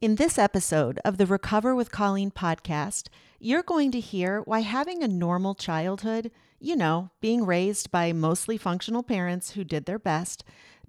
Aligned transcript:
In 0.00 0.14
this 0.14 0.38
episode 0.38 1.00
of 1.04 1.18
the 1.18 1.26
Recover 1.26 1.74
with 1.74 1.90
Colleen 1.90 2.30
podcast, 2.30 3.08
you're 3.40 3.64
going 3.64 3.90
to 3.90 3.98
hear 3.98 4.42
why 4.42 4.60
having 4.60 5.02
a 5.02 5.08
normal 5.08 5.56
childhood, 5.56 6.30
you 6.60 6.76
know, 6.76 7.10
being 7.20 7.44
raised 7.44 7.90
by 7.90 8.12
mostly 8.12 8.56
functional 8.56 9.02
parents 9.02 9.50
who 9.50 9.64
did 9.64 9.86
their 9.86 9.98
best, 9.98 10.44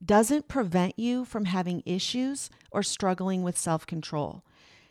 doesn't 0.05 0.47
prevent 0.47 0.99
you 0.99 1.25
from 1.25 1.45
having 1.45 1.81
issues 1.87 2.51
or 2.69 2.83
struggling 2.83 3.41
with 3.41 3.57
self 3.57 3.87
control, 3.87 4.43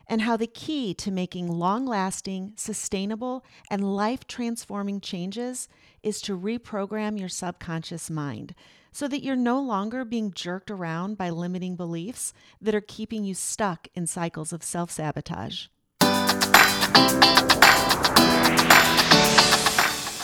and 0.09 0.23
how 0.23 0.37
the 0.37 0.48
key 0.48 0.95
to 0.95 1.12
making 1.12 1.46
long 1.46 1.87
lasting, 1.87 2.55
sustainable, 2.57 3.45
and 3.71 3.95
life 3.95 4.27
transforming 4.27 5.00
changes 5.00 5.69
is 6.03 6.21
to 6.23 6.37
reprogram 6.37 7.21
your 7.21 7.29
subconscious 7.29 8.11
mind 8.11 8.53
so 8.93 9.09
that 9.09 9.23
you're 9.23 9.36
no 9.36 9.61
longer 9.61 10.04
being 10.04 10.32
jerked 10.32 10.71
around 10.71 11.16
by 11.16 11.30
limiting 11.30 11.77
beliefs 11.77 12.32
that 12.61 12.75
are 12.75 12.80
keeping 12.80 13.25
you 13.25 13.34
stuck 13.34 13.89
in 13.95 14.07
cycles 14.07 14.53
of 14.53 14.62
self 14.62 14.91
sabotage. 14.91 15.67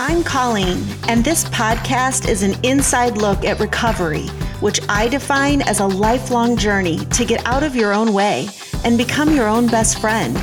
I'm 0.07 0.23
Colleen, 0.23 0.85
and 1.09 1.25
this 1.25 1.45
podcast 1.47 2.29
is 2.29 2.43
an 2.43 2.55
inside 2.63 3.17
look 3.17 3.45
at 3.45 3.59
recovery, 3.59 4.27
which 4.61 4.81
I 4.89 5.09
define 5.09 5.63
as 5.63 5.81
a 5.81 5.87
lifelong 5.87 6.57
journey 6.57 6.99
to 6.99 7.25
get 7.25 7.47
out 7.47 7.63
of 7.63 7.75
your 7.75 7.95
own 7.95 8.13
way 8.13 8.49
and 8.85 8.99
become 8.99 9.35
your 9.35 9.49
own 9.49 9.67
best 9.67 10.01
friend. 10.01 10.37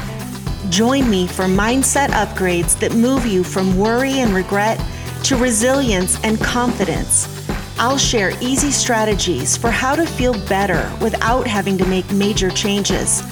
Join 0.69 1.09
me 1.09 1.27
for 1.27 1.45
mindset 1.45 2.07
upgrades 2.09 2.79
that 2.79 2.95
move 2.95 3.25
you 3.25 3.43
from 3.43 3.77
worry 3.77 4.19
and 4.19 4.33
regret 4.33 4.79
to 5.25 5.37
resilience 5.37 6.17
and 6.23 6.39
confidence. 6.39 7.40
I'll 7.83 7.97
share 7.97 8.31
easy 8.41 8.69
strategies 8.69 9.57
for 9.57 9.71
how 9.71 9.95
to 9.95 10.05
feel 10.05 10.33
better 10.47 10.87
without 11.01 11.47
having 11.47 11.79
to 11.79 11.85
make 11.87 12.11
major 12.11 12.51
changes. 12.51 13.23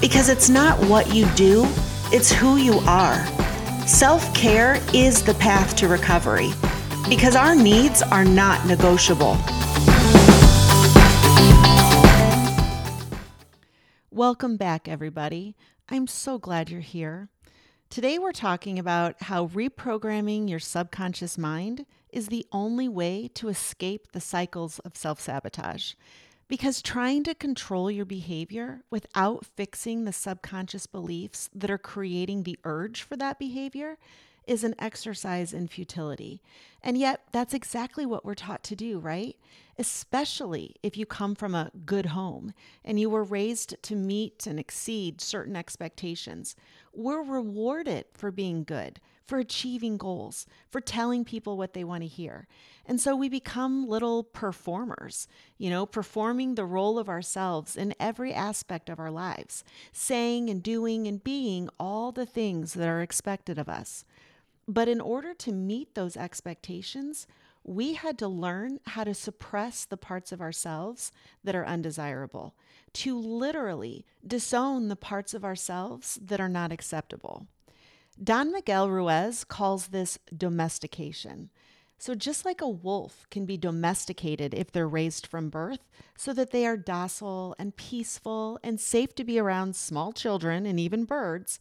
Because 0.00 0.28
it's 0.28 0.48
not 0.48 0.78
what 0.84 1.12
you 1.12 1.26
do, 1.34 1.66
it's 2.12 2.30
who 2.30 2.58
you 2.58 2.78
are. 2.86 3.26
Self 3.88 4.32
care 4.36 4.80
is 4.94 5.20
the 5.24 5.34
path 5.34 5.74
to 5.78 5.88
recovery 5.88 6.52
because 7.08 7.34
our 7.34 7.56
needs 7.56 8.00
are 8.00 8.24
not 8.24 8.64
negotiable. 8.68 9.36
Welcome 14.12 14.56
back, 14.56 14.86
everybody. 14.86 15.56
I'm 15.88 16.06
so 16.06 16.38
glad 16.38 16.70
you're 16.70 16.82
here. 16.82 17.30
Today, 17.90 18.20
we're 18.20 18.30
talking 18.30 18.78
about 18.78 19.22
how 19.22 19.48
reprogramming 19.48 20.48
your 20.48 20.60
subconscious 20.60 21.36
mind 21.36 21.84
is 22.10 22.28
the 22.28 22.46
only 22.52 22.88
way 22.88 23.30
to 23.34 23.48
escape 23.48 24.12
the 24.12 24.20
cycles 24.20 24.78
of 24.80 24.96
self 24.96 25.20
sabotage. 25.20 25.94
Because 26.48 26.80
trying 26.80 27.24
to 27.24 27.34
control 27.34 27.90
your 27.90 28.06
behavior 28.06 28.82
without 28.90 29.44
fixing 29.44 30.04
the 30.04 30.12
subconscious 30.12 30.86
beliefs 30.86 31.50
that 31.54 31.70
are 31.70 31.78
creating 31.78 32.42
the 32.42 32.58
urge 32.64 33.02
for 33.02 33.16
that 33.16 33.38
behavior 33.38 33.98
is 34.48 34.64
an 34.64 34.74
exercise 34.78 35.52
in 35.52 35.68
futility. 35.68 36.40
And 36.82 36.96
yet, 36.96 37.20
that's 37.32 37.52
exactly 37.52 38.06
what 38.06 38.24
we're 38.24 38.34
taught 38.34 38.62
to 38.64 38.74
do, 38.74 38.98
right? 38.98 39.36
Especially 39.78 40.74
if 40.82 40.96
you 40.96 41.04
come 41.04 41.34
from 41.34 41.54
a 41.54 41.70
good 41.84 42.06
home 42.06 42.54
and 42.82 42.98
you 42.98 43.10
were 43.10 43.24
raised 43.24 43.76
to 43.82 43.94
meet 43.94 44.46
and 44.46 44.58
exceed 44.58 45.20
certain 45.20 45.54
expectations. 45.54 46.56
We're 46.94 47.22
rewarded 47.22 48.06
for 48.14 48.30
being 48.30 48.64
good, 48.64 49.00
for 49.28 49.38
achieving 49.38 49.98
goals, 49.98 50.46
for 50.70 50.80
telling 50.80 51.22
people 51.22 51.58
what 51.58 51.74
they 51.74 51.84
want 51.84 52.02
to 52.02 52.08
hear. 52.08 52.48
And 52.86 52.98
so 52.98 53.14
we 53.14 53.28
become 53.28 53.86
little 53.86 54.24
performers, 54.24 55.28
you 55.58 55.68
know, 55.68 55.84
performing 55.84 56.54
the 56.54 56.64
role 56.64 56.98
of 56.98 57.10
ourselves 57.10 57.76
in 57.76 57.94
every 58.00 58.32
aspect 58.32 58.88
of 58.88 58.98
our 58.98 59.10
lives, 59.10 59.62
saying 59.92 60.48
and 60.48 60.62
doing 60.62 61.06
and 61.06 61.22
being 61.22 61.68
all 61.78 62.10
the 62.10 62.24
things 62.24 62.72
that 62.72 62.88
are 62.88 63.02
expected 63.02 63.58
of 63.58 63.68
us. 63.68 64.06
But 64.66 64.88
in 64.88 65.00
order 65.00 65.34
to 65.34 65.52
meet 65.52 65.94
those 65.94 66.16
expectations, 66.16 67.26
we 67.62 67.94
had 67.94 68.18
to 68.18 68.28
learn 68.28 68.80
how 68.86 69.04
to 69.04 69.12
suppress 69.12 69.84
the 69.84 69.98
parts 69.98 70.32
of 70.32 70.40
ourselves 70.40 71.12
that 71.44 71.54
are 71.54 71.66
undesirable, 71.66 72.54
to 72.94 73.18
literally 73.18 74.06
disown 74.26 74.88
the 74.88 74.96
parts 74.96 75.34
of 75.34 75.44
ourselves 75.44 76.18
that 76.22 76.40
are 76.40 76.48
not 76.48 76.72
acceptable. 76.72 77.46
Don 78.22 78.50
Miguel 78.50 78.90
Ruiz 78.90 79.44
calls 79.44 79.88
this 79.88 80.18
domestication. 80.36 81.50
So, 81.98 82.14
just 82.14 82.44
like 82.44 82.60
a 82.60 82.68
wolf 82.68 83.26
can 83.30 83.44
be 83.44 83.56
domesticated 83.56 84.54
if 84.54 84.72
they're 84.72 84.88
raised 84.88 85.26
from 85.26 85.50
birth, 85.50 85.80
so 86.16 86.32
that 86.32 86.50
they 86.50 86.66
are 86.66 86.76
docile 86.76 87.54
and 87.58 87.76
peaceful 87.76 88.58
and 88.62 88.80
safe 88.80 89.14
to 89.16 89.24
be 89.24 89.38
around 89.38 89.76
small 89.76 90.12
children 90.12 90.66
and 90.66 90.80
even 90.80 91.04
birds, 91.04 91.60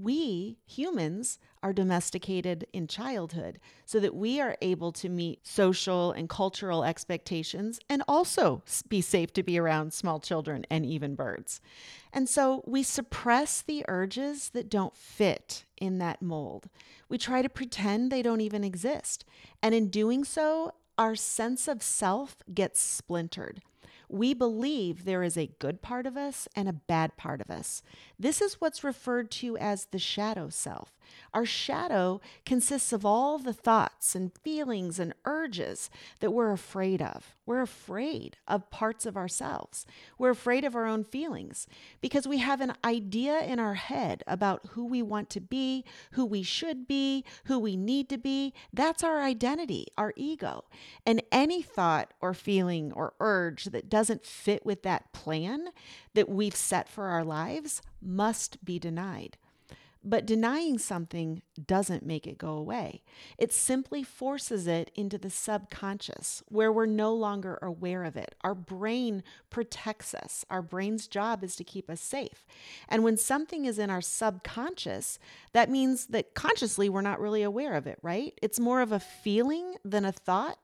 we 0.00 0.58
humans 0.66 1.38
are 1.62 1.72
domesticated 1.72 2.66
in 2.72 2.86
childhood 2.86 3.58
so 3.84 3.98
that 4.00 4.14
we 4.14 4.40
are 4.40 4.56
able 4.60 4.92
to 4.92 5.08
meet 5.08 5.46
social 5.46 6.12
and 6.12 6.28
cultural 6.28 6.84
expectations 6.84 7.80
and 7.88 8.02
also 8.06 8.62
be 8.88 9.00
safe 9.00 9.32
to 9.32 9.42
be 9.42 9.58
around 9.58 9.92
small 9.92 10.20
children 10.20 10.64
and 10.70 10.84
even 10.84 11.14
birds. 11.14 11.60
And 12.12 12.28
so 12.28 12.62
we 12.66 12.82
suppress 12.82 13.62
the 13.62 13.84
urges 13.88 14.50
that 14.50 14.68
don't 14.68 14.96
fit 14.96 15.64
in 15.76 15.98
that 15.98 16.22
mold. 16.22 16.68
We 17.08 17.18
try 17.18 17.42
to 17.42 17.48
pretend 17.48 18.10
they 18.10 18.22
don't 18.22 18.40
even 18.40 18.64
exist. 18.64 19.24
And 19.62 19.74
in 19.74 19.88
doing 19.88 20.24
so, 20.24 20.74
our 20.98 21.14
sense 21.14 21.68
of 21.68 21.82
self 21.82 22.36
gets 22.52 22.80
splintered 22.80 23.60
we 24.08 24.34
believe 24.34 25.04
there 25.04 25.22
is 25.22 25.36
a 25.36 25.50
good 25.58 25.82
part 25.82 26.06
of 26.06 26.16
us 26.16 26.48
and 26.54 26.68
a 26.68 26.72
bad 26.72 27.16
part 27.16 27.40
of 27.40 27.50
us. 27.50 27.82
This 28.18 28.40
is 28.40 28.60
what's 28.60 28.84
referred 28.84 29.30
to 29.32 29.56
as 29.58 29.86
the 29.86 29.98
shadow 29.98 30.48
self. 30.48 30.95
Our 31.34 31.44
shadow 31.44 32.20
consists 32.44 32.92
of 32.92 33.04
all 33.04 33.38
the 33.38 33.52
thoughts 33.52 34.14
and 34.14 34.32
feelings 34.42 34.98
and 34.98 35.12
urges 35.24 35.90
that 36.20 36.30
we're 36.30 36.52
afraid 36.52 37.02
of. 37.02 37.34
We're 37.44 37.62
afraid 37.62 38.38
of 38.48 38.70
parts 38.70 39.06
of 39.06 39.16
ourselves. 39.16 39.86
We're 40.18 40.30
afraid 40.30 40.64
of 40.64 40.74
our 40.74 40.86
own 40.86 41.04
feelings 41.04 41.66
because 42.00 42.26
we 42.26 42.38
have 42.38 42.60
an 42.60 42.72
idea 42.84 43.40
in 43.40 43.58
our 43.60 43.74
head 43.74 44.24
about 44.26 44.66
who 44.70 44.84
we 44.84 45.02
want 45.02 45.30
to 45.30 45.40
be, 45.40 45.84
who 46.12 46.24
we 46.24 46.42
should 46.42 46.88
be, 46.88 47.24
who 47.44 47.58
we 47.58 47.76
need 47.76 48.08
to 48.08 48.18
be. 48.18 48.52
That's 48.72 49.04
our 49.04 49.22
identity, 49.22 49.86
our 49.96 50.12
ego. 50.16 50.64
And 51.04 51.22
any 51.30 51.62
thought 51.62 52.12
or 52.20 52.34
feeling 52.34 52.92
or 52.92 53.14
urge 53.20 53.66
that 53.66 53.88
doesn't 53.88 54.24
fit 54.24 54.66
with 54.66 54.82
that 54.82 55.12
plan 55.12 55.68
that 56.14 56.28
we've 56.28 56.56
set 56.56 56.88
for 56.88 57.06
our 57.06 57.24
lives 57.24 57.82
must 58.00 58.64
be 58.64 58.78
denied. 58.78 59.36
But 60.08 60.24
denying 60.24 60.78
something 60.78 61.42
doesn't 61.66 62.06
make 62.06 62.28
it 62.28 62.38
go 62.38 62.50
away. 62.50 63.02
It 63.38 63.52
simply 63.52 64.04
forces 64.04 64.68
it 64.68 64.92
into 64.94 65.18
the 65.18 65.30
subconscious 65.30 66.44
where 66.46 66.70
we're 66.70 66.86
no 66.86 67.12
longer 67.12 67.58
aware 67.60 68.04
of 68.04 68.16
it. 68.16 68.36
Our 68.42 68.54
brain 68.54 69.24
protects 69.50 70.14
us. 70.14 70.44
Our 70.48 70.62
brain's 70.62 71.08
job 71.08 71.42
is 71.42 71.56
to 71.56 71.64
keep 71.64 71.90
us 71.90 72.00
safe. 72.00 72.46
And 72.88 73.02
when 73.02 73.16
something 73.16 73.64
is 73.64 73.80
in 73.80 73.90
our 73.90 74.00
subconscious, 74.00 75.18
that 75.52 75.70
means 75.70 76.06
that 76.06 76.34
consciously 76.34 76.88
we're 76.88 77.00
not 77.00 77.20
really 77.20 77.42
aware 77.42 77.74
of 77.74 77.88
it, 77.88 77.98
right? 78.00 78.32
It's 78.40 78.60
more 78.60 78.82
of 78.82 78.92
a 78.92 79.00
feeling 79.00 79.74
than 79.84 80.04
a 80.04 80.12
thought, 80.12 80.58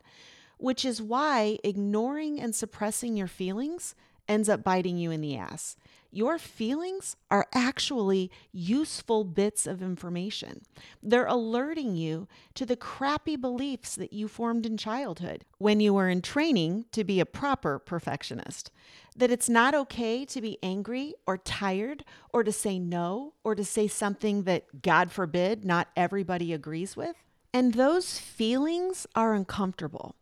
which 0.58 0.84
is 0.84 1.02
why 1.02 1.58
ignoring 1.64 2.40
and 2.40 2.54
suppressing 2.54 3.16
your 3.16 3.26
feelings 3.26 3.96
ends 4.28 4.48
up 4.48 4.62
biting 4.62 4.98
you 4.98 5.10
in 5.10 5.20
the 5.20 5.36
ass 5.36 5.76
your 6.12 6.38
feelings 6.38 7.16
are 7.30 7.46
actually 7.54 8.30
useful 8.52 9.24
bits 9.24 9.66
of 9.66 9.82
information. 9.82 10.62
They're 11.02 11.26
alerting 11.26 11.96
you 11.96 12.28
to 12.54 12.66
the 12.66 12.76
crappy 12.76 13.36
beliefs 13.36 13.96
that 13.96 14.12
you 14.12 14.28
formed 14.28 14.66
in 14.66 14.76
childhood 14.76 15.46
when 15.58 15.80
you 15.80 15.94
were 15.94 16.10
in 16.10 16.20
training 16.20 16.84
to 16.92 17.02
be 17.02 17.18
a 17.18 17.26
proper 17.26 17.78
perfectionist. 17.78 18.70
That 19.16 19.30
it's 19.30 19.48
not 19.48 19.74
okay 19.74 20.24
to 20.26 20.40
be 20.40 20.58
angry 20.62 21.14
or 21.26 21.38
tired 21.38 22.04
or 22.32 22.44
to 22.44 22.52
say 22.52 22.78
no 22.78 23.32
or 23.42 23.54
to 23.54 23.64
say 23.64 23.88
something 23.88 24.42
that, 24.42 24.82
God 24.82 25.10
forbid, 25.10 25.64
not 25.64 25.88
everybody 25.96 26.52
agrees 26.52 26.96
with. 26.96 27.16
And 27.54 27.74
those 27.74 28.18
feelings 28.18 29.06
are 29.14 29.34
uncomfortable. 29.34 30.14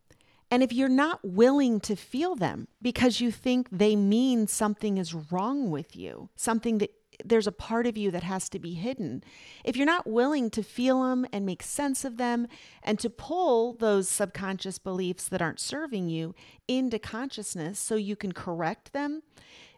And 0.50 0.62
if 0.62 0.72
you're 0.72 0.88
not 0.88 1.20
willing 1.22 1.80
to 1.80 1.94
feel 1.94 2.34
them 2.34 2.68
because 2.82 3.20
you 3.20 3.30
think 3.30 3.68
they 3.70 3.94
mean 3.94 4.46
something 4.46 4.98
is 4.98 5.14
wrong 5.14 5.70
with 5.70 5.94
you, 5.94 6.28
something 6.34 6.78
that 6.78 6.92
there's 7.24 7.46
a 7.46 7.52
part 7.52 7.86
of 7.86 7.96
you 7.96 8.10
that 8.10 8.22
has 8.22 8.48
to 8.48 8.58
be 8.58 8.74
hidden. 8.74 9.22
If 9.64 9.76
you're 9.76 9.86
not 9.86 10.06
willing 10.06 10.50
to 10.50 10.62
feel 10.62 11.02
them 11.02 11.26
and 11.32 11.44
make 11.44 11.62
sense 11.62 12.04
of 12.04 12.16
them 12.16 12.48
and 12.82 12.98
to 12.98 13.10
pull 13.10 13.74
those 13.74 14.08
subconscious 14.08 14.78
beliefs 14.78 15.28
that 15.28 15.42
aren't 15.42 15.60
serving 15.60 16.08
you 16.08 16.34
into 16.66 16.98
consciousness 16.98 17.78
so 17.78 17.94
you 17.94 18.16
can 18.16 18.32
correct 18.32 18.92
them, 18.92 19.22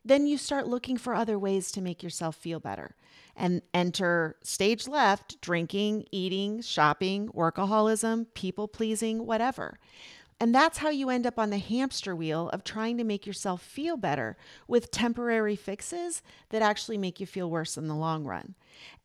then 0.04 0.26
you 0.26 0.36
start 0.36 0.66
looking 0.66 0.96
for 0.96 1.14
other 1.14 1.38
ways 1.38 1.70
to 1.72 1.80
make 1.80 2.02
yourself 2.02 2.36
feel 2.36 2.58
better. 2.58 2.96
And 3.36 3.62
enter 3.72 4.36
stage 4.42 4.88
left 4.88 5.40
drinking, 5.40 6.06
eating, 6.10 6.60
shopping, 6.60 7.28
workaholism, 7.28 8.26
people 8.34 8.68
pleasing, 8.68 9.26
whatever. 9.26 9.78
And 10.42 10.52
that's 10.52 10.78
how 10.78 10.90
you 10.90 11.08
end 11.08 11.24
up 11.24 11.38
on 11.38 11.50
the 11.50 11.58
hamster 11.58 12.16
wheel 12.16 12.48
of 12.48 12.64
trying 12.64 12.98
to 12.98 13.04
make 13.04 13.28
yourself 13.28 13.62
feel 13.62 13.96
better 13.96 14.36
with 14.66 14.90
temporary 14.90 15.54
fixes 15.54 16.20
that 16.48 16.62
actually 16.62 16.98
make 16.98 17.20
you 17.20 17.26
feel 17.26 17.48
worse 17.48 17.78
in 17.78 17.86
the 17.86 17.94
long 17.94 18.24
run. 18.24 18.56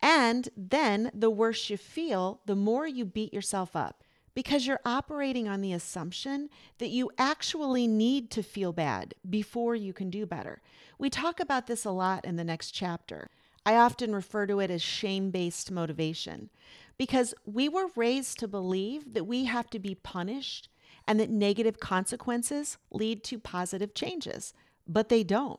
And 0.02 0.48
then 0.56 1.12
the 1.14 1.30
worse 1.30 1.70
you 1.70 1.76
feel, 1.76 2.40
the 2.46 2.56
more 2.56 2.88
you 2.88 3.04
beat 3.04 3.32
yourself 3.32 3.76
up 3.76 4.02
because 4.34 4.66
you're 4.66 4.80
operating 4.84 5.46
on 5.46 5.60
the 5.60 5.72
assumption 5.72 6.50
that 6.78 6.88
you 6.88 7.08
actually 7.18 7.86
need 7.86 8.32
to 8.32 8.42
feel 8.42 8.72
bad 8.72 9.14
before 9.30 9.76
you 9.76 9.92
can 9.92 10.10
do 10.10 10.26
better. 10.26 10.60
We 10.98 11.08
talk 11.08 11.38
about 11.38 11.68
this 11.68 11.84
a 11.84 11.92
lot 11.92 12.24
in 12.24 12.34
the 12.34 12.42
next 12.42 12.72
chapter. 12.72 13.30
I 13.64 13.76
often 13.76 14.12
refer 14.12 14.48
to 14.48 14.58
it 14.58 14.72
as 14.72 14.82
shame 14.82 15.30
based 15.30 15.70
motivation 15.70 16.50
because 16.96 17.32
we 17.46 17.68
were 17.68 17.90
raised 17.94 18.40
to 18.40 18.48
believe 18.48 19.14
that 19.14 19.28
we 19.28 19.44
have 19.44 19.70
to 19.70 19.78
be 19.78 19.94
punished 19.94 20.68
and 21.08 21.18
that 21.18 21.30
negative 21.30 21.80
consequences 21.80 22.76
lead 22.90 23.24
to 23.24 23.38
positive 23.38 23.94
changes, 23.94 24.52
but 24.86 25.08
they 25.08 25.24
don't. 25.24 25.58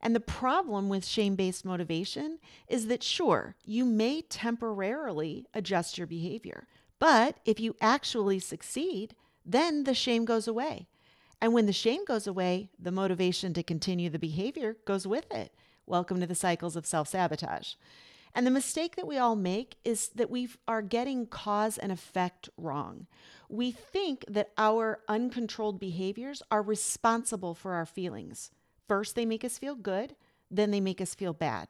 And 0.00 0.14
the 0.14 0.20
problem 0.20 0.88
with 0.88 1.04
shame 1.04 1.36
based 1.36 1.66
motivation 1.66 2.38
is 2.66 2.86
that, 2.86 3.02
sure, 3.02 3.54
you 3.64 3.84
may 3.84 4.22
temporarily 4.22 5.44
adjust 5.52 5.98
your 5.98 6.06
behavior, 6.06 6.66
but 6.98 7.36
if 7.44 7.60
you 7.60 7.76
actually 7.80 8.38
succeed, 8.38 9.14
then 9.44 9.84
the 9.84 9.94
shame 9.94 10.24
goes 10.24 10.48
away. 10.48 10.88
And 11.42 11.52
when 11.52 11.66
the 11.66 11.72
shame 11.72 12.06
goes 12.06 12.26
away, 12.26 12.70
the 12.78 12.90
motivation 12.90 13.52
to 13.52 13.62
continue 13.62 14.08
the 14.08 14.18
behavior 14.18 14.78
goes 14.86 15.06
with 15.06 15.30
it. 15.30 15.52
Welcome 15.84 16.20
to 16.20 16.26
the 16.26 16.34
cycles 16.34 16.74
of 16.74 16.86
self 16.86 17.08
sabotage. 17.08 17.74
And 18.36 18.46
the 18.46 18.50
mistake 18.50 18.96
that 18.96 19.06
we 19.06 19.16
all 19.16 19.34
make 19.34 19.76
is 19.82 20.10
that 20.10 20.28
we 20.28 20.50
are 20.68 20.82
getting 20.82 21.26
cause 21.26 21.78
and 21.78 21.90
effect 21.90 22.50
wrong. 22.58 23.06
We 23.48 23.70
think 23.70 24.26
that 24.28 24.50
our 24.58 25.00
uncontrolled 25.08 25.80
behaviors 25.80 26.42
are 26.50 26.60
responsible 26.60 27.54
for 27.54 27.72
our 27.72 27.86
feelings. 27.86 28.50
First, 28.86 29.14
they 29.14 29.24
make 29.24 29.42
us 29.42 29.56
feel 29.56 29.74
good, 29.74 30.16
then 30.50 30.70
they 30.70 30.82
make 30.82 31.00
us 31.00 31.14
feel 31.14 31.32
bad. 31.32 31.68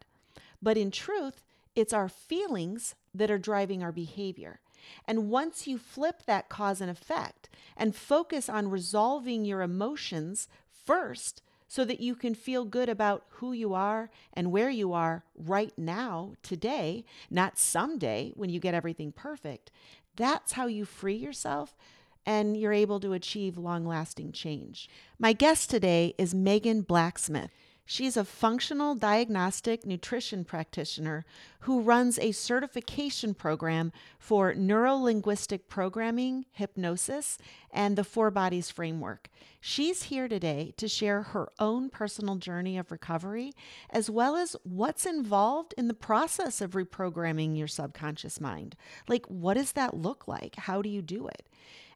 But 0.61 0.77
in 0.77 0.91
truth, 0.91 1.45
it's 1.77 1.93
our 1.93 2.09
feelings 2.09 2.97
that 3.15 3.31
are 3.31 3.39
driving 3.39 3.85
our 3.85 3.93
behavior. 3.93 4.59
And 5.07 5.31
once 5.31 5.69
you 5.69 5.79
flip 5.79 6.25
that 6.27 6.49
cause 6.49 6.81
and 6.81 6.91
effect 6.91 7.49
and 7.77 7.95
focus 7.95 8.49
on 8.49 8.71
resolving 8.71 9.45
your 9.45 9.63
emotions 9.63 10.49
first, 10.85 11.43
so 11.69 11.85
that 11.85 12.01
you 12.01 12.15
can 12.15 12.35
feel 12.35 12.65
good 12.65 12.89
about 12.89 13.25
who 13.31 13.53
you 13.53 13.75
are 13.75 14.11
and 14.33 14.53
where 14.53 14.71
you 14.71 14.93
are 14.93 15.25
right 15.37 15.73
now, 15.77 16.35
today, 16.43 17.05
not 17.31 17.59
someday 17.59 18.33
when 18.35 18.51
you 18.51 18.61
get 18.61 18.75
everything 18.75 19.13
perfect. 19.13 19.71
That's 20.17 20.53
how 20.53 20.67
you 20.67 20.85
free 20.85 21.17
yourself 21.17 21.77
and 22.25 22.57
you're 22.57 22.73
able 22.73 22.99
to 23.01 23.13
achieve 23.13 23.57
long 23.57 23.87
lasting 23.87 24.33
change. 24.33 24.89
My 25.19 25.33
guest 25.33 25.71
today 25.71 26.15
is 26.19 26.35
Megan 26.35 26.83
Blacksmith. 26.83 27.51
She's 27.89 28.17
a 28.17 28.25
functional 28.25 28.97
diagnostic 28.97 29.87
nutrition 29.87 30.45
practitioner 30.45 31.25
who 31.61 31.81
runs 31.81 32.19
a 32.19 32.33
certification 32.33 33.33
program 33.33 33.93
for 34.19 34.53
neurolinguistic 34.53 35.69
programming, 35.69 36.47
hypnosis, 36.51 37.39
and 37.71 37.97
the 37.97 38.03
Four 38.03 38.33
Bodies 38.33 38.71
framework. 38.71 39.31
She's 39.61 40.05
here 40.05 40.27
today 40.27 40.75
to 40.77 40.89
share 40.89 41.23
her 41.23 41.49
own 41.61 41.89
personal 41.89 42.37
journey 42.37 42.77
of 42.77 42.91
recovery, 42.91 43.53
as 43.89 44.11
well 44.11 44.35
as 44.35 44.57
what's 44.65 45.07
involved 45.07 45.73
in 45.79 45.87
the 45.87 45.95
process 45.95 46.61
of 46.61 46.73
reprogramming 46.73 47.57
your 47.57 47.69
subconscious 47.69 48.41
mind. 48.41 48.75
Like, 49.07 49.27
what 49.27 49.55
does 49.55 49.73
that 49.73 49.97
look 49.97 50.27
like? 50.27 50.57
How 50.57 50.83
do 50.83 50.89
you 50.89 51.03
do 51.03 51.29
it? 51.29 51.49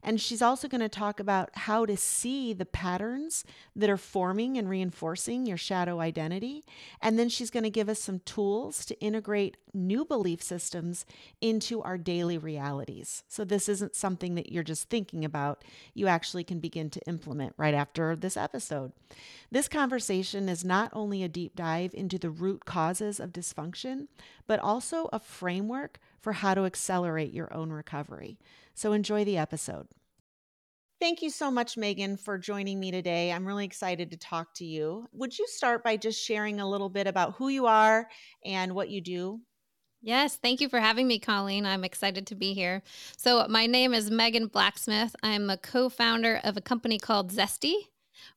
And 0.03 0.19
she's 0.19 0.41
also 0.41 0.67
going 0.67 0.81
to 0.81 0.89
talk 0.89 1.19
about 1.19 1.49
how 1.53 1.85
to 1.85 1.95
see 1.95 2.53
the 2.53 2.65
patterns 2.65 3.43
that 3.75 3.89
are 3.89 3.97
forming 3.97 4.57
and 4.57 4.69
reinforcing 4.69 5.45
your 5.45 5.57
shadow 5.57 5.99
identity. 5.99 6.65
And 7.01 7.19
then 7.19 7.29
she's 7.29 7.51
going 7.51 7.63
to 7.63 7.69
give 7.69 7.89
us 7.89 7.99
some 7.99 8.19
tools 8.19 8.85
to 8.85 8.99
integrate 8.99 9.57
new 9.73 10.03
belief 10.03 10.41
systems 10.41 11.05
into 11.39 11.81
our 11.81 11.97
daily 11.97 12.37
realities. 12.37 13.23
So 13.27 13.45
this 13.45 13.69
isn't 13.69 13.95
something 13.95 14.35
that 14.35 14.51
you're 14.51 14.63
just 14.63 14.89
thinking 14.89 15.23
about, 15.23 15.63
you 15.93 16.07
actually 16.07 16.43
can 16.43 16.59
begin 16.59 16.89
to 16.89 17.01
implement 17.07 17.53
right 17.57 17.73
after 17.73 18.15
this 18.15 18.35
episode. 18.35 18.91
This 19.51 19.67
conversation 19.67 20.49
is 20.49 20.65
not 20.65 20.91
only 20.93 21.23
a 21.23 21.29
deep 21.29 21.55
dive 21.55 21.93
into 21.93 22.17
the 22.17 22.29
root 22.29 22.65
causes 22.65 23.19
of 23.19 23.31
dysfunction, 23.31 24.07
but 24.47 24.59
also 24.59 25.09
a 25.13 25.19
framework 25.19 25.99
for 26.19 26.33
how 26.33 26.53
to 26.53 26.65
accelerate 26.65 27.33
your 27.33 27.53
own 27.53 27.71
recovery. 27.71 28.37
So 28.73 28.93
enjoy 28.93 29.23
the 29.23 29.37
episode. 29.37 29.87
Thank 30.99 31.23
you 31.23 31.31
so 31.31 31.49
much, 31.49 31.77
Megan, 31.77 32.15
for 32.15 32.37
joining 32.37 32.79
me 32.79 32.91
today. 32.91 33.31
I'm 33.31 33.47
really 33.47 33.65
excited 33.65 34.11
to 34.11 34.17
talk 34.17 34.53
to 34.55 34.65
you. 34.65 35.07
Would 35.13 35.37
you 35.37 35.47
start 35.47 35.83
by 35.83 35.97
just 35.97 36.23
sharing 36.23 36.59
a 36.59 36.69
little 36.69 36.89
bit 36.89 37.07
about 37.07 37.33
who 37.35 37.49
you 37.49 37.65
are 37.65 38.07
and 38.45 38.75
what 38.75 38.89
you 38.89 39.01
do? 39.01 39.41
Yes, 40.03 40.35
thank 40.35 40.61
you 40.61 40.69
for 40.69 40.79
having 40.79 41.07
me, 41.07 41.19
Colleen. 41.19 41.65
I'm 41.65 41.83
excited 41.83 42.27
to 42.27 42.35
be 42.35 42.53
here. 42.53 42.81
So, 43.17 43.47
my 43.47 43.67
name 43.67 43.93
is 43.93 44.09
Megan 44.09 44.47
Blacksmith. 44.47 45.15
I'm 45.21 45.49
a 45.49 45.57
co 45.57 45.89
founder 45.89 46.39
of 46.43 46.57
a 46.57 46.61
company 46.61 46.97
called 46.97 47.31
Zesty, 47.31 47.73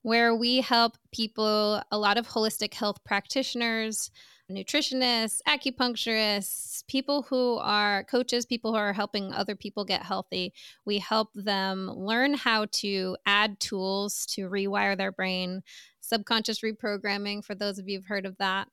where 0.01 0.35
we 0.35 0.61
help 0.61 0.97
people, 1.11 1.81
a 1.91 1.97
lot 1.97 2.17
of 2.17 2.27
holistic 2.27 2.73
health 2.73 3.03
practitioners, 3.03 4.11
nutritionists, 4.51 5.41
acupuncturists, 5.47 6.85
people 6.87 7.23
who 7.23 7.57
are 7.57 8.03
coaches, 8.03 8.45
people 8.45 8.71
who 8.71 8.77
are 8.77 8.93
helping 8.93 9.33
other 9.33 9.55
people 9.55 9.83
get 9.83 10.03
healthy. 10.03 10.53
We 10.85 10.99
help 10.99 11.29
them 11.33 11.89
learn 11.89 12.35
how 12.35 12.67
to 12.73 13.17
add 13.25 13.59
tools 13.59 14.25
to 14.27 14.49
rewire 14.49 14.95
their 14.95 15.11
brain, 15.11 15.63
subconscious 16.01 16.61
reprogramming, 16.61 17.43
for 17.43 17.55
those 17.55 17.79
of 17.79 17.89
you 17.89 17.97
who've 17.97 18.07
heard 18.07 18.27
of 18.27 18.37
that, 18.37 18.67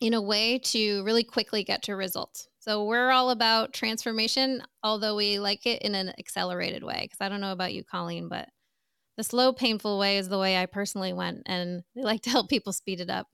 in 0.00 0.14
a 0.14 0.22
way 0.22 0.58
to 0.58 1.02
really 1.04 1.24
quickly 1.24 1.64
get 1.64 1.82
to 1.82 1.96
results. 1.96 2.48
So 2.60 2.84
we're 2.84 3.10
all 3.10 3.30
about 3.30 3.72
transformation, 3.72 4.62
although 4.82 5.16
we 5.16 5.38
like 5.38 5.66
it 5.66 5.82
in 5.82 5.94
an 5.94 6.12
accelerated 6.18 6.82
way. 6.82 7.00
Because 7.02 7.20
I 7.20 7.28
don't 7.28 7.40
know 7.40 7.52
about 7.52 7.72
you, 7.72 7.82
Colleen, 7.82 8.28
but 8.28 8.48
the 9.16 9.24
slow, 9.24 9.52
painful 9.52 9.98
way 9.98 10.18
is 10.18 10.28
the 10.28 10.38
way 10.38 10.56
I 10.56 10.66
personally 10.66 11.12
went, 11.12 11.42
and 11.46 11.82
we 11.94 12.02
like 12.02 12.22
to 12.22 12.30
help 12.30 12.48
people 12.48 12.72
speed 12.72 13.00
it 13.00 13.10
up. 13.10 13.28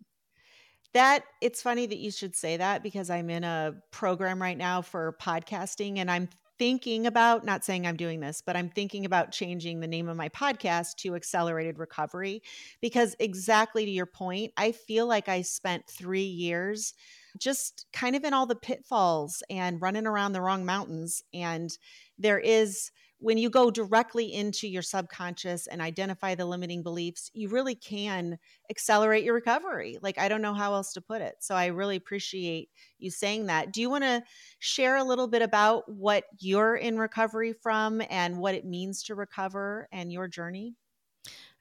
That 0.94 1.24
it's 1.40 1.62
funny 1.62 1.86
that 1.86 1.98
you 1.98 2.10
should 2.10 2.36
say 2.36 2.58
that 2.58 2.82
because 2.82 3.08
I'm 3.08 3.30
in 3.30 3.44
a 3.44 3.74
program 3.90 4.40
right 4.40 4.58
now 4.58 4.82
for 4.82 5.16
podcasting 5.20 5.98
and 5.98 6.10
I'm 6.10 6.28
thinking 6.58 7.06
about 7.06 7.46
not 7.46 7.64
saying 7.64 7.86
I'm 7.86 7.96
doing 7.96 8.20
this, 8.20 8.42
but 8.44 8.56
I'm 8.56 8.68
thinking 8.68 9.06
about 9.06 9.32
changing 9.32 9.80
the 9.80 9.86
name 9.86 10.06
of 10.06 10.18
my 10.18 10.28
podcast 10.28 10.96
to 10.98 11.14
Accelerated 11.14 11.78
Recovery 11.78 12.42
because 12.82 13.16
exactly 13.18 13.86
to 13.86 13.90
your 13.90 14.06
point, 14.06 14.52
I 14.56 14.72
feel 14.72 15.06
like 15.06 15.30
I 15.30 15.42
spent 15.42 15.88
3 15.88 16.20
years 16.20 16.92
just 17.38 17.86
kind 17.94 18.14
of 18.14 18.22
in 18.22 18.34
all 18.34 18.46
the 18.46 18.54
pitfalls 18.54 19.42
and 19.48 19.80
running 19.80 20.06
around 20.06 20.32
the 20.32 20.42
wrong 20.42 20.66
mountains 20.66 21.22
and 21.32 21.70
there 22.18 22.38
is 22.38 22.90
when 23.22 23.38
you 23.38 23.48
go 23.48 23.70
directly 23.70 24.32
into 24.32 24.66
your 24.66 24.82
subconscious 24.82 25.68
and 25.68 25.80
identify 25.80 26.34
the 26.34 26.44
limiting 26.44 26.82
beliefs, 26.82 27.30
you 27.32 27.48
really 27.48 27.76
can 27.76 28.36
accelerate 28.68 29.22
your 29.22 29.34
recovery. 29.34 29.96
Like, 30.02 30.18
I 30.18 30.28
don't 30.28 30.42
know 30.42 30.54
how 30.54 30.74
else 30.74 30.92
to 30.94 31.00
put 31.00 31.22
it. 31.22 31.36
So, 31.38 31.54
I 31.54 31.66
really 31.66 31.94
appreciate 31.94 32.70
you 32.98 33.12
saying 33.12 33.46
that. 33.46 33.72
Do 33.72 33.80
you 33.80 33.88
want 33.88 34.02
to 34.02 34.24
share 34.58 34.96
a 34.96 35.04
little 35.04 35.28
bit 35.28 35.40
about 35.40 35.88
what 35.88 36.24
you're 36.40 36.74
in 36.74 36.98
recovery 36.98 37.52
from 37.52 38.02
and 38.10 38.38
what 38.38 38.56
it 38.56 38.64
means 38.64 39.04
to 39.04 39.14
recover 39.14 39.88
and 39.92 40.12
your 40.12 40.26
journey? 40.26 40.74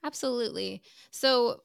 Absolutely. 0.02 0.82
So, 1.12 1.62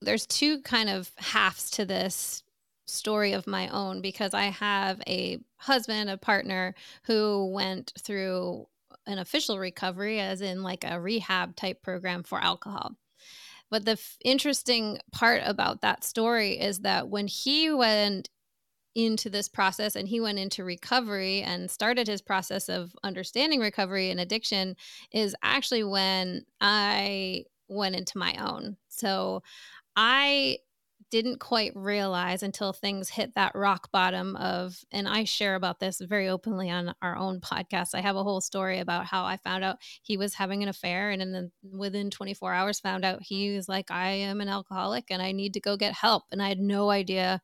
there's 0.00 0.26
two 0.26 0.62
kind 0.62 0.88
of 0.88 1.12
halves 1.18 1.70
to 1.72 1.84
this 1.84 2.42
story 2.86 3.32
of 3.32 3.46
my 3.46 3.68
own 3.68 4.00
because 4.00 4.32
I 4.32 4.44
have 4.44 5.02
a 5.06 5.40
husband, 5.56 6.08
a 6.08 6.16
partner 6.16 6.74
who 7.04 7.50
went 7.52 7.92
through 7.98 8.66
an 9.06 9.18
official 9.18 9.58
recovery, 9.58 10.20
as 10.20 10.40
in 10.40 10.62
like 10.62 10.84
a 10.84 11.00
rehab 11.00 11.56
type 11.56 11.82
program 11.82 12.22
for 12.22 12.40
alcohol. 12.40 12.92
But 13.70 13.84
the 13.84 13.92
f- 13.92 14.16
interesting 14.24 14.98
part 15.12 15.42
about 15.44 15.80
that 15.80 16.04
story 16.04 16.60
is 16.60 16.80
that 16.80 17.08
when 17.08 17.26
he 17.26 17.72
went 17.72 18.28
into 18.94 19.28
this 19.28 19.48
process 19.48 19.96
and 19.96 20.06
he 20.06 20.20
went 20.20 20.38
into 20.38 20.62
recovery 20.62 21.42
and 21.42 21.70
started 21.70 22.06
his 22.06 22.22
process 22.22 22.68
of 22.68 22.94
understanding 23.02 23.60
recovery 23.60 24.10
and 24.10 24.20
addiction, 24.20 24.76
is 25.12 25.34
actually 25.42 25.82
when 25.82 26.44
I 26.60 27.44
went 27.68 27.96
into 27.96 28.18
my 28.18 28.34
own. 28.38 28.76
So 28.88 29.42
I 29.96 30.58
didn't 31.14 31.38
quite 31.38 31.70
realize 31.76 32.42
until 32.42 32.72
things 32.72 33.08
hit 33.08 33.36
that 33.36 33.54
rock 33.54 33.92
bottom 33.92 34.34
of 34.34 34.84
and 34.90 35.06
I 35.06 35.22
share 35.22 35.54
about 35.54 35.78
this 35.78 36.00
very 36.00 36.28
openly 36.28 36.70
on 36.70 36.92
our 37.02 37.16
own 37.16 37.40
podcast. 37.40 37.94
I 37.94 38.00
have 38.00 38.16
a 38.16 38.24
whole 38.24 38.40
story 38.40 38.80
about 38.80 39.06
how 39.06 39.24
I 39.24 39.36
found 39.36 39.62
out 39.62 39.76
he 40.02 40.16
was 40.16 40.34
having 40.34 40.64
an 40.64 40.68
affair 40.68 41.10
and 41.10 41.22
then 41.22 41.52
within 41.62 42.10
24 42.10 42.52
hours 42.52 42.80
found 42.80 43.04
out 43.04 43.22
he 43.22 43.54
was 43.54 43.68
like 43.68 43.92
I 43.92 44.08
am 44.08 44.40
an 44.40 44.48
alcoholic 44.48 45.04
and 45.08 45.22
I 45.22 45.30
need 45.30 45.54
to 45.54 45.60
go 45.60 45.76
get 45.76 45.94
help 45.94 46.24
and 46.32 46.42
I 46.42 46.48
had 46.48 46.58
no 46.58 46.90
idea 46.90 47.40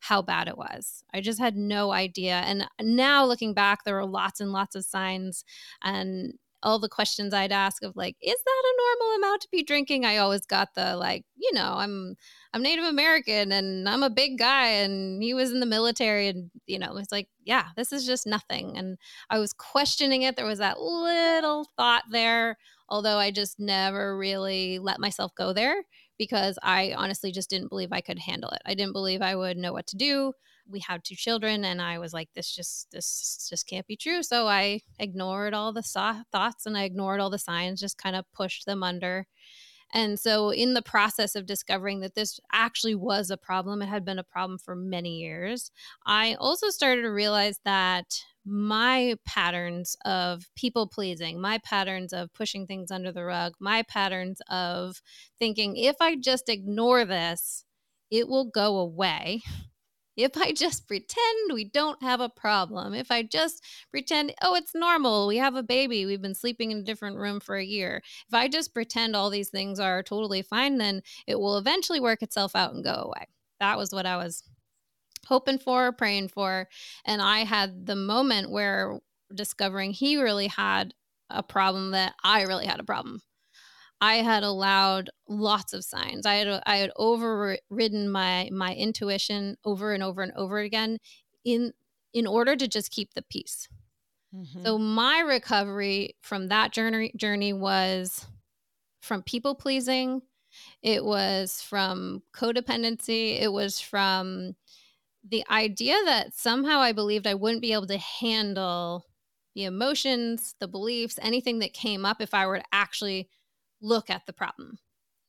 how 0.00 0.20
bad 0.20 0.46
it 0.46 0.58
was. 0.58 1.02
I 1.14 1.22
just 1.22 1.38
had 1.38 1.56
no 1.56 1.92
idea. 1.92 2.42
And 2.44 2.68
now 2.78 3.24
looking 3.24 3.54
back 3.54 3.84
there 3.84 3.94
were 3.94 4.04
lots 4.04 4.38
and 4.38 4.52
lots 4.52 4.76
of 4.76 4.84
signs 4.84 5.46
and 5.82 6.34
all 6.64 6.78
the 6.78 6.88
questions 6.88 7.34
I'd 7.34 7.52
ask 7.52 7.82
of 7.82 7.94
like, 7.94 8.16
is 8.20 8.34
that 8.34 8.64
a 8.64 8.98
normal 9.00 9.16
amount 9.16 9.42
to 9.42 9.48
be 9.52 9.62
drinking? 9.62 10.04
I 10.04 10.16
always 10.16 10.46
got 10.46 10.74
the 10.74 10.96
like, 10.96 11.24
you 11.36 11.52
know, 11.52 11.74
I'm 11.76 12.16
I'm 12.52 12.62
Native 12.62 12.84
American 12.84 13.52
and 13.52 13.88
I'm 13.88 14.02
a 14.02 14.10
big 14.10 14.38
guy 14.38 14.68
and 14.68 15.22
he 15.22 15.34
was 15.34 15.52
in 15.52 15.60
the 15.60 15.66
military 15.66 16.28
and 16.28 16.50
you 16.66 16.78
know, 16.78 16.96
it's 16.96 17.12
like, 17.12 17.28
yeah, 17.44 17.66
this 17.76 17.92
is 17.92 18.06
just 18.06 18.26
nothing. 18.26 18.76
And 18.76 18.96
I 19.30 19.38
was 19.38 19.52
questioning 19.52 20.22
it. 20.22 20.36
There 20.36 20.46
was 20.46 20.58
that 20.58 20.80
little 20.80 21.68
thought 21.76 22.04
there, 22.10 22.56
although 22.88 23.18
I 23.18 23.30
just 23.30 23.60
never 23.60 24.16
really 24.16 24.78
let 24.78 24.98
myself 24.98 25.34
go 25.36 25.52
there 25.52 25.84
because 26.18 26.58
I 26.62 26.94
honestly 26.96 27.30
just 27.30 27.50
didn't 27.50 27.68
believe 27.68 27.92
I 27.92 28.00
could 28.00 28.18
handle 28.18 28.50
it. 28.50 28.62
I 28.64 28.74
didn't 28.74 28.92
believe 28.92 29.20
I 29.20 29.36
would 29.36 29.56
know 29.56 29.72
what 29.72 29.86
to 29.88 29.96
do 29.96 30.32
we 30.70 30.80
had 30.80 31.04
two 31.04 31.14
children 31.14 31.64
and 31.64 31.80
i 31.82 31.98
was 31.98 32.12
like 32.12 32.28
this 32.34 32.54
just 32.54 32.90
this 32.90 33.46
just 33.50 33.66
can't 33.66 33.86
be 33.86 33.96
true. 33.96 34.22
So 34.22 34.46
i 34.48 34.80
ignored 34.98 35.54
all 35.54 35.72
the 35.72 35.82
so- 35.82 36.22
thoughts 36.32 36.66
and 36.66 36.76
i 36.76 36.84
ignored 36.84 37.20
all 37.20 37.30
the 37.30 37.38
signs 37.38 37.80
just 37.80 37.98
kind 37.98 38.16
of 38.16 38.24
pushed 38.32 38.66
them 38.66 38.82
under. 38.82 39.26
And 39.92 40.18
so 40.18 40.50
in 40.50 40.74
the 40.74 40.82
process 40.82 41.36
of 41.36 41.46
discovering 41.46 42.00
that 42.00 42.16
this 42.16 42.40
actually 42.52 42.96
was 42.96 43.30
a 43.30 43.36
problem 43.36 43.80
it 43.82 43.88
had 43.88 44.04
been 44.04 44.18
a 44.18 44.24
problem 44.24 44.58
for 44.58 44.74
many 44.74 45.18
years 45.18 45.70
i 46.06 46.34
also 46.34 46.70
started 46.70 47.02
to 47.02 47.12
realize 47.12 47.60
that 47.64 48.06
my 48.44 49.14
patterns 49.24 49.96
of 50.04 50.48
people 50.54 50.86
pleasing, 50.86 51.40
my 51.40 51.58
patterns 51.58 52.12
of 52.12 52.32
pushing 52.34 52.66
things 52.66 52.90
under 52.90 53.10
the 53.10 53.24
rug, 53.24 53.54
my 53.58 53.82
patterns 53.82 54.40
of 54.50 55.00
thinking 55.38 55.76
if 55.76 55.96
I 56.00 56.16
just 56.16 56.48
ignore 56.48 57.04
this, 57.04 57.64
it 58.10 58.28
will 58.28 58.44
go 58.44 58.76
away 58.76 59.42
if 60.16 60.36
I 60.36 60.52
just 60.52 60.86
pretend 60.86 61.52
we 61.52 61.64
don't 61.64 62.02
have 62.02 62.20
a 62.20 62.28
problem, 62.28 62.94
if 62.94 63.10
I 63.10 63.22
just 63.22 63.64
pretend, 63.90 64.34
oh, 64.42 64.54
it's 64.54 64.74
normal, 64.74 65.26
we 65.26 65.36
have 65.36 65.54
a 65.54 65.62
baby, 65.62 66.06
we've 66.06 66.22
been 66.22 66.34
sleeping 66.34 66.70
in 66.70 66.78
a 66.78 66.82
different 66.82 67.16
room 67.16 67.40
for 67.40 67.56
a 67.56 67.64
year, 67.64 68.02
if 68.28 68.34
I 68.34 68.48
just 68.48 68.74
pretend 68.74 69.16
all 69.16 69.30
these 69.30 69.50
things 69.50 69.80
are 69.80 70.02
totally 70.02 70.42
fine, 70.42 70.78
then 70.78 71.02
it 71.26 71.38
will 71.38 71.58
eventually 71.58 72.00
work 72.00 72.22
itself 72.22 72.54
out 72.54 72.74
and 72.74 72.84
go 72.84 72.94
away. 72.94 73.26
That 73.60 73.78
was 73.78 73.92
what 73.92 74.06
I 74.06 74.16
was 74.16 74.42
hoping 75.26 75.58
for, 75.58 75.92
praying 75.92 76.28
for. 76.28 76.68
And 77.04 77.22
I 77.22 77.40
had 77.40 77.86
the 77.86 77.96
moment 77.96 78.50
where 78.50 78.98
discovering 79.34 79.92
he 79.92 80.20
really 80.20 80.48
had 80.48 80.94
a 81.30 81.42
problem 81.42 81.92
that 81.92 82.14
I 82.22 82.42
really 82.42 82.66
had 82.66 82.80
a 82.80 82.84
problem. 82.84 83.22
I 84.04 84.16
had 84.16 84.42
allowed 84.42 85.08
lots 85.26 85.72
of 85.72 85.82
signs. 85.82 86.26
I 86.26 86.34
had 86.34 86.62
I 86.66 86.76
had 86.76 86.90
overridden 86.96 88.10
my 88.10 88.50
my 88.52 88.74
intuition 88.74 89.56
over 89.64 89.94
and 89.94 90.02
over 90.02 90.20
and 90.20 90.32
over 90.36 90.58
again 90.58 90.98
in 91.42 91.72
in 92.12 92.26
order 92.26 92.54
to 92.54 92.68
just 92.68 92.90
keep 92.90 93.14
the 93.14 93.22
peace. 93.22 93.66
Mm-hmm. 94.36 94.62
So 94.62 94.76
my 94.76 95.20
recovery 95.20 96.16
from 96.20 96.48
that 96.48 96.70
journey 96.70 97.12
journey 97.16 97.54
was 97.54 98.26
from 99.00 99.22
people 99.22 99.54
pleasing, 99.54 100.20
it 100.82 101.02
was 101.02 101.62
from 101.62 102.22
codependency, 102.34 103.40
it 103.40 103.54
was 103.54 103.80
from 103.80 104.54
the 105.26 105.44
idea 105.48 105.96
that 106.04 106.34
somehow 106.34 106.80
I 106.80 106.92
believed 106.92 107.26
I 107.26 107.32
wouldn't 107.32 107.62
be 107.62 107.72
able 107.72 107.86
to 107.86 107.96
handle 107.96 109.06
the 109.54 109.64
emotions, 109.64 110.56
the 110.60 110.68
beliefs, 110.68 111.18
anything 111.22 111.60
that 111.60 111.72
came 111.72 112.04
up 112.04 112.20
if 112.20 112.34
I 112.34 112.46
were 112.46 112.58
to 112.58 112.64
actually 112.70 113.30
look 113.80 114.10
at 114.10 114.26
the 114.26 114.32
problem 114.32 114.78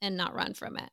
and 0.01 0.17
not 0.17 0.35
run 0.35 0.53
from 0.53 0.77
it. 0.77 0.89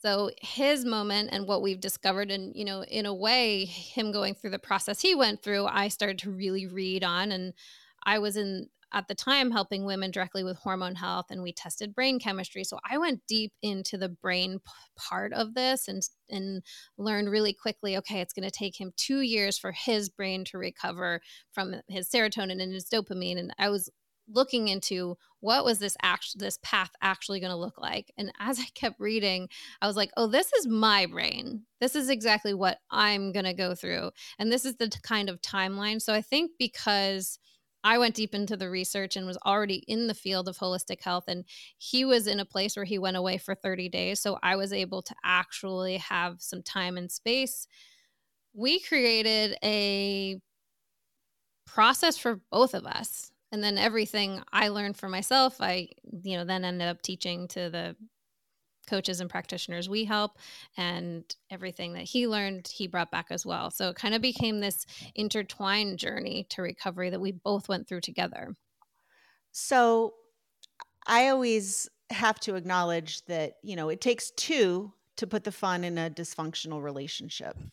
So 0.00 0.30
his 0.40 0.84
moment 0.84 1.30
and 1.32 1.46
what 1.46 1.62
we've 1.62 1.80
discovered, 1.80 2.30
and 2.30 2.54
you 2.56 2.64
know, 2.64 2.82
in 2.84 3.06
a 3.06 3.14
way, 3.14 3.64
him 3.66 4.10
going 4.10 4.34
through 4.34 4.50
the 4.50 4.58
process 4.58 5.00
he 5.00 5.14
went 5.14 5.42
through, 5.42 5.66
I 5.66 5.88
started 5.88 6.18
to 6.20 6.30
really 6.30 6.66
read 6.66 7.04
on. 7.04 7.30
And 7.30 7.54
I 8.04 8.18
was 8.18 8.36
in 8.36 8.68
at 8.92 9.08
the 9.08 9.14
time 9.14 9.50
helping 9.50 9.84
women 9.84 10.10
directly 10.10 10.44
with 10.44 10.58
hormone 10.58 10.94
health 10.94 11.26
and 11.30 11.42
we 11.42 11.52
tested 11.52 11.94
brain 11.94 12.18
chemistry 12.18 12.62
so 12.62 12.78
i 12.90 12.98
went 12.98 13.22
deep 13.26 13.52
into 13.62 13.96
the 13.96 14.08
brain 14.08 14.58
p- 14.58 14.72
part 14.96 15.32
of 15.32 15.54
this 15.54 15.88
and 15.88 16.02
and 16.28 16.62
learned 16.98 17.30
really 17.30 17.52
quickly 17.52 17.96
okay 17.96 18.20
it's 18.20 18.32
going 18.32 18.48
to 18.48 18.50
take 18.50 18.78
him 18.78 18.92
2 18.96 19.20
years 19.20 19.58
for 19.58 19.72
his 19.72 20.08
brain 20.08 20.44
to 20.44 20.58
recover 20.58 21.20
from 21.52 21.74
his 21.88 22.08
serotonin 22.08 22.62
and 22.62 22.72
his 22.72 22.86
dopamine 22.86 23.38
and 23.38 23.52
i 23.58 23.68
was 23.68 23.90
looking 24.28 24.68
into 24.68 25.16
what 25.40 25.64
was 25.64 25.78
this 25.78 25.96
act 26.02 26.38
this 26.38 26.58
path 26.62 26.90
actually 27.02 27.40
going 27.40 27.50
to 27.50 27.56
look 27.56 27.78
like 27.78 28.12
and 28.16 28.32
as 28.38 28.58
i 28.58 28.66
kept 28.74 29.00
reading 29.00 29.48
i 29.80 29.86
was 29.86 29.96
like 29.96 30.10
oh 30.16 30.26
this 30.26 30.52
is 30.52 30.66
my 30.66 31.06
brain 31.06 31.62
this 31.80 31.96
is 31.96 32.08
exactly 32.08 32.54
what 32.54 32.78
i'm 32.90 33.32
going 33.32 33.44
to 33.44 33.52
go 33.52 33.74
through 33.74 34.10
and 34.38 34.50
this 34.50 34.64
is 34.64 34.76
the 34.76 34.88
t- 34.88 34.98
kind 35.02 35.28
of 35.28 35.40
timeline 35.40 36.00
so 36.00 36.14
i 36.14 36.20
think 36.20 36.52
because 36.58 37.38
I 37.84 37.98
went 37.98 38.14
deep 38.14 38.34
into 38.34 38.56
the 38.56 38.70
research 38.70 39.16
and 39.16 39.26
was 39.26 39.38
already 39.44 39.82
in 39.88 40.06
the 40.06 40.14
field 40.14 40.48
of 40.48 40.56
holistic 40.56 41.02
health. 41.02 41.24
And 41.26 41.44
he 41.78 42.04
was 42.04 42.26
in 42.26 42.38
a 42.38 42.44
place 42.44 42.76
where 42.76 42.84
he 42.84 42.98
went 42.98 43.16
away 43.16 43.38
for 43.38 43.54
30 43.54 43.88
days. 43.88 44.20
So 44.20 44.38
I 44.42 44.54
was 44.56 44.72
able 44.72 45.02
to 45.02 45.14
actually 45.24 45.96
have 45.96 46.36
some 46.40 46.62
time 46.62 46.96
and 46.96 47.10
space. 47.10 47.66
We 48.54 48.78
created 48.80 49.56
a 49.64 50.40
process 51.66 52.16
for 52.16 52.40
both 52.50 52.74
of 52.74 52.86
us 52.86 53.32
and 53.52 53.62
then 53.62 53.78
everything 53.78 54.42
I 54.52 54.68
learned 54.68 54.96
for 54.96 55.08
myself, 55.08 55.60
I, 55.60 55.90
you 56.22 56.38
know, 56.38 56.44
then 56.44 56.64
ended 56.64 56.88
up 56.88 57.02
teaching 57.02 57.46
to 57.48 57.70
the 57.70 57.94
coaches 58.88 59.20
and 59.20 59.30
practitioners 59.30 59.88
we 59.88 60.04
help 60.04 60.38
and 60.76 61.24
everything 61.50 61.92
that 61.92 62.02
he 62.02 62.26
learned 62.26 62.66
he 62.66 62.88
brought 62.88 63.12
back 63.12 63.26
as 63.30 63.46
well. 63.46 63.70
So 63.70 63.90
it 63.90 63.96
kind 63.96 64.14
of 64.14 64.22
became 64.22 64.58
this 64.58 64.86
intertwined 65.14 65.98
journey 65.98 66.46
to 66.50 66.62
recovery 66.62 67.10
that 67.10 67.20
we 67.20 67.30
both 67.30 67.68
went 67.68 67.86
through 67.86 68.00
together. 68.00 68.56
So 69.52 70.14
i 71.06 71.28
always 71.28 71.88
have 72.10 72.38
to 72.38 72.54
acknowledge 72.54 73.24
that 73.24 73.54
you 73.62 73.74
know 73.74 73.88
it 73.88 74.00
takes 74.00 74.30
two 74.36 74.92
to 75.16 75.26
put 75.26 75.42
the 75.44 75.52
fun 75.52 75.84
in 75.84 75.98
a 75.98 76.08
dysfunctional 76.10 76.82
relationship. 76.82 77.56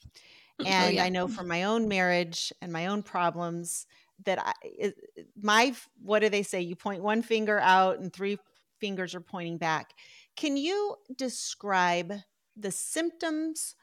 Oh, 0.61 0.65
and 0.65 0.87
oh, 0.87 0.89
yeah. 0.89 1.05
i 1.05 1.07
know 1.09 1.29
from 1.29 1.47
my 1.47 1.63
own 1.63 1.87
marriage 1.87 2.51
and 2.61 2.73
my 2.73 2.87
own 2.87 3.01
problems 3.01 3.85
that 4.25 4.39
I, 4.39 4.93
my 5.41 5.73
what 6.01 6.19
do 6.19 6.29
they 6.29 6.43
say? 6.43 6.61
You 6.61 6.75
point 6.75 7.03
one 7.03 7.21
finger 7.21 7.59
out 7.59 7.99
and 7.99 8.11
three 8.11 8.37
fingers 8.79 9.15
are 9.15 9.21
pointing 9.21 9.57
back. 9.57 9.93
Can 10.35 10.57
you 10.57 10.95
describe 11.17 12.13
the 12.55 12.71
symptoms 12.71 13.75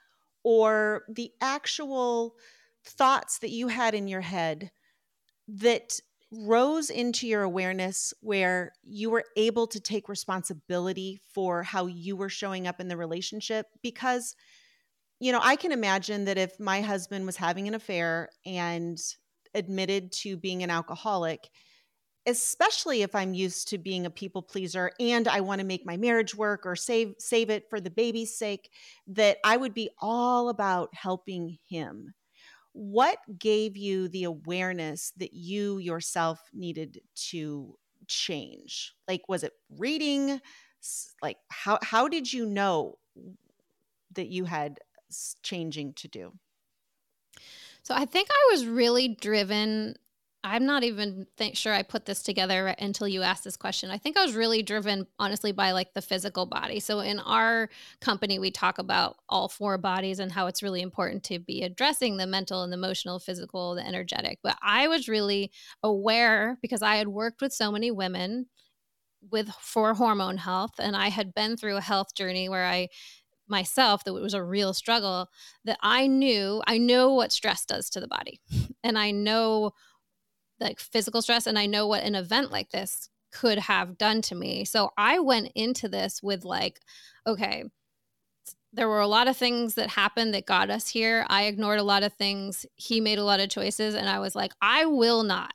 or 0.43 1.05
the 1.09 1.33
actual 1.41 2.37
thoughts 2.85 3.39
that 3.39 3.51
you 3.51 3.69
had 3.69 3.95
in 3.95 4.09
your 4.09 4.21
head 4.21 4.71
that 5.49 5.99
rose 6.33 6.91
into 6.91 7.27
your 7.27 7.43
awareness 7.43 8.13
where 8.21 8.73
you 8.83 9.11
were 9.11 9.25
able 9.37 9.67
to 9.67 9.81
take 9.81 10.09
responsibility 10.09 11.21
for 11.33 11.63
how 11.63 11.87
you 11.87 12.17
were 12.17 12.29
showing 12.29 12.67
up 12.67 12.81
in 12.81 12.89
the 12.89 12.97
relationship 12.97 13.67
because 13.81 14.35
you 15.21 15.31
know 15.31 15.41
i 15.43 15.55
can 15.55 15.71
imagine 15.71 16.25
that 16.25 16.37
if 16.37 16.59
my 16.59 16.81
husband 16.81 17.25
was 17.25 17.37
having 17.37 17.69
an 17.69 17.75
affair 17.75 18.29
and 18.45 18.99
admitted 19.57 20.13
to 20.13 20.37
being 20.37 20.63
an 20.63 20.71
alcoholic, 20.71 21.49
especially 22.27 23.03
if 23.03 23.15
I'm 23.15 23.35
used 23.35 23.69
to 23.69 23.79
being 23.79 24.05
a 24.05 24.11
people 24.11 24.43
pleaser 24.43 24.93
and 25.01 25.29
I 25.29 25.41
want 25.41 25.61
to 25.61 25.67
make 25.67 25.87
my 25.87 25.97
marriage 25.97 26.35
work 26.35 26.67
or 26.67 26.77
save 26.77 27.15
save 27.19 27.51
it 27.51 27.71
for 27.71 27.81
the 27.81 27.91
baby's 27.91 28.37
sake, 28.37 28.71
that 29.07 29.39
I 29.45 29.57
would 29.57 29.75
be 29.75 29.91
all 29.99 30.49
about 30.49 30.95
helping 30.95 31.59
him. 31.69 32.15
What 32.73 33.19
gave 33.39 33.77
you 33.77 34.09
the 34.09 34.25
awareness 34.25 35.13
that 35.17 35.33
you 35.33 35.79
yourself 35.79 36.41
needed 36.53 37.01
to 37.31 37.79
change? 38.07 38.95
Like 39.09 39.29
was 39.29 39.45
it 39.45 39.53
reading? 39.71 40.41
Like 41.23 41.39
how 41.49 41.79
how 41.83 42.09
did 42.09 42.33
you 42.33 42.45
know 42.47 42.99
that 44.13 44.29
you 44.29 44.45
had 44.45 44.79
changing 45.43 45.95
to 45.95 46.09
do? 46.09 46.33
So 47.87 47.95
I 47.95 48.05
think 48.05 48.29
I 48.33 48.49
was 48.51 48.67
really 48.67 49.07
driven. 49.07 49.95
I'm 50.43 50.67
not 50.67 50.83
even 50.83 51.29
sure 51.53 51.73
I 51.73 51.85
put 51.85 52.05
this 52.05 52.21
together 52.21 52.67
until 52.81 53.07
you 53.07 53.23
asked 53.23 53.45
this 53.45 53.57
question. 53.57 53.93
I 53.93 53.99
think 53.99 54.17
I 54.17 54.25
was 54.25 54.35
really 54.35 54.61
driven, 54.65 55.07
honestly, 55.21 55.53
by 55.53 55.71
like 55.71 55.95
the 55.95 56.03
physical 56.03 56.47
body. 56.47 56.81
So 56.81 56.99
in 56.99 57.21
our 57.21 57.71
company, 58.01 58.41
we 58.41 58.51
talk 58.51 58.81
about 58.81 59.19
all 59.29 59.49
four 59.49 59.79
bodies 59.79 60.19
and 60.19 60.33
how 60.33 60.49
it's 60.49 60.65
really 60.65 60.83
important 60.83 61.23
to 61.25 61.39
be 61.39 61.63
addressing 61.63 62.17
the 62.17 62.27
mental 62.27 62.65
and 62.65 62.73
the 62.73 62.77
emotional, 62.77 63.21
physical, 63.21 63.77
the 63.77 63.87
energetic. 63.87 64.41
But 64.43 64.57
I 64.61 64.89
was 64.89 65.09
really 65.09 65.53
aware 65.85 66.59
because 66.63 66.83
I 66.83 66.97
had 66.97 67.07
worked 67.07 67.41
with 67.41 67.53
so 67.53 67.71
many 67.71 67.93
women 67.93 68.47
with 69.31 69.49
for 69.61 69.95
hormone 69.95 70.39
health 70.39 70.73
and 70.81 70.97
I 70.97 71.09
had 71.09 71.35
been 71.35 71.57
through 71.57 71.77
a 71.77 71.81
health 71.81 72.17
journey 72.17 72.49
where 72.49 72.67
I 72.67 72.89
myself 73.49 74.05
that 74.05 74.15
it 74.15 74.23
was 74.23 74.35
a 74.35 74.43
real 74.43 74.75
struggle 74.75 75.29
that 75.65 75.79
I 75.83 76.07
knew 76.07 76.63
I 76.67 76.79
know 76.79 77.13
what 77.13 77.33
stress 77.33 77.65
does 77.65 77.91
to 77.91 78.01
the 78.01 78.09
body 78.09 78.41
and 78.85 78.99
I 78.99 79.11
know 79.11 79.73
like 80.61 80.81
physical 80.81 81.23
stress 81.23 81.47
and 81.47 81.59
I 81.59 81.67
know 81.67 81.87
what 81.87 82.03
an 82.03 82.15
event 82.15 82.51
like 82.51 82.71
this 82.71 83.09
could 83.33 83.59
have 83.59 83.99
done 83.99 84.23
to 84.23 84.35
me. 84.35 84.65
So 84.65 84.91
I 84.97 85.19
went 85.19 85.53
into 85.55 85.89
this 85.89 86.23
with 86.23 86.45
like 86.45 86.81
okay 87.27 87.65
there 88.73 88.89
were 88.89 89.01
a 89.01 89.07
lot 89.07 89.27
of 89.29 89.37
things 89.37 89.75
that 89.75 89.89
happened 89.89 90.35
that 90.35 90.45
got 90.45 90.69
us 90.69 90.87
here. 90.89 91.25
I 91.31 91.45
ignored 91.45 91.79
a 91.79 91.85
lot 91.85 92.03
of 92.03 92.13
things. 92.13 92.67
He 92.75 93.01
made 93.01 93.19
a 93.19 93.25
lot 93.25 93.41
of 93.41 93.49
choices 93.49 93.95
and 93.95 94.09
I 94.09 94.19
was 94.19 94.35
like 94.35 94.53
I 94.61 94.87
will 94.87 95.23
not 95.23 95.53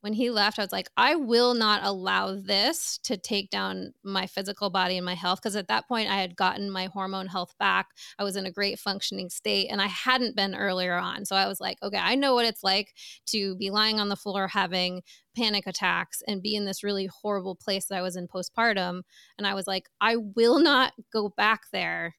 when 0.00 0.12
he 0.12 0.30
left, 0.30 0.58
I 0.58 0.62
was 0.62 0.72
like, 0.72 0.88
I 0.96 1.14
will 1.14 1.54
not 1.54 1.82
allow 1.84 2.34
this 2.34 2.98
to 3.04 3.16
take 3.16 3.50
down 3.50 3.92
my 4.02 4.26
physical 4.26 4.70
body 4.70 4.96
and 4.96 5.04
my 5.04 5.14
health. 5.14 5.40
Because 5.42 5.56
at 5.56 5.68
that 5.68 5.86
point, 5.88 6.10
I 6.10 6.20
had 6.20 6.36
gotten 6.36 6.70
my 6.70 6.86
hormone 6.86 7.26
health 7.26 7.54
back. 7.58 7.88
I 8.18 8.24
was 8.24 8.36
in 8.36 8.46
a 8.46 8.50
great 8.50 8.78
functioning 8.78 9.28
state, 9.28 9.68
and 9.70 9.80
I 9.80 9.86
hadn't 9.86 10.36
been 10.36 10.54
earlier 10.54 10.94
on. 10.94 11.24
So 11.24 11.36
I 11.36 11.46
was 11.46 11.60
like, 11.60 11.76
okay, 11.82 11.98
I 11.98 12.14
know 12.14 12.34
what 12.34 12.46
it's 12.46 12.64
like 12.64 12.94
to 13.26 13.56
be 13.56 13.70
lying 13.70 14.00
on 14.00 14.08
the 14.08 14.16
floor 14.16 14.48
having 14.48 15.02
panic 15.36 15.66
attacks 15.66 16.22
and 16.26 16.42
be 16.42 16.54
in 16.54 16.64
this 16.64 16.82
really 16.82 17.06
horrible 17.06 17.54
place 17.54 17.86
that 17.86 17.98
I 17.98 18.02
was 18.02 18.16
in 18.16 18.26
postpartum. 18.26 19.02
And 19.38 19.46
I 19.46 19.54
was 19.54 19.66
like, 19.66 19.88
I 20.00 20.16
will 20.16 20.58
not 20.60 20.92
go 21.12 21.28
back 21.28 21.62
there 21.72 22.14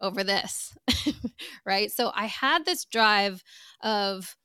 over 0.00 0.24
this. 0.24 0.76
right. 1.66 1.90
So 1.90 2.12
I 2.14 2.26
had 2.26 2.64
this 2.64 2.84
drive 2.84 3.42
of, 3.82 4.36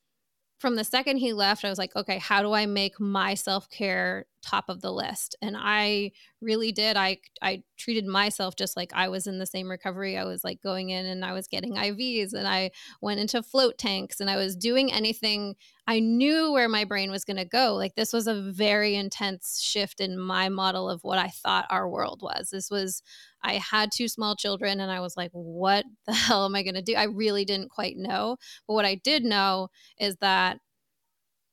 from 0.62 0.76
the 0.76 0.84
second 0.84 1.16
he 1.16 1.32
left, 1.32 1.64
I 1.64 1.68
was 1.68 1.76
like, 1.76 1.94
okay, 1.96 2.18
how 2.18 2.40
do 2.40 2.52
I 2.52 2.66
make 2.66 3.00
my 3.00 3.34
self 3.34 3.68
care 3.68 4.26
top 4.42 4.68
of 4.68 4.80
the 4.80 4.92
list? 4.92 5.36
And 5.40 5.56
I 5.58 6.12
really 6.40 6.72
did. 6.72 6.96
I 6.96 7.18
I 7.40 7.62
treated 7.78 8.06
myself 8.06 8.56
just 8.56 8.76
like 8.76 8.92
I 8.94 9.08
was 9.08 9.26
in 9.26 9.38
the 9.38 9.46
same 9.46 9.70
recovery. 9.70 10.16
I 10.18 10.24
was 10.24 10.44
like 10.44 10.60
going 10.62 10.90
in 10.90 11.06
and 11.06 11.24
I 11.24 11.32
was 11.32 11.48
getting 11.48 11.74
IVs 11.74 12.32
and 12.32 12.46
I 12.46 12.70
went 13.00 13.20
into 13.20 13.42
float 13.42 13.78
tanks 13.78 14.20
and 14.20 14.28
I 14.28 14.36
was 14.36 14.56
doing 14.56 14.92
anything. 14.92 15.54
I 15.86 16.00
knew 16.00 16.52
where 16.52 16.68
my 16.68 16.84
brain 16.84 17.10
was 17.10 17.24
going 17.24 17.38
to 17.38 17.44
go. 17.44 17.74
Like 17.74 17.94
this 17.94 18.12
was 18.12 18.26
a 18.26 18.52
very 18.52 18.94
intense 18.94 19.60
shift 19.60 20.00
in 20.00 20.18
my 20.18 20.48
model 20.48 20.88
of 20.88 21.02
what 21.02 21.18
I 21.18 21.28
thought 21.28 21.66
our 21.70 21.88
world 21.88 22.20
was. 22.22 22.50
This 22.50 22.70
was 22.70 23.02
I 23.42 23.54
had 23.54 23.90
two 23.92 24.08
small 24.08 24.36
children 24.36 24.80
and 24.80 24.90
I 24.90 25.00
was 25.00 25.16
like, 25.16 25.30
what 25.32 25.84
the 26.06 26.12
hell 26.12 26.44
am 26.44 26.54
I 26.54 26.62
going 26.62 26.74
to 26.74 26.82
do? 26.82 26.94
I 26.94 27.04
really 27.04 27.44
didn't 27.44 27.70
quite 27.70 27.96
know. 27.96 28.36
But 28.66 28.74
what 28.74 28.84
I 28.84 28.94
did 28.96 29.24
know 29.24 29.68
is 29.98 30.16
that 30.16 30.58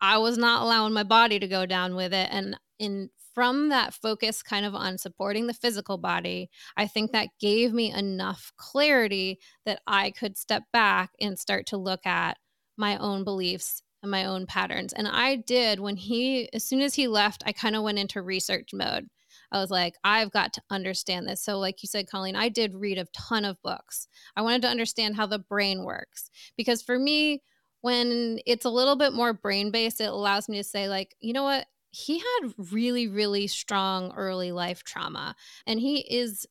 I 0.02 0.18
was 0.18 0.38
not 0.38 0.62
allowing 0.62 0.94
my 0.94 1.04
body 1.04 1.40
to 1.40 1.48
go 1.48 1.66
down 1.66 1.96
with 1.96 2.14
it. 2.14 2.30
And 2.32 2.58
in 2.80 3.10
from 3.36 3.70
that 3.70 3.94
focus 3.94 4.42
kind 4.42 4.66
of 4.66 4.74
on 4.74 4.98
supporting 4.98 5.48
the 5.48 5.54
physical 5.54 5.98
body, 5.98 6.50
I 6.76 6.88
think 6.88 7.12
that 7.12 7.30
gave 7.40 7.74
me 7.74 7.92
enough 7.92 8.52
clarity 8.58 9.40
that 9.66 9.82
I 9.88 10.12
could 10.12 10.38
step 10.38 10.64
back 10.74 11.12
and 11.22 11.38
start 11.38 11.68
to 11.68 11.78
look 11.78 12.06
at 12.06 12.38
my 12.76 12.98
own 12.98 13.24
beliefs 13.24 13.84
and 14.02 14.12
my 14.12 14.26
own 14.26 14.46
patterns. 14.46 14.94
And 14.94 15.08
I 15.08 15.38
did 15.38 15.80
when 15.80 15.96
he, 15.96 16.50
as 16.54 16.64
soon 16.64 16.82
as 16.82 16.96
he 16.96 17.08
left, 17.08 17.44
I 17.46 17.52
kind 17.52 17.76
of 17.76 17.84
went 17.84 18.00
into 18.00 18.22
research 18.22 18.72
mode. 18.74 19.08
I 19.52 19.60
was 19.60 19.72
like, 19.72 19.96
I've 20.04 20.32
got 20.32 20.54
to 20.54 20.62
understand 20.70 21.28
this. 21.28 21.44
So, 21.44 21.60
like 21.60 21.82
you 21.82 21.88
said, 21.88 22.10
Colleen, 22.10 22.36
I 22.36 22.50
did 22.50 22.76
read 22.76 22.98
a 22.98 23.08
ton 23.14 23.46
of 23.46 23.62
books. 23.62 24.08
I 24.36 24.42
wanted 24.42 24.62
to 24.64 24.68
understand 24.70 25.16
how 25.16 25.26
the 25.26 25.40
brain 25.40 25.84
works 25.84 26.30
because 26.56 26.82
for 26.82 27.00
me, 27.00 27.42
when 27.82 28.40
it's 28.46 28.66
a 28.66 28.70
little 28.70 28.96
bit 28.96 29.14
more 29.14 29.34
brain 29.34 29.72
based, 29.72 30.02
it 30.02 30.10
allows 30.10 30.50
me 30.50 30.58
to 30.58 30.64
say, 30.64 30.90
like, 30.90 31.16
you 31.20 31.34
know 31.34 31.44
what? 31.44 31.66
He 31.92 32.20
had 32.20 32.54
really, 32.72 33.08
really 33.08 33.48
strong 33.48 34.12
early 34.16 34.52
life 34.52 34.84
trauma, 34.84 35.36
and 35.66 35.80
he 35.80 36.00
is 36.00 36.46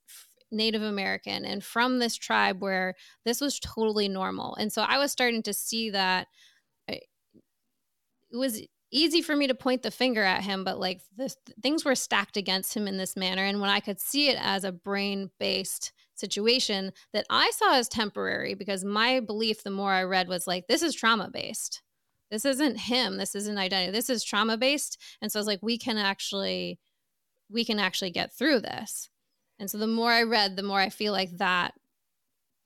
Native 0.50 0.83
American 0.83 1.45
and 1.45 1.62
from 1.62 1.99
this 1.99 2.16
tribe 2.16 2.61
where 2.61 2.95
this 3.25 3.40
was 3.40 3.61
totally 3.61 4.09
normal. 4.09 4.54
And 4.57 4.73
so 4.73 4.83
I 4.83 4.99
was 4.99 5.12
starting 5.12 5.42
to 5.45 5.52
see 5.52 5.90
that 5.90 6.28
eh, 6.88 6.99
it 8.30 8.37
was 8.37 8.62
easy 8.90 9.21
for 9.21 9.37
me 9.37 9.47
to 9.47 9.54
point 9.54 9.83
the 9.83 9.90
finger 9.90 10.23
at 10.23 10.42
him, 10.42 10.64
but 10.64 10.78
like 10.78 11.02
the 11.16 11.35
things 11.62 11.85
were 11.85 11.95
stacked 11.95 12.37
against 12.37 12.75
him 12.75 12.88
in 12.88 12.97
this 12.97 13.16
manner. 13.16 13.45
And 13.45 13.61
when 13.61 13.71
I 13.71 13.80
could 13.80 14.00
see 14.00 14.28
it 14.28 14.38
as 14.40 14.64
a 14.64 14.73
brain 14.73 15.30
based 15.38 15.92
situation 16.14 16.92
that 17.12 17.26
I 17.30 17.50
saw 17.54 17.75
as 17.75 17.88
temporary, 17.88 18.54
because 18.54 18.85
my 18.85 19.21
belief, 19.21 19.62
the 19.62 19.71
more 19.71 19.92
I 19.92 20.04
read, 20.04 20.28
was 20.28 20.47
like, 20.47 20.66
this 20.66 20.83
is 20.83 20.95
trauma 20.95 21.30
based. 21.33 21.83
This 22.30 22.44
isn't 22.44 22.76
him. 22.76 23.16
This 23.16 23.35
isn't 23.35 23.58
identity. 23.58 23.92
This 23.92 24.11
is 24.11 24.23
trauma 24.23 24.56
based. 24.56 25.00
And 25.23 25.32
so 25.32 25.38
I 25.38 25.40
was 25.40 25.47
like, 25.47 25.62
we 25.62 25.78
can 25.78 25.97
actually, 25.97 26.78
we 27.50 27.64
can 27.64 27.78
actually 27.78 28.11
get 28.11 28.35
through 28.35 28.61
this. 28.61 29.08
And 29.58 29.70
so 29.70 29.78
the 29.78 29.87
more 29.87 30.12
I 30.12 30.23
read, 30.23 30.56
the 30.56 30.62
more 30.62 30.80
I 30.80 30.90
feel 30.90 31.12
like 31.12 31.37
that 31.38 31.75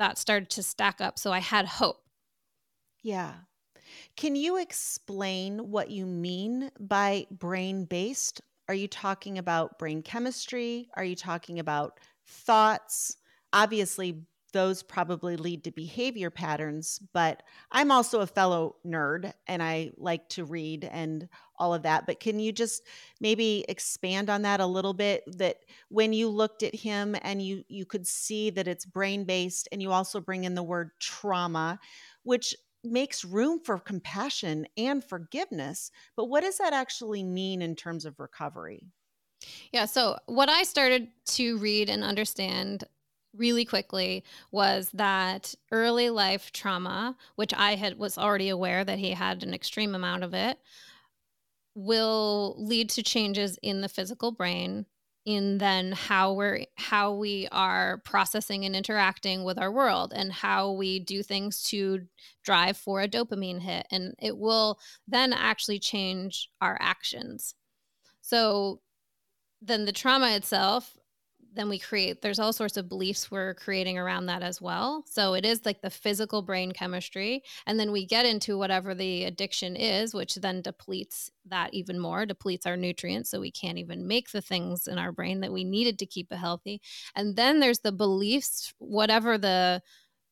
that 0.02 0.18
started 0.18 0.50
to 0.50 0.62
stack 0.64 1.00
up. 1.00 1.16
So 1.18 1.32
I 1.32 1.38
had 1.38 1.64
hope. 1.64 2.02
Yeah. 3.02 3.34
Can 4.16 4.34
you 4.34 4.58
explain 4.58 5.70
what 5.70 5.90
you 5.90 6.06
mean 6.06 6.70
by 6.80 7.26
brain 7.30 7.84
based? 7.84 8.40
Are 8.68 8.74
you 8.74 8.88
talking 8.88 9.38
about 9.38 9.78
brain 9.78 10.02
chemistry? 10.02 10.88
Are 10.94 11.04
you 11.04 11.14
talking 11.14 11.60
about 11.60 12.00
thoughts? 12.26 13.16
Obviously, 13.52 14.22
those 14.52 14.82
probably 14.82 15.36
lead 15.36 15.64
to 15.64 15.70
behavior 15.70 16.30
patterns, 16.30 17.00
but 17.12 17.42
I'm 17.70 17.90
also 17.90 18.20
a 18.20 18.26
fellow 18.26 18.76
nerd 18.86 19.32
and 19.46 19.62
I 19.62 19.92
like 19.96 20.28
to 20.30 20.44
read 20.44 20.84
and 20.84 21.28
all 21.58 21.74
of 21.74 21.82
that. 21.82 22.06
But 22.06 22.20
can 22.20 22.38
you 22.38 22.52
just 22.52 22.82
maybe 23.20 23.64
expand 23.68 24.30
on 24.30 24.42
that 24.42 24.60
a 24.60 24.66
little 24.66 24.94
bit 24.94 25.22
that 25.38 25.58
when 25.88 26.12
you 26.12 26.28
looked 26.28 26.62
at 26.62 26.74
him 26.74 27.16
and 27.22 27.42
you 27.42 27.64
you 27.68 27.86
could 27.86 28.06
see 28.06 28.50
that 28.50 28.68
it's 28.68 28.84
brain 28.84 29.24
based 29.24 29.68
and 29.72 29.80
you 29.80 29.92
also 29.92 30.20
bring 30.20 30.44
in 30.44 30.54
the 30.54 30.62
word 30.62 30.90
trauma, 31.00 31.78
which 32.22 32.54
makes 32.84 33.24
room 33.24 33.60
for 33.60 33.78
compassion 33.78 34.66
and 34.76 35.04
forgiveness. 35.04 35.90
But 36.16 36.26
what 36.26 36.42
does 36.42 36.58
that 36.58 36.72
actually 36.72 37.22
mean 37.22 37.62
in 37.62 37.76
terms 37.76 38.04
of 38.04 38.18
recovery? 38.18 38.86
Yeah. 39.72 39.86
So, 39.86 40.18
what 40.26 40.48
I 40.48 40.62
started 40.62 41.08
to 41.26 41.58
read 41.58 41.88
and 41.88 42.04
understand 42.04 42.84
really 43.36 43.64
quickly 43.64 44.24
was 44.50 44.90
that 44.92 45.54
early 45.70 46.10
life 46.10 46.52
trauma, 46.52 47.16
which 47.36 47.54
I 47.54 47.76
had 47.76 47.98
was 47.98 48.18
already 48.18 48.48
aware 48.48 48.84
that 48.84 48.98
he 48.98 49.10
had 49.12 49.42
an 49.42 49.54
extreme 49.54 49.94
amount 49.94 50.24
of 50.24 50.34
it, 50.34 50.58
will 51.74 52.54
lead 52.58 52.90
to 52.90 53.02
changes 53.02 53.58
in 53.62 53.80
the 53.80 53.88
physical 53.88 54.32
brain 54.32 54.86
in 55.24 55.58
then 55.58 55.92
how 55.92 56.32
we're 56.32 56.64
how 56.76 57.14
we 57.14 57.46
are 57.52 57.98
processing 57.98 58.64
and 58.64 58.74
interacting 58.74 59.44
with 59.44 59.56
our 59.56 59.70
world 59.70 60.12
and 60.14 60.32
how 60.32 60.72
we 60.72 60.98
do 60.98 61.22
things 61.22 61.62
to 61.62 62.00
drive 62.42 62.76
for 62.76 63.00
a 63.00 63.08
dopamine 63.08 63.60
hit. 63.60 63.86
And 63.90 64.14
it 64.20 64.36
will 64.36 64.80
then 65.06 65.32
actually 65.32 65.78
change 65.78 66.50
our 66.60 66.76
actions. 66.80 67.54
So 68.20 68.80
then 69.60 69.84
the 69.84 69.92
trauma 69.92 70.34
itself 70.34 70.98
then 71.54 71.68
we 71.68 71.78
create 71.78 72.22
there's 72.22 72.38
all 72.38 72.52
sorts 72.52 72.76
of 72.76 72.88
beliefs 72.88 73.30
we're 73.30 73.54
creating 73.54 73.98
around 73.98 74.26
that 74.26 74.42
as 74.42 74.60
well. 74.60 75.04
So 75.08 75.34
it 75.34 75.44
is 75.44 75.64
like 75.64 75.82
the 75.82 75.90
physical 75.90 76.42
brain 76.42 76.72
chemistry 76.72 77.42
and 77.66 77.78
then 77.78 77.92
we 77.92 78.06
get 78.06 78.26
into 78.26 78.58
whatever 78.58 78.94
the 78.94 79.24
addiction 79.24 79.76
is 79.76 80.14
which 80.14 80.36
then 80.36 80.62
depletes 80.62 81.30
that 81.46 81.72
even 81.74 81.98
more 81.98 82.26
depletes 82.26 82.66
our 82.66 82.76
nutrients 82.76 83.30
so 83.30 83.40
we 83.40 83.50
can't 83.50 83.78
even 83.78 84.06
make 84.06 84.30
the 84.30 84.40
things 84.40 84.86
in 84.86 84.98
our 84.98 85.12
brain 85.12 85.40
that 85.40 85.52
we 85.52 85.64
needed 85.64 85.98
to 85.98 86.06
keep 86.06 86.32
it 86.32 86.36
healthy. 86.36 86.80
And 87.14 87.36
then 87.36 87.60
there's 87.60 87.80
the 87.80 87.92
beliefs 87.92 88.72
whatever 88.78 89.38
the 89.38 89.82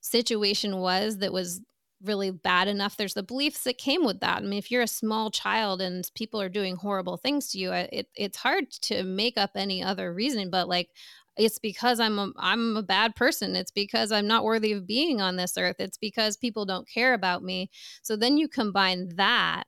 situation 0.00 0.78
was 0.78 1.18
that 1.18 1.32
was 1.32 1.60
really 2.02 2.30
bad 2.30 2.68
enough. 2.68 2.96
There's 2.96 3.14
the 3.14 3.22
beliefs 3.22 3.64
that 3.64 3.78
came 3.78 4.04
with 4.04 4.20
that. 4.20 4.38
I 4.38 4.40
mean 4.40 4.58
if 4.58 4.70
you're 4.70 4.82
a 4.82 4.88
small 4.88 5.30
child 5.30 5.80
and 5.80 6.08
people 6.14 6.40
are 6.40 6.48
doing 6.48 6.76
horrible 6.76 7.16
things 7.16 7.50
to 7.50 7.58
you 7.58 7.72
it, 7.72 8.08
it's 8.14 8.38
hard 8.38 8.70
to 8.82 9.02
make 9.02 9.36
up 9.36 9.50
any 9.54 9.82
other 9.82 10.12
reason 10.12 10.50
but 10.50 10.68
like 10.68 10.88
it's 11.36 11.58
because 11.58 12.00
i'm 12.00 12.18
a, 12.18 12.32
i'm 12.36 12.76
a 12.76 12.82
bad 12.82 13.14
person. 13.16 13.56
It's 13.56 13.70
because 13.70 14.12
i'm 14.12 14.26
not 14.26 14.44
worthy 14.44 14.72
of 14.72 14.86
being 14.86 15.20
on 15.20 15.36
this 15.36 15.56
earth. 15.58 15.76
It's 15.78 15.98
because 15.98 16.36
people 16.36 16.64
don't 16.66 16.88
care 16.88 17.14
about 17.14 17.42
me. 17.42 17.70
So 18.02 18.16
then 18.16 18.36
you 18.38 18.48
combine 18.48 19.08
that 19.16 19.64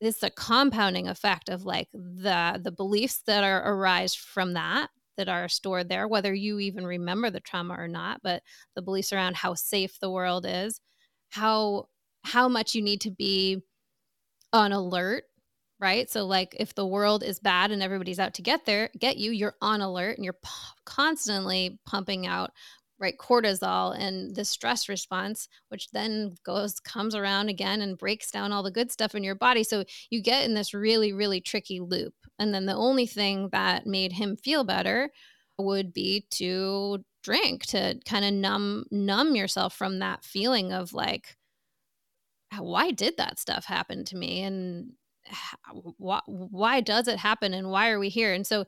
it's 0.00 0.22
a 0.22 0.30
compounding 0.30 1.08
effect 1.08 1.48
of 1.48 1.64
like 1.64 1.88
the 1.92 2.60
the 2.62 2.72
beliefs 2.72 3.22
that 3.26 3.44
are 3.44 3.72
arise 3.72 4.14
from 4.14 4.52
that 4.54 4.90
that 5.16 5.28
are 5.28 5.48
stored 5.48 5.88
there 5.88 6.08
whether 6.08 6.34
you 6.34 6.58
even 6.58 6.86
remember 6.86 7.30
the 7.30 7.40
trauma 7.40 7.74
or 7.74 7.88
not 7.88 8.20
but 8.22 8.42
the 8.74 8.82
beliefs 8.82 9.12
around 9.12 9.36
how 9.36 9.54
safe 9.54 9.98
the 10.00 10.10
world 10.10 10.44
is 10.46 10.80
how 11.34 11.88
how 12.22 12.48
much 12.48 12.74
you 12.74 12.82
need 12.82 13.00
to 13.02 13.10
be 13.10 13.60
on 14.52 14.72
alert 14.72 15.24
right? 15.80 16.08
So 16.08 16.24
like 16.24 16.56
if 16.58 16.74
the 16.74 16.86
world 16.86 17.22
is 17.22 17.40
bad 17.40 17.70
and 17.70 17.82
everybody's 17.82 18.20
out 18.20 18.34
to 18.34 18.42
get 18.42 18.64
there 18.64 18.90
get 18.98 19.16
you 19.16 19.32
you're 19.32 19.56
on 19.60 19.80
alert 19.80 20.16
and 20.16 20.24
you're 20.24 20.34
p- 20.34 20.48
constantly 20.86 21.78
pumping 21.84 22.26
out 22.26 22.52
right 23.00 23.18
cortisol 23.18 23.94
and 23.98 24.34
the 24.36 24.44
stress 24.44 24.88
response 24.88 25.48
which 25.68 25.90
then 25.90 26.36
goes 26.44 26.78
comes 26.80 27.14
around 27.14 27.48
again 27.48 27.80
and 27.80 27.98
breaks 27.98 28.30
down 28.30 28.52
all 28.52 28.62
the 28.62 28.70
good 28.70 28.92
stuff 28.92 29.14
in 29.14 29.24
your 29.24 29.34
body. 29.34 29.64
So 29.64 29.84
you 30.10 30.22
get 30.22 30.44
in 30.44 30.54
this 30.54 30.72
really 30.72 31.12
really 31.12 31.40
tricky 31.40 31.80
loop. 31.80 32.14
And 32.38 32.54
then 32.54 32.66
the 32.66 32.74
only 32.74 33.06
thing 33.06 33.48
that 33.50 33.86
made 33.86 34.12
him 34.12 34.36
feel 34.36 34.64
better 34.64 35.10
would 35.58 35.92
be 35.92 36.26
to 36.30 37.04
drink 37.24 37.64
to 37.66 37.98
kind 38.06 38.24
of 38.24 38.32
numb 38.32 38.84
numb 38.90 39.34
yourself 39.34 39.74
from 39.74 39.98
that 39.98 40.24
feeling 40.24 40.72
of 40.72 40.92
like 40.92 41.36
why 42.58 42.92
did 42.92 43.16
that 43.16 43.40
stuff 43.40 43.64
happen 43.64 44.04
to 44.04 44.16
me? 44.16 44.42
And 44.42 44.92
why, 45.98 46.20
why 46.26 46.80
does 46.80 47.08
it 47.08 47.18
happen? 47.18 47.52
And 47.52 47.68
why 47.70 47.90
are 47.90 47.98
we 47.98 48.10
here? 48.10 48.32
And 48.32 48.46
so 48.46 48.64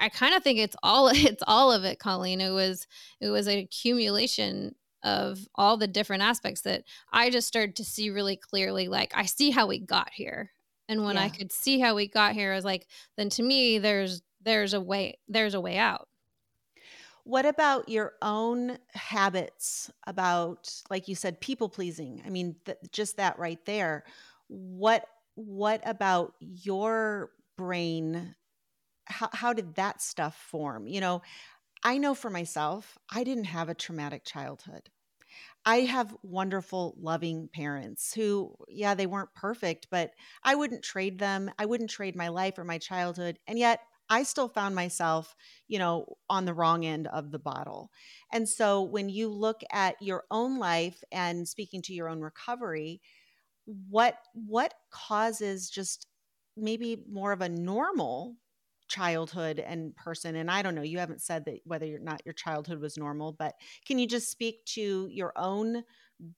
i 0.00 0.08
kind 0.08 0.34
of 0.34 0.42
think 0.42 0.58
it's 0.58 0.74
all 0.82 1.08
it's 1.12 1.42
all 1.46 1.72
of 1.72 1.84
it 1.84 1.98
colleen. 1.98 2.40
It 2.40 2.50
was 2.50 2.86
it 3.20 3.30
was 3.30 3.46
an 3.46 3.58
accumulation 3.58 4.74
of 5.04 5.38
all 5.54 5.76
the 5.76 5.86
different 5.86 6.24
aspects 6.24 6.62
that 6.62 6.82
i 7.12 7.30
just 7.30 7.46
started 7.46 7.76
to 7.76 7.84
see 7.84 8.10
really 8.10 8.36
clearly 8.36 8.88
like 8.88 9.12
i 9.14 9.24
see 9.24 9.50
how 9.50 9.66
we 9.66 9.78
got 9.78 10.10
here. 10.12 10.50
And 10.88 11.04
when 11.04 11.18
I 11.18 11.28
could 11.28 11.52
see 11.52 11.78
how 11.78 11.94
we 11.94 12.08
got 12.08 12.32
here, 12.32 12.52
I 12.52 12.56
was 12.56 12.64
like, 12.64 12.86
then 13.16 13.28
to 13.30 13.42
me, 13.42 13.78
there's 13.78 14.22
there's 14.40 14.72
a 14.72 14.80
way 14.80 15.18
there's 15.28 15.54
a 15.54 15.60
way 15.60 15.76
out. 15.76 16.07
What 17.28 17.44
about 17.44 17.90
your 17.90 18.14
own 18.22 18.78
habits 18.94 19.90
about, 20.06 20.72
like 20.88 21.08
you 21.08 21.14
said, 21.14 21.42
people 21.42 21.68
pleasing? 21.68 22.22
I 22.24 22.30
mean, 22.30 22.56
th- 22.64 22.78
just 22.90 23.18
that 23.18 23.38
right 23.38 23.62
there. 23.66 24.04
What 24.48 25.04
what 25.34 25.82
about 25.84 26.32
your 26.40 27.30
brain? 27.58 28.34
How 29.06 29.30
how 29.32 29.52
did 29.54 29.76
that 29.76 30.02
stuff 30.02 30.36
form? 30.36 30.88
You 30.88 31.00
know, 31.00 31.22
I 31.84 31.98
know 31.98 32.14
for 32.14 32.30
myself, 32.30 32.98
I 33.10 33.24
didn't 33.24 33.44
have 33.44 33.68
a 33.68 33.74
traumatic 33.74 34.24
childhood. 34.24 34.90
I 35.64 35.80
have 35.80 36.16
wonderful, 36.22 36.94
loving 36.98 37.48
parents 37.48 38.14
who, 38.14 38.56
yeah, 38.68 38.94
they 38.94 39.06
weren't 39.06 39.34
perfect, 39.34 39.88
but 39.90 40.12
I 40.42 40.54
wouldn't 40.54 40.82
trade 40.84 41.18
them. 41.18 41.50
I 41.58 41.66
wouldn't 41.66 41.90
trade 41.90 42.16
my 42.16 42.28
life 42.28 42.58
or 42.58 42.64
my 42.64 42.78
childhood. 42.78 43.38
And 43.46 43.58
yet 43.58 43.80
I 44.10 44.22
still 44.22 44.48
found 44.48 44.74
myself, 44.74 45.34
you 45.66 45.78
know, 45.78 46.16
on 46.30 46.44
the 46.44 46.54
wrong 46.54 46.84
end 46.84 47.06
of 47.08 47.30
the 47.30 47.38
bottle. 47.38 47.90
And 48.32 48.48
so 48.48 48.82
when 48.82 49.08
you 49.08 49.28
look 49.28 49.62
at 49.70 50.00
your 50.00 50.24
own 50.30 50.58
life 50.58 51.02
and 51.12 51.46
speaking 51.46 51.82
to 51.82 51.94
your 51.94 52.08
own 52.08 52.20
recovery, 52.20 53.00
what 53.66 54.18
what 54.34 54.74
causes 54.90 55.68
just 55.70 56.06
maybe 56.56 57.04
more 57.10 57.32
of 57.32 57.40
a 57.42 57.48
normal 57.48 58.36
childhood 58.88 59.58
and 59.58 59.94
person 59.96 60.34
and 60.36 60.50
i 60.50 60.62
don't 60.62 60.74
know 60.74 60.80
you 60.82 60.98
haven't 60.98 61.20
said 61.20 61.44
that 61.44 61.60
whether 61.64 61.86
or 61.94 61.98
not 61.98 62.22
your 62.24 62.32
childhood 62.32 62.80
was 62.80 62.96
normal 62.96 63.32
but 63.32 63.54
can 63.86 63.98
you 63.98 64.06
just 64.06 64.30
speak 64.30 64.64
to 64.64 65.06
your 65.10 65.32
own 65.36 65.84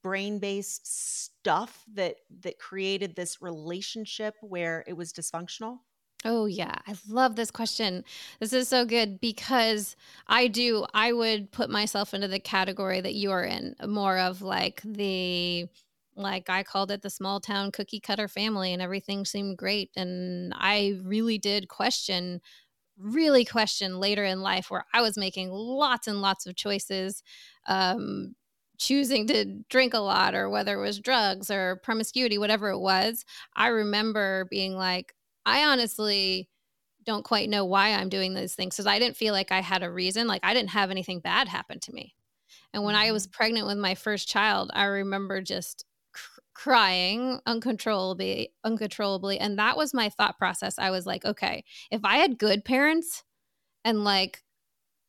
brain 0.03 0.41
based 0.41 0.87
stuff 0.87 1.85
that 1.95 2.17
that 2.41 2.59
created 2.59 3.15
this 3.15 3.41
relationship 3.41 4.35
where 4.41 4.83
it 4.89 4.95
was 4.95 5.13
dysfunctional 5.13 5.79
Oh 6.25 6.45
yeah, 6.45 6.75
I 6.87 6.95
love 7.09 7.37
this 7.37 7.51
question. 7.51 8.05
This 8.41 8.53
is 8.53 8.69
so 8.69 8.85
good 8.85 9.21
because 9.21 9.97
I 10.27 10.49
do 10.49 10.85
I 10.93 11.13
would 11.13 11.51
put 11.51 11.71
myself 11.71 12.13
into 12.13 12.29
the 12.29 12.39
category 12.41 13.01
that 13.01 13.15
you 13.15 13.31
are 13.31 13.45
in, 13.45 13.75
more 13.87 14.19
of 14.19 14.43
like 14.43 14.83
the 14.85 15.67
like 16.17 16.51
I 16.51 16.63
called 16.63 16.91
it 16.91 17.01
the 17.03 17.09
small 17.09 17.41
town 17.41 17.73
cookie 17.73 18.01
cutter 18.01 18.29
family 18.29 18.73
and 18.75 18.83
everything 18.83 19.25
seemed 19.25 19.57
great 19.57 19.91
and 19.97 20.53
I 20.57 20.99
really 21.05 21.39
did 21.39 21.69
question 21.69 22.41
really 22.99 23.45
question 23.45 24.01
later 24.01 24.25
in 24.25 24.43
life 24.43 24.71
where 24.71 24.85
I 24.95 25.03
was 25.03 25.17
making 25.19 25.51
lots 25.51 26.07
and 26.09 26.23
lots 26.23 26.47
of 26.47 26.57
choices 26.57 27.23
um 27.67 28.35
choosing 28.79 29.27
to 29.29 29.45
drink 29.71 29.95
a 29.95 29.99
lot 30.01 30.35
or 30.35 30.51
whether 30.51 30.79
it 30.79 30.83
was 30.87 30.99
drugs 31.01 31.51
or 31.51 31.77
promiscuity 31.85 32.39
whatever 32.39 32.71
it 32.71 32.79
was. 32.81 33.25
I 33.55 33.69
remember 33.69 34.47
being 34.51 34.75
like 34.77 35.15
I 35.47 35.65
honestly 35.65 36.51
don't 37.05 37.25
quite 37.25 37.49
know 37.51 37.65
why 37.65 37.91
I'm 37.95 38.09
doing 38.11 38.35
those 38.35 38.55
things 38.55 38.77
because 38.77 38.87
I 38.87 38.99
didn't 38.99 39.17
feel 39.17 39.35
like 39.35 39.53
I 39.53 39.61
had 39.61 39.83
a 39.83 39.91
reason. 39.91 40.27
Like 40.27 40.43
I 40.45 40.55
didn't 40.55 40.71
have 40.71 40.91
anything 40.91 41.21
bad 41.21 41.49
happen 41.49 41.81
to 41.81 41.93
me. 41.93 42.15
And 42.75 42.85
when 42.85 42.95
I 42.95 43.13
was 43.13 43.27
hmm 43.27 43.33
pregnant 43.33 43.67
with 43.67 43.79
my 43.79 43.95
first 43.95 44.29
child, 44.29 44.71
I 44.75 44.85
remember 44.85 45.43
just 45.43 45.85
cr- 46.13 46.41
crying 46.55 47.41
uncontrollably, 47.47 48.55
uncontrollably. 48.65 49.39
And 49.41 49.59
that 49.59 49.77
was 49.77 49.95
my 49.95 50.11
thought 50.11 50.39
process. 50.39 50.79
I 50.79 50.91
was 50.91 51.07
like, 51.07 51.25
okay, 51.25 51.65
if 51.91 52.03
I 52.05 52.19
had 52.19 52.39
good 52.39 52.65
parents 52.65 53.25
and 53.85 54.05
like 54.05 54.45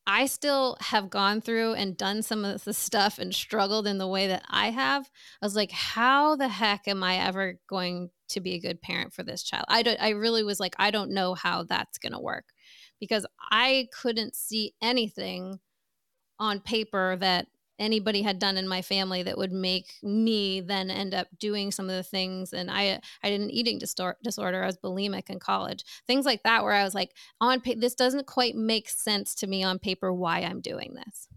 I 0.07 0.25
still 0.25 0.77
have 0.79 1.09
gone 1.09 1.41
through 1.41 1.73
and 1.75 1.95
done 1.97 2.23
some 2.23 2.43
of 2.43 2.63
the 2.63 2.73
stuff 2.73 3.19
and 3.19 3.33
struggled 3.33 3.87
in 3.87 3.97
the 3.99 4.07
way 4.07 4.27
that 4.27 4.43
I 4.49 4.71
have. 4.71 5.09
I 5.41 5.45
was 5.45 5.55
like, 5.55 5.71
how 5.71 6.35
the 6.35 6.47
heck 6.47 6.87
am 6.87 7.03
I 7.03 7.17
ever 7.17 7.59
going 7.67 8.09
to 8.31 8.41
be 8.41 8.53
a 8.53 8.59
good 8.59 8.81
parent 8.81 9.13
for 9.13 9.23
this 9.23 9.43
child? 9.43 9.65
I 9.67 9.83
don't 9.83 10.01
I 10.01 10.09
really 10.09 10.43
was 10.43 10.59
like, 10.59 10.75
I 10.77 10.91
don't 10.91 11.11
know 11.11 11.33
how 11.33 11.63
that's 11.63 11.97
going 11.97 12.13
to 12.13 12.19
work 12.19 12.45
because 12.99 13.25
I 13.51 13.87
couldn't 13.93 14.35
see 14.35 14.73
anything 14.81 15.59
on 16.39 16.59
paper 16.59 17.17
that 17.17 17.47
anybody 17.81 18.21
had 18.21 18.37
done 18.39 18.57
in 18.57 18.67
my 18.67 18.81
family 18.81 19.23
that 19.23 19.37
would 19.37 19.51
make 19.51 19.95
me 20.03 20.61
then 20.61 20.91
end 20.91 21.13
up 21.13 21.27
doing 21.39 21.71
some 21.71 21.89
of 21.89 21.95
the 21.95 22.03
things 22.03 22.53
and 22.53 22.69
i 22.69 22.99
i 23.23 23.27
had 23.27 23.41
an 23.41 23.49
eating 23.49 23.79
distor- 23.79 24.15
disorder 24.23 24.61
i 24.63 24.67
was 24.67 24.77
bulimic 24.77 25.29
in 25.29 25.39
college 25.39 25.83
things 26.05 26.23
like 26.23 26.43
that 26.43 26.63
where 26.63 26.73
i 26.73 26.83
was 26.83 26.93
like 26.93 27.11
on 27.41 27.59
pa- 27.59 27.73
this 27.75 27.95
doesn't 27.95 28.27
quite 28.27 28.55
make 28.55 28.87
sense 28.87 29.33
to 29.33 29.47
me 29.47 29.63
on 29.63 29.79
paper 29.79 30.13
why 30.13 30.41
i'm 30.41 30.61
doing 30.61 30.93
this 30.93 31.27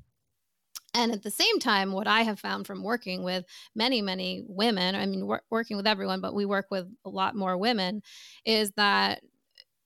and 0.94 1.12
at 1.12 1.22
the 1.22 1.30
same 1.30 1.58
time 1.58 1.92
what 1.92 2.06
i 2.06 2.22
have 2.22 2.40
found 2.40 2.66
from 2.66 2.82
working 2.82 3.22
with 3.22 3.44
many 3.74 4.00
many 4.00 4.42
women 4.46 4.94
i 4.94 5.04
mean 5.06 5.26
wor- 5.26 5.42
working 5.50 5.76
with 5.76 5.86
everyone 5.86 6.20
but 6.20 6.34
we 6.34 6.46
work 6.46 6.66
with 6.70 6.86
a 7.04 7.10
lot 7.10 7.34
more 7.34 7.58
women 7.58 8.02
is 8.44 8.70
that 8.76 9.20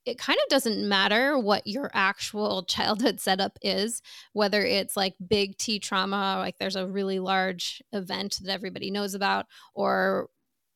it 0.08 0.18
kind 0.18 0.38
of 0.38 0.48
doesn't 0.48 0.88
matter 0.88 1.38
what 1.38 1.66
your 1.66 1.90
actual 1.92 2.62
childhood 2.68 3.20
setup 3.20 3.58
is, 3.60 4.00
whether 4.32 4.64
it's 4.64 4.96
like 4.96 5.14
big 5.28 5.58
T 5.58 5.78
trauma, 5.78 6.36
like 6.38 6.56
there's 6.58 6.76
a 6.76 6.86
really 6.86 7.18
large 7.18 7.82
event 7.92 8.38
that 8.42 8.50
everybody 8.52 8.90
knows 8.90 9.14
about, 9.14 9.46
or 9.74 10.28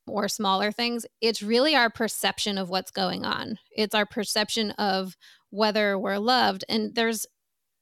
or 0.06 0.28
smaller 0.28 0.72
things. 0.72 1.06
It's 1.20 1.42
really 1.42 1.74
our 1.74 1.88
perception 1.88 2.58
of 2.58 2.68
what's 2.68 2.90
going 2.90 3.24
on. 3.24 3.58
It's 3.74 3.94
our 3.94 4.04
perception 4.04 4.72
of 4.72 5.16
whether 5.50 5.98
we're 5.98 6.18
loved. 6.18 6.64
And 6.68 6.94
there's 6.94 7.24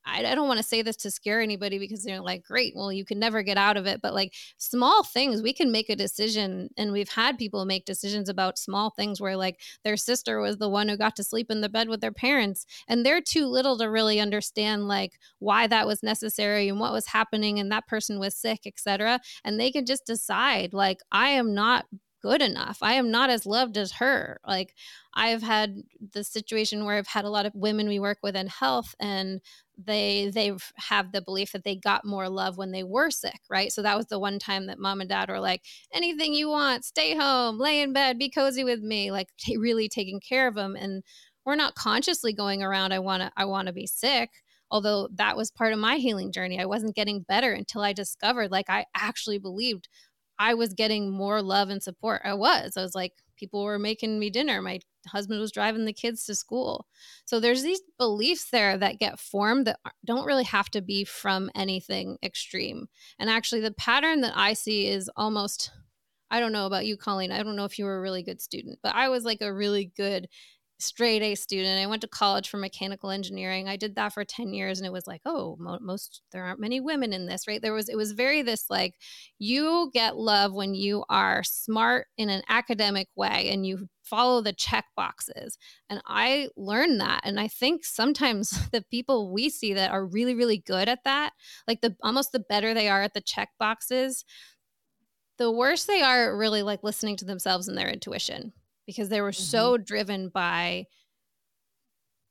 I, 0.04 0.24
I 0.24 0.34
don't 0.34 0.48
want 0.48 0.58
to 0.58 0.64
say 0.64 0.82
this 0.82 0.96
to 0.98 1.10
scare 1.10 1.40
anybody 1.40 1.78
because 1.78 2.02
they're 2.02 2.20
like, 2.20 2.44
great, 2.44 2.74
well, 2.74 2.92
you 2.92 3.04
can 3.04 3.18
never 3.18 3.42
get 3.42 3.56
out 3.56 3.76
of 3.76 3.86
it. 3.86 4.00
But 4.00 4.14
like 4.14 4.34
small 4.56 5.02
things, 5.02 5.42
we 5.42 5.52
can 5.52 5.70
make 5.70 5.88
a 5.88 5.96
decision. 5.96 6.70
And 6.76 6.92
we've 6.92 7.08
had 7.10 7.38
people 7.38 7.64
make 7.64 7.84
decisions 7.84 8.28
about 8.28 8.58
small 8.58 8.90
things 8.90 9.20
where 9.20 9.36
like 9.36 9.60
their 9.84 9.96
sister 9.96 10.40
was 10.40 10.58
the 10.58 10.68
one 10.68 10.88
who 10.88 10.96
got 10.96 11.16
to 11.16 11.24
sleep 11.24 11.50
in 11.50 11.60
the 11.60 11.68
bed 11.68 11.88
with 11.88 12.00
their 12.00 12.12
parents. 12.12 12.66
And 12.88 13.04
they're 13.04 13.20
too 13.20 13.46
little 13.46 13.78
to 13.78 13.86
really 13.86 14.20
understand 14.20 14.88
like 14.88 15.18
why 15.38 15.66
that 15.66 15.86
was 15.86 16.02
necessary 16.02 16.68
and 16.68 16.80
what 16.80 16.92
was 16.92 17.06
happening. 17.06 17.58
And 17.58 17.70
that 17.72 17.86
person 17.86 18.18
was 18.18 18.34
sick, 18.36 18.60
etc. 18.66 19.20
And 19.44 19.58
they 19.58 19.70
can 19.70 19.86
just 19.86 20.06
decide, 20.06 20.72
like, 20.72 21.00
I 21.12 21.30
am 21.30 21.54
not 21.54 21.86
good 22.22 22.42
enough. 22.42 22.78
I 22.82 22.94
am 22.94 23.10
not 23.10 23.30
as 23.30 23.46
loved 23.46 23.76
as 23.76 23.92
her. 23.92 24.40
Like 24.46 24.74
I've 25.14 25.42
had 25.42 25.82
the 26.12 26.24
situation 26.24 26.84
where 26.84 26.96
I've 26.96 27.06
had 27.06 27.24
a 27.24 27.30
lot 27.30 27.46
of 27.46 27.54
women 27.54 27.88
we 27.88 27.98
work 27.98 28.18
with 28.22 28.36
in 28.36 28.46
health 28.46 28.94
and 29.00 29.40
they 29.76 30.30
they 30.34 30.52
have 30.76 31.12
the 31.12 31.22
belief 31.22 31.52
that 31.52 31.64
they 31.64 31.76
got 31.76 32.04
more 32.04 32.28
love 32.28 32.58
when 32.58 32.70
they 32.70 32.82
were 32.82 33.10
sick, 33.10 33.40
right? 33.48 33.72
So 33.72 33.82
that 33.82 33.96
was 33.96 34.06
the 34.06 34.18
one 34.18 34.38
time 34.38 34.66
that 34.66 34.78
mom 34.78 35.00
and 35.00 35.08
dad 35.08 35.28
were 35.28 35.40
like, 35.40 35.62
anything 35.92 36.34
you 36.34 36.48
want, 36.48 36.84
stay 36.84 37.16
home, 37.16 37.58
lay 37.58 37.80
in 37.80 37.92
bed, 37.92 38.18
be 38.18 38.30
cozy 38.30 38.64
with 38.64 38.80
me, 38.80 39.10
like 39.10 39.28
t- 39.38 39.56
really 39.56 39.88
taking 39.88 40.20
care 40.20 40.46
of 40.46 40.54
them. 40.54 40.76
And 40.76 41.02
we're 41.44 41.56
not 41.56 41.74
consciously 41.74 42.32
going 42.32 42.62
around, 42.62 42.92
I 42.92 42.98
want 42.98 43.22
to, 43.22 43.32
I 43.36 43.44
want 43.46 43.66
to 43.68 43.72
be 43.72 43.86
sick. 43.86 44.30
Although 44.70 45.08
that 45.14 45.36
was 45.36 45.50
part 45.50 45.72
of 45.72 45.80
my 45.80 45.96
healing 45.96 46.30
journey. 46.30 46.60
I 46.60 46.64
wasn't 46.64 46.94
getting 46.94 47.22
better 47.22 47.52
until 47.52 47.80
I 47.82 47.92
discovered, 47.92 48.52
like, 48.52 48.70
I 48.70 48.84
actually 48.94 49.38
believed 49.38 49.88
I 50.40 50.54
was 50.54 50.72
getting 50.72 51.10
more 51.10 51.42
love 51.42 51.68
and 51.68 51.82
support. 51.82 52.22
I 52.24 52.32
was. 52.32 52.78
I 52.78 52.82
was 52.82 52.94
like, 52.94 53.12
people 53.36 53.62
were 53.62 53.78
making 53.78 54.18
me 54.18 54.30
dinner. 54.30 54.62
My 54.62 54.80
husband 55.06 55.38
was 55.38 55.52
driving 55.52 55.84
the 55.84 55.92
kids 55.92 56.24
to 56.24 56.34
school. 56.34 56.86
So 57.26 57.40
there's 57.40 57.62
these 57.62 57.82
beliefs 57.98 58.48
there 58.50 58.78
that 58.78 58.98
get 58.98 59.20
formed 59.20 59.66
that 59.66 59.78
don't 60.06 60.24
really 60.24 60.44
have 60.44 60.70
to 60.70 60.80
be 60.80 61.04
from 61.04 61.50
anything 61.54 62.16
extreme. 62.22 62.88
And 63.18 63.28
actually, 63.28 63.60
the 63.60 63.72
pattern 63.72 64.22
that 64.22 64.32
I 64.34 64.54
see 64.54 64.88
is 64.88 65.10
almost 65.14 65.72
I 66.30 66.40
don't 66.40 66.52
know 66.52 66.66
about 66.66 66.86
you, 66.86 66.96
Colleen. 66.96 67.32
I 67.32 67.42
don't 67.42 67.56
know 67.56 67.64
if 67.64 67.78
you 67.78 67.84
were 67.84 67.98
a 67.98 68.00
really 68.00 68.22
good 68.22 68.40
student, 68.40 68.78
but 68.82 68.94
I 68.94 69.08
was 69.08 69.24
like 69.24 69.42
a 69.42 69.52
really 69.52 69.92
good 69.96 70.28
straight 70.82 71.22
A 71.22 71.34
student. 71.34 71.80
I 71.80 71.86
went 71.86 72.02
to 72.02 72.08
college 72.08 72.48
for 72.48 72.56
mechanical 72.56 73.10
engineering. 73.10 73.68
I 73.68 73.76
did 73.76 73.94
that 73.96 74.12
for 74.12 74.24
10 74.24 74.52
years 74.52 74.78
and 74.78 74.86
it 74.86 74.92
was 74.92 75.06
like, 75.06 75.20
oh, 75.24 75.56
mo- 75.58 75.78
most 75.80 76.22
there 76.32 76.44
aren't 76.44 76.60
many 76.60 76.80
women 76.80 77.12
in 77.12 77.26
this, 77.26 77.46
right? 77.46 77.60
There 77.60 77.72
was 77.72 77.88
it 77.88 77.96
was 77.96 78.12
very 78.12 78.42
this 78.42 78.66
like 78.70 78.94
you 79.38 79.90
get 79.92 80.16
love 80.16 80.52
when 80.52 80.74
you 80.74 81.04
are 81.08 81.42
smart 81.44 82.06
in 82.16 82.30
an 82.30 82.42
academic 82.48 83.08
way 83.16 83.50
and 83.50 83.66
you 83.66 83.88
follow 84.02 84.40
the 84.40 84.52
check 84.52 84.86
boxes. 84.96 85.56
And 85.88 86.00
I 86.06 86.48
learned 86.56 87.00
that 87.00 87.20
and 87.24 87.38
I 87.38 87.48
think 87.48 87.84
sometimes 87.84 88.68
the 88.72 88.82
people 88.90 89.32
we 89.32 89.48
see 89.48 89.74
that 89.74 89.90
are 89.90 90.04
really 90.04 90.34
really 90.34 90.58
good 90.58 90.88
at 90.88 91.04
that, 91.04 91.32
like 91.68 91.80
the 91.80 91.96
almost 92.02 92.32
the 92.32 92.40
better 92.40 92.74
they 92.74 92.88
are 92.88 93.02
at 93.02 93.14
the 93.14 93.20
check 93.20 93.50
boxes, 93.58 94.24
the 95.38 95.50
worse 95.50 95.84
they 95.84 96.02
are 96.02 96.36
really 96.36 96.62
like 96.62 96.82
listening 96.82 97.16
to 97.16 97.24
themselves 97.24 97.68
and 97.68 97.76
their 97.76 97.88
intuition 97.88 98.52
because 98.86 99.08
they 99.08 99.20
were 99.20 99.32
hmm 99.36 99.70
so 99.72 99.76
driven 99.76 100.28
by 100.28 100.86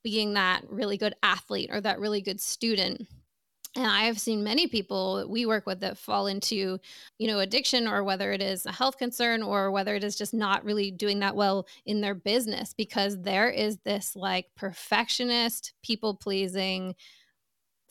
being 0.04 0.34
that 0.34 0.62
really 0.70 0.98
good 0.98 1.14
athlete 1.24 1.70
or 1.72 1.82
that 1.82 2.00
really 2.00 2.22
good 2.22 2.40
student. 2.40 3.08
And 3.76 3.88
i 3.88 4.04
have 4.06 4.20
seen 4.20 4.44
many 4.44 4.68
people 4.68 5.18
that 5.18 5.30
we 5.30 5.46
work 5.46 5.66
with 5.68 5.82
that 5.82 5.98
fall 5.98 6.28
into 6.28 6.80
you 7.20 7.28
know 7.28 7.40
addiction 7.40 7.88
or 7.88 8.04
whether 8.04 8.32
it 8.32 8.42
is 8.42 8.66
a 8.66 8.72
health 8.72 8.98
concern 8.98 9.44
or 9.44 9.72
whether 9.72 9.96
it 9.96 10.04
is 10.04 10.18
just 10.18 10.34
not 10.34 10.66
really 10.66 10.92
doing 10.92 11.20
that 11.20 11.36
well 11.36 11.68
in 11.86 12.02
their 12.02 12.16
business 12.16 12.74
because 12.74 13.22
there 13.22 13.50
is 13.50 13.78
this 13.86 14.16
like 14.16 14.48
perfectionist 14.58 15.74
people 15.84 16.16
pleasing 16.16 16.96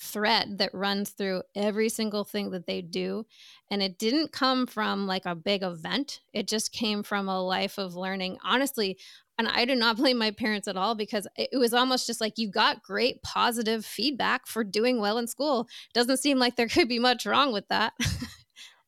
thread 0.01 0.59
that 0.59 0.75
runs 0.75 1.11
through 1.11 1.43
every 1.55 1.89
single 1.89 2.25
thing 2.25 2.51
that 2.51 2.67
they 2.67 2.83
do. 2.83 3.27
And 3.71 3.83
it 3.83 3.99
didn't 3.99 4.33
come 4.33 4.67
from 4.67 5.07
like 5.07 5.27
a 5.27 5.35
big 5.35 5.63
event, 5.63 6.21
it 6.33 6.49
just 6.49 6.73
came 6.73 7.03
from 7.03 7.29
a 7.29 7.43
life 7.43 7.79
of 7.79 7.95
learning. 7.95 8.39
Honestly, 8.45 8.99
and 9.39 9.49
I 9.49 9.65
do 9.65 9.75
not 9.75 9.97
blame 9.99 10.19
my 10.19 10.31
parents 10.31 10.69
at 10.69 10.77
all 10.77 10.95
because 10.95 11.27
it 11.37 11.51
was 11.59 11.73
almost 11.73 12.07
just 12.07 12.21
like 12.21 12.39
you 12.39 12.51
got 12.51 12.83
great 12.83 13.23
positive 13.23 13.85
feedback 13.85 14.47
for 14.47 14.65
doing 14.65 15.01
well 15.01 15.19
in 15.19 15.27
school. 15.27 15.69
Doesn't 15.95 16.19
seem 16.19 16.39
like 16.39 16.57
there 16.57 16.69
could 16.69 16.89
be 16.89 16.99
much 16.99 17.27
wrong 17.27 17.53
with 17.53 17.69
that. 17.69 17.95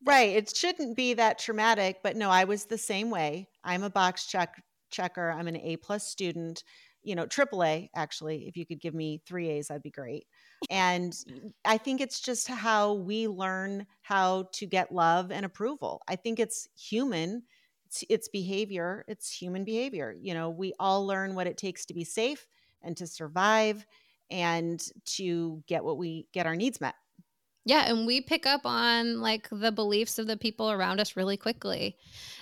right. 0.07 0.31
It 0.31 0.55
shouldn't 0.55 0.97
be 0.97 1.15
that 1.15 1.39
traumatic, 1.39 1.99
but 2.03 2.17
no, 2.17 2.31
I 2.31 2.45
was 2.45 2.65
the 2.65 2.79
same 2.79 3.11
way. 3.11 3.49
I'm 3.65 3.83
a 3.83 3.91
box 3.91 4.27
check 4.27 4.63
checker. 4.91 5.31
I'm 5.31 5.49
an 5.49 5.57
A 5.57 5.77
plus 5.77 6.07
student 6.07 6.65
you 7.03 7.15
know, 7.15 7.27
triple 7.27 7.65
A 7.65 7.91
actually. 7.95 8.47
If 8.47 8.57
you 8.57 8.67
could 8.67 8.81
give 8.81 8.95
me 8.95 9.21
three 9.27 9.49
A's, 9.49 9.69
that'd 9.69 9.83
be 9.83 9.91
great. 9.91 10.27
And 10.71 11.17
I 11.65 11.79
think 11.79 12.03
it's 12.03 12.21
just 12.21 12.47
how 12.47 12.93
we 12.93 13.27
learn 13.27 13.87
how 14.03 14.49
to 14.53 14.67
get 14.67 14.93
love 14.93 15.33
and 15.33 15.47
approval. 15.47 16.03
I 16.07 16.17
think 16.17 16.39
it's 16.39 16.69
human. 16.77 17.45
It's, 17.87 18.05
it's 18.11 18.29
behavior. 18.29 19.05
It's 19.09 19.33
human 19.33 19.65
behavior. 19.65 20.15
You 20.21 20.35
know, 20.35 20.51
we 20.51 20.75
all 20.79 21.07
learn 21.07 21.35
what 21.35 21.47
it 21.47 21.57
takes 21.57 21.87
to 21.87 21.95
be 21.95 22.05
safe 22.05 22.47
and 22.83 22.95
to 22.99 23.07
survive 23.07 23.87
and 24.31 24.85
to 25.07 25.63
get 25.67 25.83
what 25.83 25.97
we 25.97 26.27
get 26.33 26.47
our 26.47 26.57
needs 26.57 26.81
met. 26.81 26.95
Yeah, 27.67 27.91
and 27.91 28.07
we 28.07 28.23
pick 28.23 28.47
up 28.47 28.63
on 28.65 29.21
like 29.21 29.47
the 29.53 29.71
beliefs 29.71 30.19
of 30.19 30.27
the 30.27 30.39
people 30.39 30.71
around 30.71 30.99
us 30.99 31.15
really 31.15 31.37
quickly. 31.37 31.95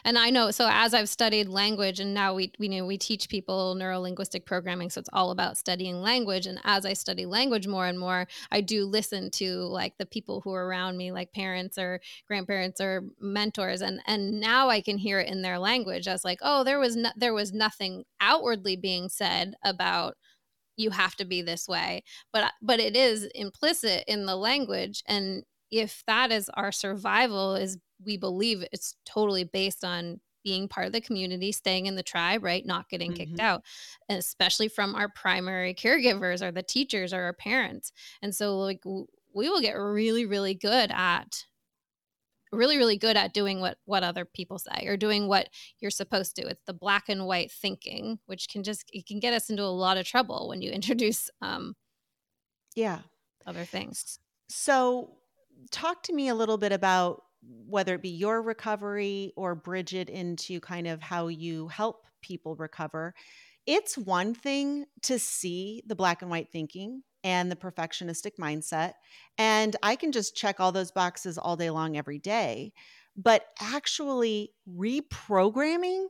And 0.04 0.16
I 0.16 0.31
know 0.31 0.52
so 0.52 0.68
as 0.70 0.94
I've 0.94 1.09
studied 1.09 1.48
language 1.48 1.98
and 1.98 2.14
now 2.14 2.35
we 2.35 2.52
we 2.61 2.68
know 2.68 2.87
we 2.87 2.98
teach 2.98 3.28
people 3.28 3.74
neurolinguistic 3.76 4.44
programming 4.44 4.90
so 4.90 5.00
it's 5.00 5.09
all 5.12 5.33
about 5.33 5.57
studying 5.57 6.00
language 6.00 6.46
and 6.46 6.61
as 6.62 6.87
I 6.87 6.92
study 6.92 7.26
language 7.26 7.66
more 7.66 7.87
and 7.87 7.98
more, 7.98 8.28
I 8.52 8.61
do 8.61 8.85
listen 8.87 9.31
to 9.33 9.57
like 9.64 9.98
the 9.98 10.07
people 10.07 10.40
who 10.42 10.52
are 10.54 10.66
around 10.68 10.96
me 10.96 11.11
like 11.11 11.33
parents 11.33 11.78
or 11.78 12.00
grandparents 12.28 12.81
or 12.81 13.02
mentors 13.20 13.83
and 13.83 14.00
and 14.07 14.40
now 14.40 14.68
I 14.68 14.81
can 14.81 14.98
hear 14.98 15.18
it 15.18 15.28
in 15.28 15.42
their 15.42 15.59
language 15.59 16.07
as 16.07 16.24
like, 16.24 16.38
"Oh, 16.42 16.62
there 16.62 16.78
was 16.78 16.94
no, 16.94 17.11
there 17.16 17.35
was 17.35 17.52
nothing 17.52 18.04
outwardly 18.20 18.76
being 18.76 19.09
said 19.09 19.54
about 19.64 20.16
you 20.79 20.91
have 20.91 21.14
to 21.17 21.25
be 21.25 21.43
this 21.43 21.69
way 21.69 22.03
but 22.33 22.53
but 22.62 22.81
it 22.81 22.97
is 22.97 23.25
implicit 23.35 24.05
in 24.07 24.25
the 24.25 24.37
language 24.37 25.03
and 25.07 25.43
if 25.71 26.03
that 26.07 26.33
is 26.33 26.49
our 26.55 26.73
survival 26.73 27.55
is 27.55 27.77
we 28.05 28.17
believe 28.17 28.64
it's 28.73 28.97
totally 29.05 29.45
based 29.45 29.85
on 29.85 30.21
being 30.45 30.69
part 30.69 30.87
of 30.87 30.93
the 30.93 31.01
community 31.01 31.53
staying 31.53 31.87
in 31.87 31.97
the 31.97 32.03
tribe 32.03 32.43
right 32.43 32.64
not 32.64 32.88
getting 32.88 33.11
mm-hmm. 33.12 33.25
kicked 33.25 33.41
out 33.41 33.62
and 34.09 34.19
especially 34.19 34.69
from 34.69 34.95
our 34.95 35.09
primary 35.09 35.75
caregivers 35.75 36.43
or 36.43 36.53
the 36.53 36.62
teachers 36.62 37.12
or 37.12 37.23
our 37.23 37.33
parents 37.33 37.93
and 38.23 38.35
so 38.35 38.59
like 38.59 38.81
we 38.85 39.49
will 39.49 39.61
get 39.61 39.73
really 39.73 40.25
really 40.25 40.55
good 40.55 40.91
at 40.93 41.45
really 42.52 42.76
really 42.76 42.96
good 42.96 43.16
at 43.16 43.34
doing 43.34 43.61
what 43.61 43.78
what 43.84 44.02
other 44.02 44.24
people 44.24 44.58
say 44.58 44.87
or 44.87 44.96
doing 44.96 45.28
what 45.28 45.48
you're 45.80 45.90
supposed 45.90 46.37
to. 46.37 46.46
It's 46.46 46.62
the 46.66 46.74
black 46.74 47.08
and 47.08 47.26
white 47.26 47.50
thinking 47.50 48.18
which 48.26 48.48
can 48.48 48.62
just 48.62 48.84
it 48.92 49.06
can 49.06 49.20
get 49.20 49.34
us 49.34 49.50
into 49.50 49.62
a 49.62 49.66
lot 49.66 49.96
of 49.96 50.06
trouble 50.06 50.48
when 50.48 50.62
you 50.62 50.70
introduce 50.78 51.30
um 51.40 51.74
yeah. 52.74 53.00
other 53.46 53.64
things. 53.64 54.18
So 54.48 55.16
talk 55.70 56.02
to 56.04 56.12
me 56.12 56.28
a 56.28 56.34
little 56.34 56.58
bit 56.58 56.72
about 56.72 57.22
whether 57.42 57.94
it 57.94 58.02
be 58.02 58.08
your 58.08 58.42
recovery 58.42 59.32
or 59.37 59.54
bridge 59.54 59.94
it 59.94 60.08
into 60.08 60.61
kind 60.61 60.87
of 60.87 61.00
how 61.00 61.28
you 61.28 61.68
help 61.68 62.06
people 62.22 62.56
recover. 62.56 63.14
It's 63.66 63.98
one 63.98 64.34
thing 64.34 64.87
to 65.02 65.18
see 65.18 65.82
the 65.87 65.94
black 65.94 66.22
and 66.22 66.30
white 66.30 66.50
thinking 66.50 67.02
and 67.24 67.50
the 67.50 67.57
perfectionistic 67.57 68.33
mindset. 68.40 68.94
And 69.37 69.76
I 69.83 69.96
can 69.96 70.12
just 70.12 70.37
check 70.37 70.61
all 70.61 70.72
those 70.72 70.90
boxes 70.90 71.38
all 71.38 71.57
day 71.57 71.70
long, 71.70 71.96
every 71.96 72.18
day. 72.18 72.72
But 73.16 73.46
actually 73.61 74.52
reprogramming 74.68 76.07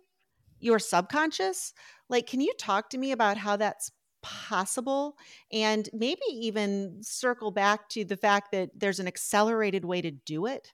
your 0.61 0.79
subconscious, 0.79 1.73
like, 2.09 2.27
can 2.27 2.41
you 2.41 2.53
talk 2.59 2.91
to 2.91 2.99
me 2.99 3.13
about 3.13 3.37
how 3.37 3.57
that's 3.57 3.91
possible? 4.23 5.17
And 5.53 5.89
maybe 5.93 6.21
even 6.31 6.99
circle 7.03 7.51
back 7.51 7.89
to 7.91 8.05
the 8.05 8.17
fact 8.17 8.53
that 8.53 8.71
there's 8.75 9.01
an 9.01 9.07
accelerated 9.07 9.85
way 9.85 10.03
to 10.03 10.11
do 10.11 10.47
it? 10.47 10.73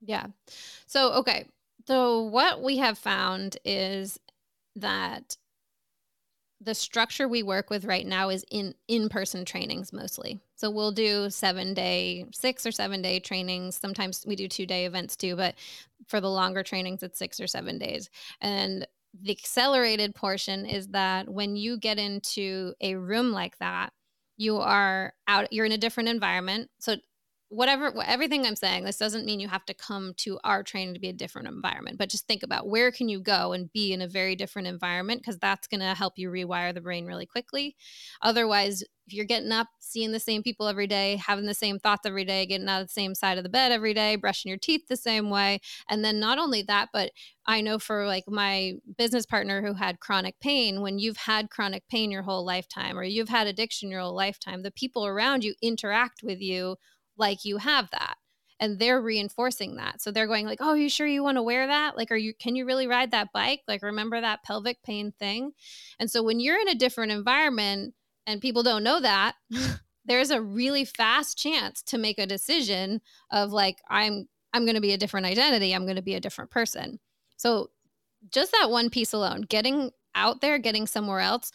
Yeah. 0.00 0.26
So, 0.86 1.12
okay. 1.14 1.46
So, 1.86 2.22
what 2.22 2.62
we 2.62 2.78
have 2.78 2.98
found 2.98 3.56
is 3.64 4.18
that 4.76 5.36
the 6.60 6.74
structure 6.74 7.26
we 7.26 7.42
work 7.42 7.70
with 7.70 7.84
right 7.84 8.06
now 8.06 8.28
is 8.28 8.44
in 8.50 8.74
in-person 8.86 9.44
trainings 9.44 9.92
mostly. 9.92 10.40
So 10.56 10.70
we'll 10.70 10.92
do 10.92 11.30
seven 11.30 11.72
day 11.72 12.26
six 12.32 12.66
or 12.66 12.72
seven 12.72 13.00
day 13.00 13.18
trainings. 13.18 13.76
Sometimes 13.76 14.24
we 14.26 14.36
do 14.36 14.46
two 14.46 14.66
day 14.66 14.84
events 14.84 15.16
too 15.16 15.36
but 15.36 15.54
for 16.06 16.20
the 16.20 16.30
longer 16.30 16.62
trainings 16.62 17.02
it's 17.02 17.18
six 17.18 17.40
or 17.40 17.46
seven 17.46 17.78
days. 17.78 18.10
And 18.40 18.86
the 19.22 19.30
accelerated 19.30 20.14
portion 20.14 20.66
is 20.66 20.88
that 20.88 21.28
when 21.28 21.56
you 21.56 21.78
get 21.78 21.98
into 21.98 22.74
a 22.80 22.94
room 22.94 23.32
like 23.32 23.58
that 23.58 23.92
you 24.36 24.58
are 24.58 25.14
out 25.28 25.52
you're 25.52 25.66
in 25.66 25.72
a 25.72 25.78
different 25.78 26.08
environment. 26.08 26.70
So 26.78 26.96
whatever 27.50 27.92
everything 28.06 28.46
i'm 28.46 28.56
saying 28.56 28.84
this 28.84 28.96
doesn't 28.96 29.26
mean 29.26 29.40
you 29.40 29.48
have 29.48 29.64
to 29.66 29.74
come 29.74 30.14
to 30.16 30.38
our 30.44 30.62
training 30.62 30.94
to 30.94 31.00
be 31.00 31.08
a 31.08 31.12
different 31.12 31.48
environment 31.48 31.98
but 31.98 32.08
just 32.08 32.26
think 32.26 32.42
about 32.42 32.68
where 32.68 32.90
can 32.90 33.08
you 33.08 33.20
go 33.20 33.52
and 33.52 33.72
be 33.72 33.92
in 33.92 34.00
a 34.00 34.08
very 34.08 34.36
different 34.36 34.68
environment 34.68 35.20
because 35.20 35.38
that's 35.38 35.66
going 35.66 35.80
to 35.80 35.94
help 35.94 36.14
you 36.16 36.30
rewire 36.30 36.72
the 36.72 36.80
brain 36.80 37.06
really 37.06 37.26
quickly. 37.26 37.76
Otherwise 38.22 38.82
if 39.06 39.14
you're 39.14 39.24
getting 39.24 39.50
up 39.50 39.66
seeing 39.80 40.12
the 40.12 40.20
same 40.20 40.42
people 40.42 40.68
every 40.68 40.86
day 40.86 41.16
having 41.16 41.46
the 41.46 41.54
same 41.54 41.78
thoughts 41.80 42.06
every 42.06 42.24
day 42.24 42.46
getting 42.46 42.68
out 42.68 42.80
of 42.80 42.86
the 42.86 42.92
same 42.92 43.14
side 43.14 43.38
of 43.38 43.44
the 43.44 43.50
bed 43.50 43.72
every 43.72 43.92
day 43.92 44.14
brushing 44.14 44.48
your 44.48 44.58
teeth 44.58 44.82
the 44.88 44.96
same 44.96 45.30
way 45.30 45.60
and 45.88 46.04
then 46.04 46.20
not 46.20 46.38
only 46.38 46.62
that 46.62 46.88
but 46.92 47.10
i 47.46 47.60
know 47.60 47.76
for 47.76 48.06
like 48.06 48.22
my 48.28 48.74
business 48.96 49.26
partner 49.26 49.62
who 49.62 49.74
had 49.74 49.98
chronic 49.98 50.38
pain 50.38 50.80
when 50.80 51.00
you've 51.00 51.16
had 51.16 51.50
chronic 51.50 51.82
pain 51.88 52.12
your 52.12 52.22
whole 52.22 52.44
lifetime 52.44 52.96
or 52.96 53.02
you've 53.02 53.28
had 53.28 53.48
addiction 53.48 53.90
your 53.90 54.00
whole 54.00 54.14
lifetime 54.14 54.62
the 54.62 54.70
people 54.70 55.04
around 55.04 55.42
you 55.42 55.54
interact 55.60 56.22
with 56.22 56.40
you 56.40 56.76
like 57.20 57.44
you 57.44 57.58
have 57.58 57.90
that 57.92 58.16
and 58.58 58.78
they're 58.78 59.00
reinforcing 59.00 59.76
that. 59.76 60.02
So 60.02 60.10
they're 60.10 60.26
going 60.26 60.46
like 60.46 60.58
oh 60.60 60.74
you 60.74 60.88
sure 60.88 61.06
you 61.06 61.22
want 61.22 61.36
to 61.36 61.42
wear 61.42 61.66
that? 61.66 61.96
Like 61.96 62.10
are 62.10 62.16
you 62.16 62.34
can 62.34 62.56
you 62.56 62.66
really 62.66 62.86
ride 62.86 63.12
that 63.12 63.32
bike? 63.32 63.60
Like 63.68 63.82
remember 63.82 64.20
that 64.20 64.42
pelvic 64.42 64.82
pain 64.82 65.12
thing? 65.18 65.52
And 65.98 66.10
so 66.10 66.22
when 66.22 66.40
you're 66.40 66.60
in 66.60 66.68
a 66.68 66.74
different 66.74 67.12
environment 67.12 67.94
and 68.26 68.40
people 68.40 68.62
don't 68.62 68.84
know 68.84 69.00
that 69.00 69.36
there's 70.04 70.30
a 70.30 70.42
really 70.42 70.84
fast 70.84 71.38
chance 71.38 71.82
to 71.82 71.98
make 71.98 72.18
a 72.18 72.26
decision 72.26 73.00
of 73.30 73.52
like 73.52 73.78
i'm 73.88 74.28
i'm 74.52 74.64
going 74.64 74.74
to 74.74 74.80
be 74.80 74.92
a 74.92 74.98
different 74.98 75.26
identity 75.26 75.74
i'm 75.74 75.84
going 75.84 75.96
to 75.96 76.02
be 76.02 76.14
a 76.14 76.20
different 76.20 76.50
person. 76.50 76.98
So 77.36 77.70
just 78.30 78.52
that 78.52 78.70
one 78.70 78.90
piece 78.90 79.12
alone 79.12 79.42
getting 79.42 79.90
out 80.14 80.40
there 80.40 80.58
getting 80.58 80.86
somewhere 80.86 81.20
else 81.20 81.52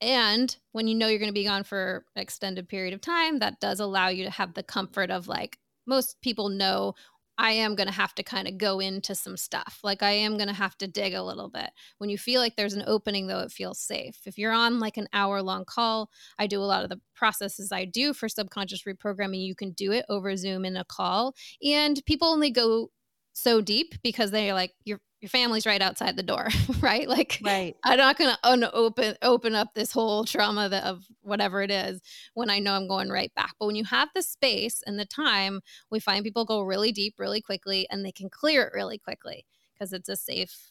and 0.00 0.56
when 0.72 0.86
you 0.86 0.94
know 0.94 1.08
you're 1.08 1.18
going 1.18 1.28
to 1.28 1.32
be 1.32 1.44
gone 1.44 1.64
for 1.64 2.04
an 2.14 2.22
extended 2.22 2.68
period 2.68 2.94
of 2.94 3.00
time, 3.00 3.38
that 3.38 3.60
does 3.60 3.80
allow 3.80 4.08
you 4.08 4.24
to 4.24 4.30
have 4.30 4.54
the 4.54 4.62
comfort 4.62 5.10
of 5.10 5.28
like, 5.28 5.58
most 5.86 6.20
people 6.20 6.48
know 6.48 6.94
I 7.40 7.52
am 7.52 7.76
going 7.76 7.86
to 7.86 7.94
have 7.94 8.14
to 8.16 8.24
kind 8.24 8.48
of 8.48 8.58
go 8.58 8.80
into 8.80 9.14
some 9.14 9.36
stuff. 9.36 9.78
Like 9.84 10.02
I 10.02 10.10
am 10.10 10.36
going 10.36 10.48
to 10.48 10.54
have 10.54 10.76
to 10.78 10.88
dig 10.88 11.14
a 11.14 11.22
little 11.22 11.48
bit. 11.48 11.70
When 11.98 12.10
you 12.10 12.18
feel 12.18 12.40
like 12.40 12.56
there's 12.56 12.74
an 12.74 12.82
opening, 12.86 13.28
though, 13.28 13.38
it 13.40 13.52
feels 13.52 13.78
safe. 13.78 14.18
If 14.26 14.38
you're 14.38 14.52
on 14.52 14.80
like 14.80 14.96
an 14.96 15.06
hour 15.12 15.40
long 15.40 15.64
call, 15.64 16.10
I 16.36 16.48
do 16.48 16.60
a 16.60 16.66
lot 16.66 16.82
of 16.82 16.90
the 16.90 17.00
processes 17.14 17.70
I 17.70 17.84
do 17.84 18.12
for 18.12 18.28
subconscious 18.28 18.82
reprogramming. 18.82 19.44
You 19.44 19.54
can 19.54 19.70
do 19.70 19.92
it 19.92 20.04
over 20.08 20.36
Zoom 20.36 20.64
in 20.64 20.76
a 20.76 20.84
call. 20.84 21.36
And 21.62 22.02
people 22.06 22.26
only 22.26 22.50
go 22.50 22.90
so 23.34 23.60
deep 23.60 23.94
because 24.02 24.32
they're 24.32 24.52
like, 24.52 24.72
you're 24.84 25.00
your 25.20 25.28
family's 25.28 25.66
right 25.66 25.82
outside 25.82 26.16
the 26.16 26.22
door, 26.22 26.48
right? 26.80 27.08
Like, 27.08 27.40
right. 27.42 27.76
I'm 27.84 27.98
not 27.98 28.18
going 28.18 28.30
to 28.30 28.38
unopen 28.44 29.16
open 29.22 29.54
up 29.54 29.74
this 29.74 29.90
whole 29.90 30.24
trauma 30.24 30.68
that, 30.68 30.84
of 30.84 31.04
whatever 31.22 31.62
it 31.62 31.70
is 31.70 32.00
when 32.34 32.50
I 32.50 32.60
know 32.60 32.74
I'm 32.74 32.88
going 32.88 33.08
right 33.08 33.34
back. 33.34 33.54
But 33.58 33.66
when 33.66 33.76
you 33.76 33.84
have 33.84 34.08
the 34.14 34.22
space 34.22 34.82
and 34.86 34.98
the 34.98 35.04
time, 35.04 35.60
we 35.90 35.98
find 35.98 36.24
people 36.24 36.44
go 36.44 36.62
really 36.62 36.92
deep, 36.92 37.14
really 37.18 37.40
quickly, 37.40 37.86
and 37.90 38.04
they 38.04 38.12
can 38.12 38.30
clear 38.30 38.62
it 38.62 38.72
really 38.74 38.98
quickly 38.98 39.44
because 39.74 39.92
it's 39.92 40.08
a 40.08 40.16
safe, 40.16 40.70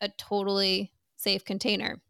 a 0.00 0.08
totally 0.18 0.92
safe 1.16 1.44
container. 1.44 2.00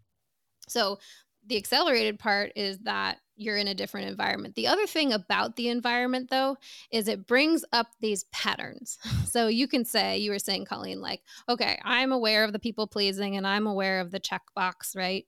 So 0.69 0.99
the 1.47 1.59
accelerated 1.59 2.19
part 2.19 2.53
is 2.57 2.79
that 2.81 3.19
you're 3.37 3.57
in 3.57 3.69
a 3.69 3.75
different 3.75 4.09
environment. 4.09 4.55
The 4.55 4.67
other 4.67 4.87
thing 4.87 5.13
about 5.13 5.57
the 5.57 5.69
environment, 5.69 6.31
though, 6.31 6.57
is 6.91 7.09
it 7.09 7.27
brings 7.27 7.65
up 7.73 7.89
these 8.01 8.25
patterns. 8.25 8.99
So 9.35 9.49
you 9.49 9.67
can 9.67 9.85
say, 9.85 10.19
you 10.19 10.31
were 10.31 10.39
saying, 10.39 10.67
Colleen, 10.67 11.01
like, 11.01 11.21
okay, 11.49 11.81
I'm 11.83 12.13
aware 12.13 12.45
of 12.45 12.53
the 12.53 12.61
people 12.61 12.87
pleasing 12.87 13.37
and 13.37 13.45
I'm 13.45 13.67
aware 13.67 13.99
of 13.99 14.13
the 14.13 14.21
checkbox, 14.21 14.95
right? 14.95 15.27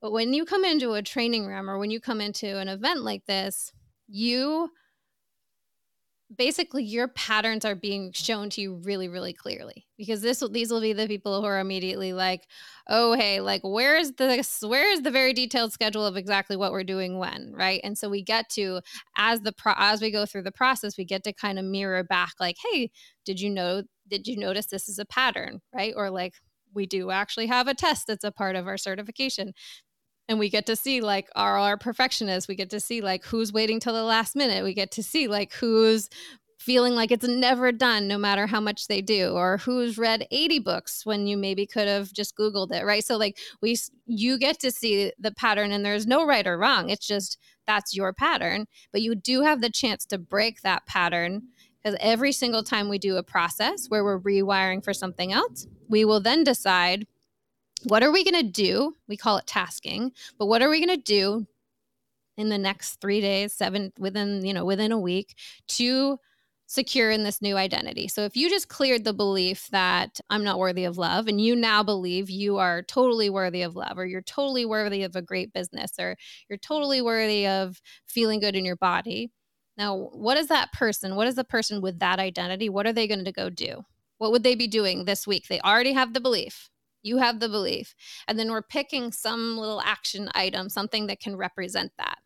But 0.00 0.10
when 0.10 0.32
you 0.32 0.44
come 0.44 0.64
into 0.64 0.94
a 0.94 1.02
training 1.02 1.46
room 1.46 1.70
or 1.70 1.78
when 1.78 1.92
you 1.92 2.00
come 2.00 2.20
into 2.20 2.58
an 2.58 2.66
event 2.66 3.02
like 3.02 3.26
this, 3.26 3.72
you 4.08 4.70
basically 6.36 6.84
your 6.84 7.08
patterns 7.08 7.64
are 7.64 7.74
being 7.74 8.12
shown 8.12 8.48
to 8.48 8.60
you 8.60 8.74
really 8.84 9.08
really 9.08 9.32
clearly 9.32 9.86
because 9.98 10.22
this 10.22 10.42
these 10.50 10.70
will 10.70 10.80
be 10.80 10.92
the 10.92 11.06
people 11.06 11.40
who 11.40 11.46
are 11.46 11.60
immediately 11.60 12.12
like 12.12 12.46
oh 12.88 13.12
hey 13.14 13.40
like 13.40 13.60
where's 13.64 14.12
the 14.12 14.44
where's 14.62 15.00
the 15.02 15.10
very 15.10 15.32
detailed 15.32 15.72
schedule 15.72 16.06
of 16.06 16.16
exactly 16.16 16.56
what 16.56 16.72
we're 16.72 16.84
doing 16.84 17.18
when 17.18 17.52
right? 17.54 17.80
And 17.84 17.98
so 17.98 18.08
we 18.08 18.22
get 18.22 18.48
to 18.50 18.80
as 19.16 19.40
the 19.40 19.52
pro 19.52 19.74
as 19.76 20.00
we 20.00 20.10
go 20.10 20.24
through 20.24 20.42
the 20.42 20.52
process 20.52 20.96
we 20.96 21.04
get 21.04 21.24
to 21.24 21.32
kind 21.32 21.58
of 21.58 21.64
mirror 21.64 22.02
back 22.04 22.32
like 22.40 22.56
hey 22.72 22.90
did 23.24 23.40
you 23.40 23.50
know 23.50 23.82
did 24.08 24.26
you 24.26 24.36
notice 24.36 24.66
this 24.66 24.88
is 24.88 24.98
a 24.98 25.06
pattern? 25.06 25.60
Right? 25.74 25.94
Or 25.96 26.10
like 26.10 26.34
we 26.74 26.86
do 26.86 27.10
actually 27.10 27.46
have 27.46 27.68
a 27.68 27.74
test 27.74 28.06
that's 28.06 28.24
a 28.24 28.32
part 28.32 28.56
of 28.56 28.66
our 28.66 28.78
certification 28.78 29.52
and 30.28 30.38
we 30.38 30.48
get 30.48 30.66
to 30.66 30.76
see 30.76 31.00
like 31.00 31.28
are 31.34 31.58
our 31.58 31.76
perfectionists. 31.76 32.48
We 32.48 32.54
get 32.54 32.70
to 32.70 32.80
see 32.80 33.00
like 33.00 33.24
who's 33.24 33.52
waiting 33.52 33.80
till 33.80 33.92
the 33.92 34.04
last 34.04 34.36
minute. 34.36 34.64
We 34.64 34.74
get 34.74 34.90
to 34.92 35.02
see 35.02 35.28
like 35.28 35.52
who's 35.54 36.08
feeling 36.58 36.94
like 36.94 37.10
it's 37.10 37.26
never 37.26 37.72
done 37.72 38.06
no 38.06 38.16
matter 38.16 38.46
how 38.46 38.60
much 38.60 38.86
they 38.86 39.02
do 39.02 39.32
or 39.32 39.58
who's 39.58 39.98
read 39.98 40.28
80 40.30 40.60
books 40.60 41.04
when 41.04 41.26
you 41.26 41.36
maybe 41.36 41.66
could 41.66 41.88
have 41.88 42.12
just 42.12 42.36
googled 42.36 42.72
it 42.72 42.84
right? 42.84 43.04
So 43.04 43.16
like 43.16 43.36
we 43.60 43.76
you 44.06 44.38
get 44.38 44.60
to 44.60 44.70
see 44.70 45.12
the 45.18 45.32
pattern 45.32 45.72
and 45.72 45.84
there's 45.84 46.06
no 46.06 46.24
right 46.24 46.46
or 46.46 46.56
wrong. 46.56 46.88
It's 46.88 47.06
just 47.06 47.38
that's 47.66 47.96
your 47.96 48.12
pattern. 48.12 48.66
But 48.92 49.02
you 49.02 49.14
do 49.14 49.42
have 49.42 49.60
the 49.60 49.70
chance 49.70 50.04
to 50.06 50.18
break 50.18 50.62
that 50.62 50.86
pattern 50.86 51.42
because 51.82 51.98
every 52.00 52.30
single 52.30 52.62
time 52.62 52.88
we 52.88 52.98
do 52.98 53.16
a 53.16 53.24
process 53.24 53.86
where 53.88 54.04
we're 54.04 54.20
rewiring 54.20 54.84
for 54.84 54.94
something 54.94 55.32
else 55.32 55.66
we 55.92 56.04
will 56.06 56.20
then 56.20 56.42
decide 56.42 57.06
what 57.84 58.02
are 58.02 58.12
we 58.12 58.24
going 58.24 58.44
to 58.44 58.50
do? 58.50 58.94
We 59.08 59.16
call 59.16 59.36
it 59.38 59.46
tasking, 59.46 60.12
but 60.38 60.46
what 60.46 60.62
are 60.62 60.68
we 60.68 60.84
going 60.84 60.96
to 60.98 61.02
do 61.02 61.46
in 62.36 62.48
the 62.48 62.58
next 62.58 63.00
three 63.00 63.20
days, 63.20 63.52
seven, 63.52 63.92
within, 63.98 64.44
you 64.44 64.54
know, 64.54 64.64
within 64.64 64.92
a 64.92 64.98
week 64.98 65.34
to 65.68 66.18
secure 66.72 67.10
in 67.10 67.22
this 67.22 67.42
new 67.42 67.54
identity. 67.54 68.08
So 68.08 68.24
if 68.24 68.34
you 68.34 68.48
just 68.48 68.68
cleared 68.68 69.04
the 69.04 69.12
belief 69.12 69.68
that 69.72 70.18
I'm 70.30 70.42
not 70.42 70.58
worthy 70.58 70.84
of 70.84 70.96
love 70.96 71.28
and 71.28 71.38
you 71.38 71.54
now 71.54 71.82
believe 71.82 72.30
you 72.30 72.56
are 72.56 72.82
totally 72.82 73.28
worthy 73.28 73.60
of 73.60 73.76
love 73.76 73.98
or 73.98 74.06
you're 74.06 74.22
totally 74.22 74.64
worthy 74.64 75.02
of 75.02 75.14
a 75.14 75.20
great 75.20 75.52
business 75.52 75.92
or 76.00 76.16
you're 76.48 76.56
totally 76.56 77.02
worthy 77.02 77.46
of 77.46 77.82
feeling 78.06 78.40
good 78.40 78.56
in 78.56 78.64
your 78.64 78.76
body. 78.76 79.30
Now, 79.76 80.08
what 80.12 80.38
is 80.38 80.48
that 80.48 80.72
person? 80.72 81.14
What 81.14 81.26
is 81.26 81.34
the 81.34 81.44
person 81.44 81.82
with 81.82 81.98
that 81.98 82.18
identity? 82.18 82.70
What 82.70 82.86
are 82.86 82.92
they 82.94 83.06
going 83.06 83.26
to 83.26 83.32
go 83.32 83.50
do? 83.50 83.82
What 84.16 84.32
would 84.32 84.42
they 84.42 84.54
be 84.54 84.66
doing 84.66 85.04
this 85.04 85.26
week? 85.26 85.48
They 85.48 85.60
already 85.60 85.92
have 85.92 86.14
the 86.14 86.20
belief. 86.20 86.70
You 87.02 87.18
have 87.18 87.40
the 87.40 87.48
belief. 87.48 87.94
And 88.28 88.38
then 88.38 88.50
we're 88.50 88.62
picking 88.62 89.12
some 89.12 89.58
little 89.58 89.80
action 89.80 90.28
item, 90.34 90.68
something 90.68 91.06
that 91.08 91.20
can 91.20 91.36
represent 91.36 91.92
that. 91.98 92.18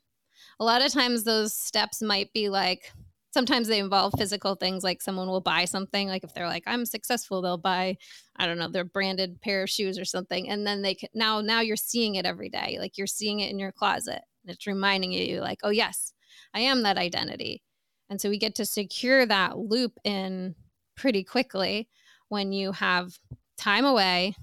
A 0.60 0.64
lot 0.64 0.82
of 0.82 0.92
times 0.92 1.24
those 1.24 1.54
steps 1.54 2.02
might 2.02 2.32
be 2.32 2.48
like, 2.48 2.92
sometimes 3.36 3.68
they 3.68 3.78
involve 3.78 4.14
physical 4.16 4.54
things 4.54 4.82
like 4.82 5.02
someone 5.02 5.28
will 5.28 5.42
buy 5.42 5.66
something 5.66 6.08
like 6.08 6.24
if 6.24 6.32
they're 6.32 6.46
like 6.46 6.62
i'm 6.66 6.86
successful 6.86 7.42
they'll 7.42 7.58
buy 7.58 7.94
i 8.36 8.46
don't 8.46 8.56
know 8.56 8.66
their 8.66 8.82
branded 8.82 9.38
pair 9.42 9.62
of 9.62 9.68
shoes 9.68 9.98
or 9.98 10.06
something 10.06 10.48
and 10.48 10.66
then 10.66 10.80
they 10.80 10.94
can 10.94 11.10
now 11.12 11.42
now 11.42 11.60
you're 11.60 11.76
seeing 11.76 12.14
it 12.14 12.24
every 12.24 12.48
day 12.48 12.78
like 12.80 12.96
you're 12.96 13.06
seeing 13.06 13.40
it 13.40 13.50
in 13.50 13.58
your 13.58 13.72
closet 13.72 14.22
and 14.42 14.54
it's 14.54 14.66
reminding 14.66 15.12
you 15.12 15.42
like 15.42 15.58
oh 15.64 15.68
yes 15.68 16.14
i 16.54 16.60
am 16.60 16.82
that 16.82 16.96
identity 16.96 17.62
and 18.08 18.18
so 18.18 18.30
we 18.30 18.38
get 18.38 18.54
to 18.54 18.64
secure 18.64 19.26
that 19.26 19.58
loop 19.58 19.92
in 20.02 20.54
pretty 20.96 21.22
quickly 21.22 21.90
when 22.28 22.52
you 22.52 22.72
have 22.72 23.18
time 23.58 23.84
away 23.84 24.34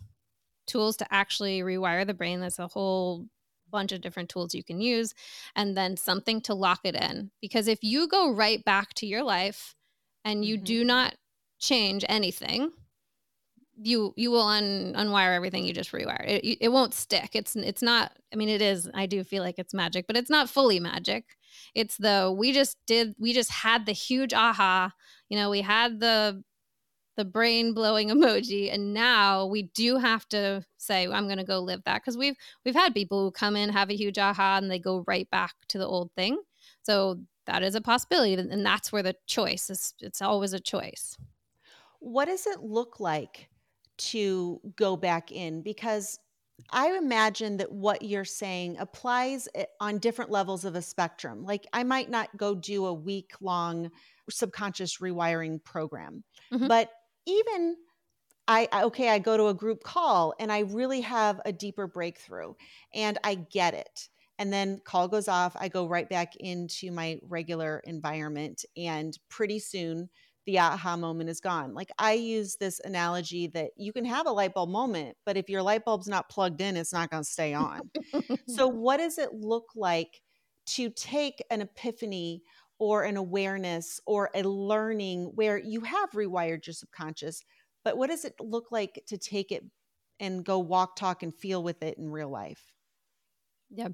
tools 0.67 0.97
to 0.97 1.13
actually 1.13 1.61
rewire 1.61 2.05
the 2.05 2.13
brain. 2.13 2.39
That's 2.39 2.59
a 2.59 2.67
whole 2.67 3.25
bunch 3.69 3.91
of 3.91 4.01
different 4.01 4.29
tools 4.29 4.53
you 4.53 4.63
can 4.63 4.79
use, 4.79 5.13
and 5.55 5.75
then 5.75 5.97
something 5.97 6.41
to 6.41 6.53
lock 6.53 6.81
it 6.83 6.95
in. 6.95 7.31
Because 7.41 7.67
if 7.67 7.79
you 7.81 8.07
go 8.07 8.31
right 8.31 8.63
back 8.63 8.93
to 8.95 9.07
your 9.07 9.23
life 9.23 9.75
and 10.23 10.45
you 10.45 10.55
mm-hmm. 10.55 10.65
do 10.65 10.85
not 10.85 11.15
change 11.59 12.05
anything, 12.07 12.71
you 13.81 14.13
you 14.15 14.31
will 14.31 14.47
un, 14.47 14.93
unwire 14.95 15.35
everything 15.35 15.65
you 15.65 15.73
just 15.73 15.91
rewired. 15.91 16.27
It, 16.27 16.57
it 16.61 16.69
won't 16.69 16.93
stick. 16.93 17.31
It's 17.33 17.55
it's 17.55 17.81
not. 17.81 18.13
I 18.31 18.35
mean, 18.35 18.49
it 18.49 18.61
is. 18.61 18.89
I 18.93 19.05
do 19.05 19.23
feel 19.23 19.43
like 19.43 19.57
it's 19.57 19.73
magic, 19.73 20.05
but 20.07 20.17
it's 20.17 20.29
not 20.29 20.49
fully 20.49 20.79
magic. 20.79 21.25
It's 21.73 21.97
the 21.97 22.33
we 22.35 22.51
just 22.51 22.77
did. 22.85 23.15
We 23.19 23.33
just 23.33 23.51
had 23.51 23.85
the 23.85 23.91
huge 23.91 24.33
aha. 24.33 24.91
You 25.29 25.37
know, 25.37 25.49
we 25.49 25.61
had 25.61 25.99
the 25.99 26.43
the 27.15 27.25
brain 27.25 27.73
blowing 27.73 28.09
emoji 28.09 28.73
and 28.73 28.93
now 28.93 29.45
we 29.45 29.63
do 29.63 29.97
have 29.97 30.27
to 30.29 30.63
say 30.77 31.07
i'm 31.07 31.25
going 31.25 31.37
to 31.37 31.43
go 31.43 31.59
live 31.59 31.83
that 31.85 32.01
because 32.01 32.17
we've 32.17 32.35
we've 32.65 32.75
had 32.75 32.93
people 32.93 33.23
who 33.23 33.31
come 33.31 33.55
in 33.55 33.69
have 33.69 33.89
a 33.89 33.95
huge 33.95 34.17
aha 34.17 34.57
and 34.57 34.69
they 34.69 34.79
go 34.79 35.03
right 35.07 35.29
back 35.29 35.53
to 35.67 35.77
the 35.77 35.87
old 35.87 36.11
thing 36.15 36.41
so 36.81 37.19
that 37.45 37.63
is 37.63 37.75
a 37.75 37.81
possibility 37.81 38.33
and 38.33 38.65
that's 38.65 38.91
where 38.91 39.03
the 39.03 39.15
choice 39.27 39.69
is 39.69 39.93
it's 39.99 40.21
always 40.21 40.53
a 40.53 40.59
choice 40.59 41.17
what 41.99 42.25
does 42.25 42.47
it 42.47 42.61
look 42.61 42.99
like 42.99 43.49
to 43.97 44.59
go 44.75 44.97
back 44.97 45.31
in 45.31 45.61
because 45.61 46.19
I 46.71 46.95
imagine 46.97 47.57
that 47.57 47.71
what 47.71 48.01
you're 48.01 48.25
saying 48.25 48.77
applies 48.79 49.47
eh, 49.55 49.65
on 49.79 49.97
different 49.97 50.31
levels 50.31 50.65
of 50.65 50.75
a 50.75 50.81
spectrum. 50.81 51.43
Like 51.43 51.65
I 51.73 51.83
might 51.83 52.09
not 52.09 52.35
go 52.37 52.55
do 52.55 52.85
a 52.85 52.93
week 52.93 53.31
long 53.41 53.91
subconscious 54.29 54.97
rewiring 54.97 55.63
program, 55.63 56.23
mm-hmm. 56.51 56.67
but 56.67 56.89
even 57.25 57.77
I, 58.47 58.67
okay, 58.73 59.09
I 59.09 59.19
go 59.19 59.37
to 59.37 59.47
a 59.47 59.53
group 59.53 59.83
call 59.83 60.33
and 60.39 60.51
I 60.51 60.59
really 60.59 61.01
have 61.01 61.39
a 61.45 61.53
deeper 61.53 61.87
breakthrough 61.87 62.53
and 62.93 63.17
I 63.23 63.35
get 63.35 63.73
it. 63.73 64.09
And 64.37 64.51
then 64.51 64.81
call 64.83 65.07
goes 65.07 65.27
off, 65.27 65.55
I 65.57 65.69
go 65.69 65.87
right 65.87 66.09
back 66.09 66.35
into 66.37 66.91
my 66.91 67.19
regular 67.23 67.81
environment 67.85 68.65
and 68.75 69.17
pretty 69.29 69.59
soon 69.59 70.09
the 70.45 70.59
aha 70.59 70.97
moment 70.97 71.29
is 71.29 71.39
gone. 71.39 71.73
Like 71.73 71.89
I 71.97 72.13
use 72.13 72.57
this 72.57 72.81
analogy 72.83 73.47
that 73.47 73.71
you 73.77 73.93
can 73.93 74.03
have 74.03 74.27
a 74.27 74.31
light 74.31 74.53
bulb 74.53 74.69
moment, 74.69 75.15
but 75.25 75.37
if 75.37 75.49
your 75.49 75.61
light 75.61 75.85
bulb's 75.85 76.09
not 76.09 76.29
plugged 76.29 76.59
in, 76.59 76.75
it's 76.75 76.91
not 76.91 77.09
going 77.11 77.23
to 77.23 77.29
stay 77.29 77.53
on. 77.53 77.89
so 78.49 78.67
what 78.67 78.97
does 78.97 79.17
it 79.17 79.33
look 79.33 79.69
like 79.75 80.21
to 80.65 80.89
take 80.89 81.41
an 81.49 81.61
epiphany 81.61 82.41
or 82.83 83.03
an 83.03 83.17
awareness 83.17 83.99
or 84.05 84.29
a 84.33 84.43
learning 84.43 85.31
where 85.35 85.57
you 85.57 85.81
have 85.81 86.11
rewired 86.11 86.65
your 86.65 86.73
subconscious 86.73 87.43
but 87.83 87.97
what 87.97 88.09
does 88.09 88.25
it 88.25 88.35
look 88.39 88.71
like 88.71 89.03
to 89.07 89.17
take 89.17 89.51
it 89.51 89.63
and 90.19 90.45
go 90.45 90.59
walk 90.59 90.95
talk 90.95 91.21
and 91.21 91.35
feel 91.35 91.61
with 91.61 91.83
it 91.83 91.97
in 91.97 92.09
real 92.09 92.29
life? 92.29 92.71
Yeah 93.69 93.89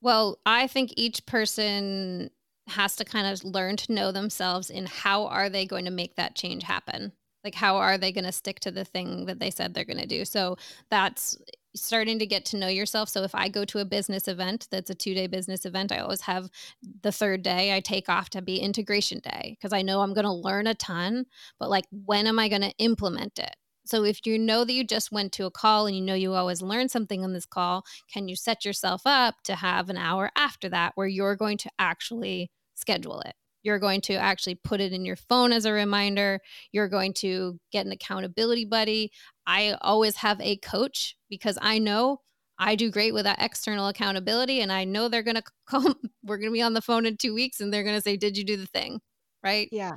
well 0.00 0.38
i 0.46 0.66
think 0.66 0.92
each 0.96 1.26
person 1.26 2.30
has 2.68 2.96
to 2.96 3.04
kind 3.04 3.26
of 3.26 3.44
learn 3.44 3.76
to 3.76 3.92
know 3.92 4.12
themselves 4.12 4.70
in 4.70 4.86
how 4.86 5.26
are 5.26 5.48
they 5.48 5.66
going 5.66 5.86
to 5.86 5.90
make 5.90 6.16
that 6.16 6.34
change 6.34 6.62
happen? 6.62 7.12
Like 7.44 7.54
how 7.54 7.76
are 7.76 7.98
they 7.98 8.12
going 8.12 8.24
to 8.24 8.32
stick 8.32 8.60
to 8.60 8.70
the 8.70 8.84
thing 8.84 9.26
that 9.26 9.40
they 9.40 9.50
said 9.50 9.72
they're 9.72 9.84
going 9.84 9.98
to 9.98 10.06
do? 10.06 10.24
So 10.24 10.56
that's 10.90 11.38
starting 11.74 12.18
to 12.18 12.26
get 12.26 12.44
to 12.46 12.56
know 12.56 12.68
yourself. 12.68 13.08
So 13.08 13.22
if 13.22 13.34
I 13.34 13.48
go 13.48 13.64
to 13.66 13.78
a 13.78 13.84
business 13.84 14.28
event 14.28 14.68
that's 14.70 14.90
a 14.90 14.94
two 14.94 15.14
day 15.14 15.26
business 15.26 15.64
event, 15.64 15.92
I 15.92 15.98
always 15.98 16.22
have 16.22 16.50
the 17.02 17.12
third 17.12 17.42
day 17.42 17.74
I 17.74 17.80
take 17.80 18.08
off 18.08 18.30
to 18.30 18.42
be 18.42 18.58
integration 18.58 19.20
day 19.20 19.56
because 19.58 19.72
I 19.72 19.82
know 19.82 20.00
I'm 20.00 20.14
going 20.14 20.24
to 20.24 20.32
learn 20.32 20.66
a 20.66 20.74
ton, 20.74 21.26
but 21.58 21.70
like 21.70 21.84
when 21.90 22.26
am 22.26 22.38
I 22.38 22.48
going 22.48 22.62
to 22.62 22.74
implement 22.78 23.38
it? 23.38 23.54
So 23.84 24.04
if 24.04 24.26
you 24.26 24.38
know 24.38 24.64
that 24.64 24.72
you 24.72 24.84
just 24.84 25.12
went 25.12 25.32
to 25.32 25.46
a 25.46 25.50
call 25.50 25.86
and 25.86 25.96
you 25.96 26.02
know 26.02 26.14
you 26.14 26.34
always 26.34 26.60
learn 26.60 26.90
something 26.90 27.24
on 27.24 27.32
this 27.32 27.46
call, 27.46 27.84
can 28.12 28.28
you 28.28 28.36
set 28.36 28.64
yourself 28.64 29.02
up 29.06 29.36
to 29.44 29.54
have 29.54 29.88
an 29.88 29.96
hour 29.96 30.30
after 30.36 30.68
that 30.68 30.92
where 30.94 31.06
you're 31.06 31.36
going 31.36 31.56
to 31.58 31.70
actually 31.78 32.50
schedule 32.74 33.20
it? 33.20 33.34
You're 33.62 33.78
going 33.78 34.00
to 34.02 34.14
actually 34.14 34.54
put 34.56 34.80
it 34.80 34.92
in 34.92 35.04
your 35.04 35.16
phone 35.16 35.52
as 35.52 35.64
a 35.64 35.72
reminder. 35.72 36.40
You're 36.72 36.88
going 36.88 37.12
to 37.14 37.58
get 37.72 37.86
an 37.86 37.92
accountability 37.92 38.64
buddy. 38.64 39.10
I 39.46 39.76
always 39.80 40.16
have 40.16 40.40
a 40.40 40.56
coach 40.56 41.16
because 41.28 41.58
I 41.60 41.78
know 41.78 42.20
I 42.58 42.74
do 42.74 42.90
great 42.90 43.14
with 43.14 43.24
that 43.24 43.40
external 43.40 43.88
accountability 43.88 44.60
and 44.60 44.72
I 44.72 44.84
know 44.84 45.08
they're 45.08 45.22
going 45.22 45.36
to 45.42 45.42
call 45.66 45.94
we're 46.22 46.38
going 46.38 46.50
to 46.50 46.54
be 46.54 46.62
on 46.62 46.74
the 46.74 46.82
phone 46.82 47.06
in 47.06 47.16
2 47.16 47.34
weeks 47.34 47.60
and 47.60 47.72
they're 47.72 47.84
going 47.84 47.96
to 47.96 48.02
say 48.02 48.16
did 48.16 48.36
you 48.36 48.44
do 48.44 48.56
the 48.56 48.66
thing? 48.66 49.00
Right? 49.42 49.68
Yeah. 49.72 49.96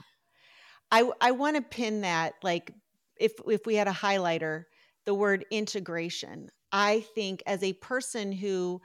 I 0.92 1.10
I 1.20 1.32
want 1.32 1.56
to 1.56 1.62
pin 1.62 2.02
that 2.02 2.34
like 2.44 2.74
if 3.18 3.34
if 3.48 3.66
we 3.66 3.76
had 3.76 3.88
a 3.88 3.94
highlighter 3.94 4.66
the 5.06 5.14
word 5.14 5.46
integration. 5.52 6.50
I 6.72 7.02
think 7.16 7.44
as 7.46 7.64
a 7.64 7.74
person 7.74 8.32
who 8.32 8.82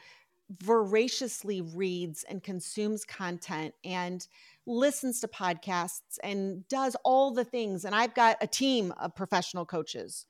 voraciously 0.60 1.60
reads 1.60 2.24
and 2.24 2.42
consumes 2.42 3.04
content 3.04 3.74
and 3.84 4.26
listens 4.66 5.20
to 5.20 5.28
podcasts 5.28 6.18
and 6.22 6.66
does 6.68 6.96
all 7.04 7.32
the 7.32 7.44
things. 7.44 7.84
And 7.84 7.94
I've 7.94 8.14
got 8.14 8.36
a 8.40 8.46
team 8.46 8.92
of 8.98 9.14
professional 9.14 9.64
coaches. 9.64 10.26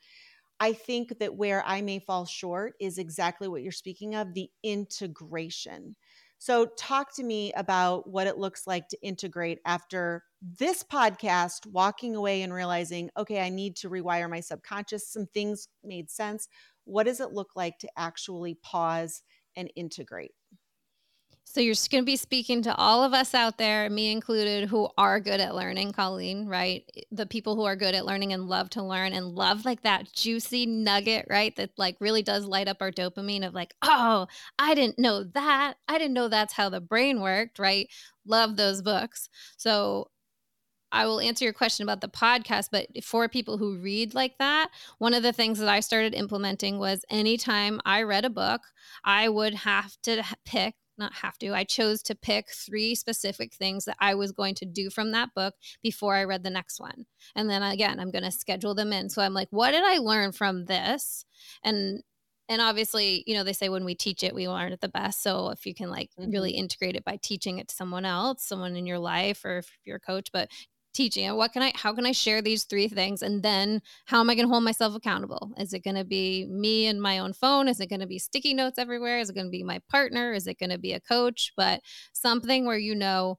I 0.59 0.73
think 0.73 1.19
that 1.19 1.37
where 1.37 1.63
I 1.67 1.83
may 1.83 1.99
fall 1.99 2.25
short 2.25 2.75
is 2.81 2.99
exactly 2.99 3.49
what 3.49 3.63
you're 3.63 3.73
speaking 3.73 4.15
of 4.15 4.35
the 4.35 4.49
integration. 4.63 5.97
So, 6.39 6.67
talk 6.79 7.15
to 7.17 7.23
me 7.23 7.53
about 7.55 8.09
what 8.11 8.27
it 8.27 8.37
looks 8.37 8.67
like 8.67 8.89
to 8.89 9.03
integrate 9.03 9.59
after 9.65 10.23
this 10.43 10.83
podcast, 10.83 11.67
walking 11.67 12.15
away 12.15 12.43
and 12.43 12.53
realizing, 12.53 13.11
okay, 13.17 13.41
I 13.41 13.49
need 13.49 13.77
to 13.77 13.91
rewire 13.91 14.29
my 14.29 14.41
subconscious. 14.41 15.09
Some 15.09 15.27
things 15.27 15.69
made 15.83 16.11
sense. 16.11 16.49
What 16.85 17.05
does 17.05 17.21
it 17.21 17.33
look 17.33 17.51
like 17.57 17.79
to 17.79 17.89
actually 17.97 18.55
pause 18.55 19.23
and 19.57 19.71
integrate? 19.77 20.33
So 21.49 21.61
you're 21.61 21.75
going 21.91 22.03
to 22.03 22.07
be 22.07 22.17
speaking 22.17 22.61
to 22.63 22.75
all 22.75 23.05
of 23.05 23.15
us 23.15 23.33
out 23.33 23.57
there, 23.57 23.89
me 23.89 24.11
included, 24.11 24.69
who 24.69 24.91
are 24.99 25.21
good 25.21 25.41
at 25.41 25.55
learning, 25.55 25.93
Colleen, 25.93 26.47
right? 26.47 26.85
The 27.13 27.25
people 27.25 27.55
who 27.55 27.65
are 27.65 27.77
good 27.77 27.95
at 27.95 28.05
learning 28.05 28.33
and 28.33 28.49
love 28.49 28.69
to 28.71 28.83
learn 28.83 29.13
and 29.13 29.29
love 29.29 29.65
like 29.65 29.83
that 29.83 30.13
juicy 30.13 30.67
nugget, 30.67 31.27
right? 31.31 31.55
That 31.57 31.71
like 31.79 31.97
really 32.01 32.23
does 32.23 32.45
light 32.45 32.69
up 32.69 32.79
our 32.81 32.91
dopamine 32.91 33.47
of 33.47 33.55
like, 33.55 33.75
oh, 33.81 34.27
I 34.59 34.75
didn't 34.75 34.99
know 34.99 35.23
that. 35.23 35.75
I 35.89 35.99
didn't 35.99 36.15
know 36.15 36.29
that's 36.29 36.53
how 36.53 36.69
the 36.69 36.81
brain 36.81 37.21
worked, 37.21 37.61
right? 37.61 37.89
Love 38.27 38.57
those 38.57 38.83
books. 38.83 39.31
So 39.57 40.11
I 40.91 41.07
will 41.07 41.21
answer 41.21 41.45
your 41.45 41.55
question 41.55 41.85
about 41.85 42.01
the 42.01 42.09
podcast, 42.09 42.69
but 42.73 42.89
for 43.05 43.29
people 43.29 43.57
who 43.57 43.79
read 43.79 44.15
like 44.15 44.37
that, 44.39 44.71
one 44.99 45.15
of 45.15 45.23
the 45.23 45.33
things 45.33 45.61
that 45.61 45.69
I 45.69 45.81
started 45.81 46.13
implementing 46.13 46.79
was 46.79 47.05
anytime 47.09 47.81
I 47.85 48.03
read 48.03 48.25
a 48.25 48.31
book, 48.31 48.63
I 49.05 49.29
would 49.29 49.55
have 49.55 49.97
to 50.03 50.23
pick 50.45 50.75
not 50.99 51.15
have 51.15 51.39
to. 51.39 51.55
I 51.55 51.65
chose 51.65 52.03
to 52.05 52.15
pick 52.15 52.51
three 52.51 52.95
specific 52.95 53.55
things 53.55 53.85
that 53.85 53.97
I 54.01 54.15
was 54.15 54.33
going 54.33 54.55
to 54.57 54.67
do 54.67 54.91
from 54.91 55.13
that 55.13 55.35
book 55.35 55.55
before 55.83 56.15
I 56.15 56.25
read 56.25 56.43
the 56.43 56.51
next 56.51 56.81
one. 56.81 57.07
And 57.35 57.49
then 57.49 57.63
again, 57.63 58.01
I'm 58.01 58.11
going 58.11 58.25
to 58.25 58.31
schedule 58.31 58.75
them 58.75 58.93
in. 58.93 59.09
So 59.09 59.23
I'm 59.23 59.35
like, 59.35 59.49
what 59.51 59.73
did 59.73 59.83
I 59.85 59.99
learn 59.99 60.33
from 60.33 60.65
this? 60.65 61.25
And 61.63 62.03
and 62.49 62.63
obviously, 62.63 63.25
you 63.27 63.35
know, 63.35 63.43
they 63.43 63.53
say 63.53 63.69
when 63.69 63.85
we 63.85 63.97
teach 63.97 64.23
it, 64.23 64.35
we 64.35 64.49
learn 64.49 64.73
it 64.73 64.81
the 64.81 64.89
best. 64.89 65.21
So 65.23 65.51
if 65.51 65.67
you 65.67 65.75
can 65.75 65.91
like 65.91 66.11
mm-hmm. 66.19 66.31
really 66.31 66.53
integrate 66.53 66.95
it 66.95 67.05
by 67.05 67.19
teaching 67.21 67.59
it 67.59 67.69
to 67.69 67.75
someone 67.75 68.05
else, 68.05 68.45
someone 68.45 68.77
in 68.77 68.87
your 68.87 69.01
life, 69.01 69.45
or 69.45 69.59
if 69.59 69.79
you're 69.85 69.97
a 69.97 70.01
coach, 70.01 70.31
but 70.33 70.49
teaching 70.97 71.27
it. 71.27 71.37
What 71.37 71.53
can 71.53 71.63
i 71.63 71.73
how 71.75 71.93
can 71.93 72.07
i 72.07 72.13
share 72.13 72.43
these 72.43 72.65
three 72.65 72.89
things? 72.89 73.23
And 73.23 73.43
then 73.43 73.83
how 74.07 74.21
am 74.21 74.31
i 74.31 74.35
going 74.35 74.47
to 74.47 74.51
hold 74.51 74.65
myself 74.65 74.95
accountable? 74.95 75.53
Is 75.59 75.73
it 75.73 75.85
going 75.85 75.97
to 75.97 76.05
be 76.05 76.47
me 76.47 76.87
and 76.87 77.01
my 77.01 77.19
own 77.19 77.33
phone? 77.33 77.69
Is 77.69 77.81
it 77.81 77.91
going 77.91 78.01
to 78.01 78.07
be 78.07 78.19
sticky 78.19 78.55
notes 78.55 78.79
everywhere? 78.79 79.19
Is 79.21 79.31
it 79.31 79.35
going 79.35 79.47
to 79.47 79.51
be 79.51 79.63
my 79.63 79.81
partner? 79.91 80.33
Is 80.33 80.47
it 80.47 80.59
going 80.59 80.71
to 80.71 80.79
be 80.79 80.93
a 80.93 81.01
coach? 81.01 81.53
But 81.57 81.81
something 82.13 82.67
where 82.67 82.79
you 82.79 82.95
know 82.95 83.39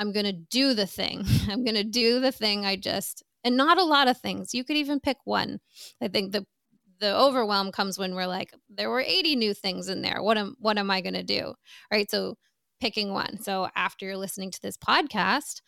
i'm 0.00 0.12
going 0.12 0.26
to 0.26 0.32
do 0.32 0.74
the 0.74 0.86
thing. 0.86 1.24
I'm 1.48 1.64
going 1.64 1.76
to 1.76 1.84
do 1.84 2.20
the 2.20 2.32
thing 2.32 2.66
i 2.66 2.76
just 2.76 3.22
and 3.44 3.56
not 3.56 3.78
a 3.78 3.84
lot 3.84 4.08
of 4.08 4.18
things. 4.18 4.52
You 4.52 4.64
could 4.64 4.76
even 4.76 5.00
pick 5.00 5.16
one. 5.24 5.60
I 6.02 6.08
think 6.08 6.32
the 6.32 6.44
the 7.00 7.16
overwhelm 7.16 7.72
comes 7.72 7.98
when 7.98 8.14
we're 8.14 8.26
like 8.26 8.52
there 8.68 8.90
were 8.90 9.00
80 9.00 9.36
new 9.36 9.54
things 9.54 9.88
in 9.88 10.02
there. 10.02 10.22
What 10.22 10.36
am 10.36 10.56
what 10.58 10.78
am 10.78 10.90
i 10.90 11.00
going 11.00 11.14
to 11.14 11.22
do? 11.22 11.54
Right? 11.90 12.10
So 12.10 12.36
picking 12.80 13.12
one 13.12 13.40
so 13.40 13.68
after 13.76 14.06
you're 14.06 14.16
listening 14.16 14.50
to 14.50 14.60
this 14.62 14.76
podcast 14.76 15.60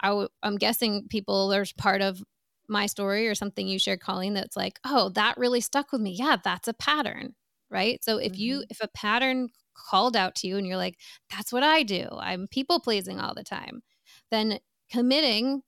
i 0.00 0.08
w- 0.08 0.28
I'm 0.42 0.56
guessing 0.56 1.06
people 1.08 1.48
there's 1.48 1.72
part 1.72 2.02
of 2.02 2.22
my 2.68 2.86
story 2.86 3.28
or 3.28 3.34
something 3.34 3.66
you 3.66 3.78
shared, 3.78 4.00
Colleen, 4.00 4.34
that's 4.34 4.56
like, 4.56 4.78
oh, 4.84 5.10
that 5.10 5.38
really 5.38 5.60
stuck 5.60 5.92
with 5.92 6.00
me. 6.00 6.10
Yeah, 6.10 6.36
that's 6.42 6.68
a 6.68 6.74
pattern, 6.74 7.34
right? 7.70 8.02
So 8.02 8.18
if 8.18 8.32
mm-hmm. 8.32 8.40
you 8.40 8.64
if 8.70 8.80
a 8.80 8.88
pattern 8.88 9.48
called 9.74 10.16
out 10.16 10.34
to 10.36 10.46
you 10.46 10.56
and 10.56 10.66
you're 10.66 10.76
like, 10.76 10.98
that's 11.30 11.52
what 11.52 11.62
I 11.62 11.82
do. 11.82 12.08
I'm 12.18 12.48
people 12.48 12.80
pleasing 12.80 13.20
all 13.20 13.34
the 13.34 13.44
time. 13.44 13.82
Then 14.30 14.58
committing 14.90 15.62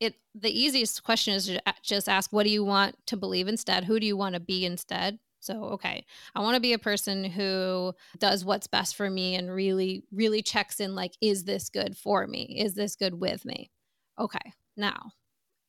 it 0.00 0.14
the 0.34 0.50
easiest 0.50 1.02
question 1.02 1.34
is 1.34 1.46
to 1.46 1.60
just 1.82 2.08
ask 2.08 2.32
what 2.32 2.44
do 2.44 2.50
you 2.50 2.64
want 2.64 2.96
to 3.06 3.16
believe 3.16 3.48
instead? 3.48 3.84
Who 3.84 3.98
do 3.98 4.06
you 4.06 4.16
want 4.16 4.34
to 4.34 4.40
be 4.40 4.64
instead? 4.64 5.18
So, 5.40 5.64
okay, 5.64 6.04
I 6.34 6.40
want 6.40 6.54
to 6.56 6.60
be 6.60 6.72
a 6.72 6.78
person 6.78 7.24
who 7.24 7.94
does 8.18 8.44
what's 8.44 8.66
best 8.66 8.96
for 8.96 9.08
me 9.08 9.36
and 9.36 9.50
really, 9.50 10.04
really 10.12 10.42
checks 10.42 10.80
in 10.80 10.94
like, 10.94 11.12
is 11.20 11.44
this 11.44 11.68
good 11.68 11.96
for 11.96 12.26
me? 12.26 12.56
Is 12.60 12.74
this 12.74 12.96
good 12.96 13.14
with 13.14 13.44
me? 13.44 13.70
Okay, 14.18 14.52
now, 14.76 15.12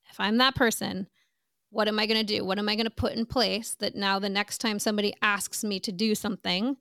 if 0.10 0.20
I'm 0.20 0.38
that 0.38 0.56
person, 0.56 1.08
what 1.70 1.88
am 1.88 2.00
I 2.00 2.08
going 2.08 2.20
to 2.20 2.36
do? 2.36 2.44
What 2.44 2.58
am 2.58 2.68
I 2.68 2.76
going 2.76 2.86
to 2.86 2.92
put 2.92 3.14
in 3.14 3.26
place 3.26 3.76
that 3.80 3.96
now 3.96 4.18
the 4.18 4.30
next 4.30 4.58
time 4.58 4.80
somebody 4.80 5.14
asks 5.22 5.64
me 5.64 5.80
to 5.82 5.92
do 5.92 6.16
something, 6.16 6.78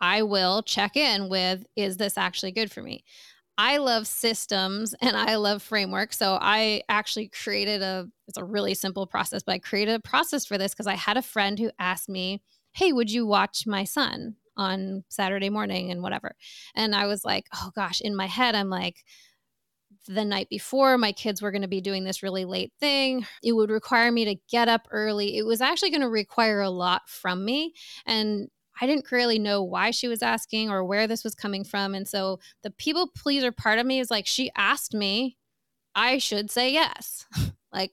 I 0.00 0.22
will 0.22 0.62
check 0.62 0.96
in 0.96 1.28
with, 1.28 1.66
is 1.76 1.98
this 1.98 2.16
actually 2.16 2.52
good 2.52 2.72
for 2.72 2.82
me? 2.82 3.04
I 3.62 3.76
love 3.76 4.06
systems 4.06 4.94
and 5.02 5.14
I 5.14 5.34
love 5.36 5.62
frameworks. 5.62 6.16
So 6.16 6.38
I 6.40 6.80
actually 6.88 7.28
created 7.28 7.82
a 7.82 8.08
it's 8.26 8.38
a 8.38 8.44
really 8.44 8.72
simple 8.72 9.06
process, 9.06 9.42
but 9.42 9.52
I 9.52 9.58
created 9.58 9.94
a 9.94 10.00
process 10.00 10.46
for 10.46 10.56
this 10.56 10.72
because 10.72 10.86
I 10.86 10.94
had 10.94 11.18
a 11.18 11.22
friend 11.22 11.58
who 11.58 11.70
asked 11.78 12.08
me, 12.08 12.40
"Hey, 12.72 12.94
would 12.94 13.10
you 13.10 13.26
watch 13.26 13.66
my 13.66 13.84
son 13.84 14.36
on 14.56 15.04
Saturday 15.10 15.50
morning 15.50 15.90
and 15.90 16.02
whatever?" 16.02 16.36
And 16.74 16.94
I 16.94 17.04
was 17.04 17.22
like, 17.22 17.48
"Oh 17.54 17.70
gosh, 17.76 18.00
in 18.00 18.16
my 18.16 18.24
head 18.24 18.54
I'm 18.54 18.70
like 18.70 19.04
the 20.08 20.24
night 20.24 20.48
before 20.48 20.96
my 20.96 21.12
kids 21.12 21.42
were 21.42 21.50
going 21.50 21.60
to 21.62 21.68
be 21.68 21.82
doing 21.82 22.04
this 22.04 22.22
really 22.22 22.46
late 22.46 22.72
thing. 22.80 23.26
It 23.42 23.52
would 23.52 23.70
require 23.70 24.10
me 24.10 24.24
to 24.24 24.36
get 24.50 24.68
up 24.68 24.88
early. 24.90 25.36
It 25.36 25.44
was 25.44 25.60
actually 25.60 25.90
going 25.90 26.00
to 26.00 26.08
require 26.08 26.62
a 26.62 26.70
lot 26.70 27.02
from 27.08 27.44
me 27.44 27.74
and 28.06 28.48
I 28.80 28.86
didn't 28.86 29.10
really 29.12 29.38
know 29.38 29.62
why 29.62 29.90
she 29.90 30.08
was 30.08 30.22
asking 30.22 30.70
or 30.70 30.84
where 30.84 31.06
this 31.06 31.24
was 31.24 31.34
coming 31.34 31.64
from. 31.64 31.94
And 31.94 32.08
so 32.08 32.40
the 32.62 32.70
people 32.70 33.10
pleaser 33.14 33.52
part 33.52 33.78
of 33.78 33.86
me 33.86 34.00
is 34.00 34.10
like, 34.10 34.26
she 34.26 34.50
asked 34.56 34.94
me, 34.94 35.36
I 35.94 36.18
should 36.18 36.50
say 36.50 36.72
yes. 36.72 37.26
like, 37.72 37.92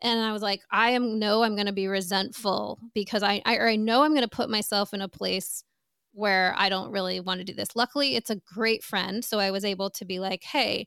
and 0.00 0.20
I 0.20 0.32
was 0.32 0.42
like, 0.42 0.62
I 0.70 0.90
am 0.90 1.18
no, 1.18 1.42
I'm 1.42 1.54
going 1.54 1.66
to 1.66 1.72
be 1.72 1.88
resentful 1.88 2.78
because 2.94 3.22
I, 3.22 3.42
I, 3.44 3.58
I 3.58 3.76
know 3.76 4.02
I'm 4.02 4.12
going 4.12 4.22
to 4.22 4.28
put 4.28 4.50
myself 4.50 4.94
in 4.94 5.00
a 5.00 5.08
place 5.08 5.64
where 6.12 6.54
I 6.56 6.70
don't 6.70 6.92
really 6.92 7.20
want 7.20 7.40
to 7.40 7.44
do 7.44 7.52
this. 7.52 7.76
Luckily, 7.76 8.16
it's 8.16 8.30
a 8.30 8.40
great 8.54 8.82
friend. 8.82 9.22
So 9.24 9.38
I 9.38 9.50
was 9.50 9.64
able 9.64 9.90
to 9.90 10.04
be 10.04 10.18
like, 10.18 10.44
hey, 10.44 10.86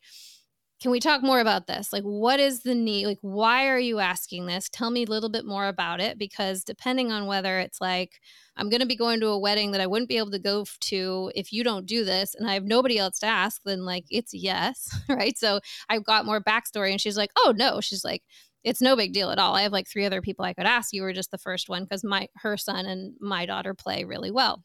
can 0.82 0.92
we 0.92 1.00
talk 1.02 1.22
more 1.22 1.42
about 1.42 1.68
this? 1.68 1.92
Like, 1.92 2.04
what 2.04 2.40
is 2.40 2.62
the 2.62 2.74
need? 2.74 3.06
Like, 3.06 3.18
why 3.22 3.68
are 3.68 3.80
you 3.80 4.00
asking 4.00 4.46
this? 4.46 4.70
Tell 4.70 4.92
me 4.92 5.04
a 5.04 5.10
little 5.10 5.30
bit 5.30 5.46
more 5.46 5.68
about 5.68 6.00
it 6.00 6.18
because 6.18 6.64
depending 6.64 7.12
on 7.12 7.26
whether 7.26 7.60
it's 7.60 7.82
like, 7.82 8.22
I'm 8.56 8.70
going 8.70 8.80
to 8.80 8.86
be 8.86 8.96
going 8.96 9.20
to 9.20 9.28
a 9.28 9.40
wedding 9.40 9.72
that 9.72 9.82
I 9.82 9.88
wouldn't 9.88 10.08
be 10.08 10.18
able 10.18 10.32
to 10.32 10.40
go 10.40 10.66
to 10.80 11.32
if 11.36 11.52
you 11.52 11.64
don't 11.64 11.86
do 11.86 12.06
this, 12.06 12.34
and 12.34 12.50
I 12.50 12.54
have 12.54 12.64
nobody 12.64 12.98
else 12.98 13.20
to 13.20 13.26
ask, 13.26 13.62
then 13.66 13.84
like, 13.86 14.06
it's 14.10 14.34
yes. 14.34 14.96
Right. 15.10 15.38
So 15.38 15.60
I've 15.90 16.06
got 16.06 16.26
more 16.26 16.42
backstory. 16.42 16.92
And 16.92 17.02
she's 17.02 17.18
like, 17.18 17.32
oh, 17.36 17.54
no. 17.58 17.82
She's 17.82 18.06
like, 18.06 18.24
it's 18.64 18.82
no 18.82 18.96
big 18.96 19.12
deal 19.12 19.32
at 19.32 19.40
all. 19.40 19.56
I 19.56 19.64
have 19.64 19.72
like 19.72 19.88
three 19.88 20.06
other 20.06 20.22
people 20.22 20.46
I 20.46 20.54
could 20.54 20.66
ask. 20.66 20.94
You 20.94 21.02
were 21.02 21.14
just 21.14 21.32
the 21.32 21.38
first 21.38 21.68
one 21.68 21.84
because 21.84 22.04
my 22.04 22.28
her 22.38 22.58
son 22.58 22.86
and 22.86 23.16
my 23.20 23.46
daughter 23.46 23.74
play 23.74 24.04
really 24.04 24.32
well. 24.32 24.64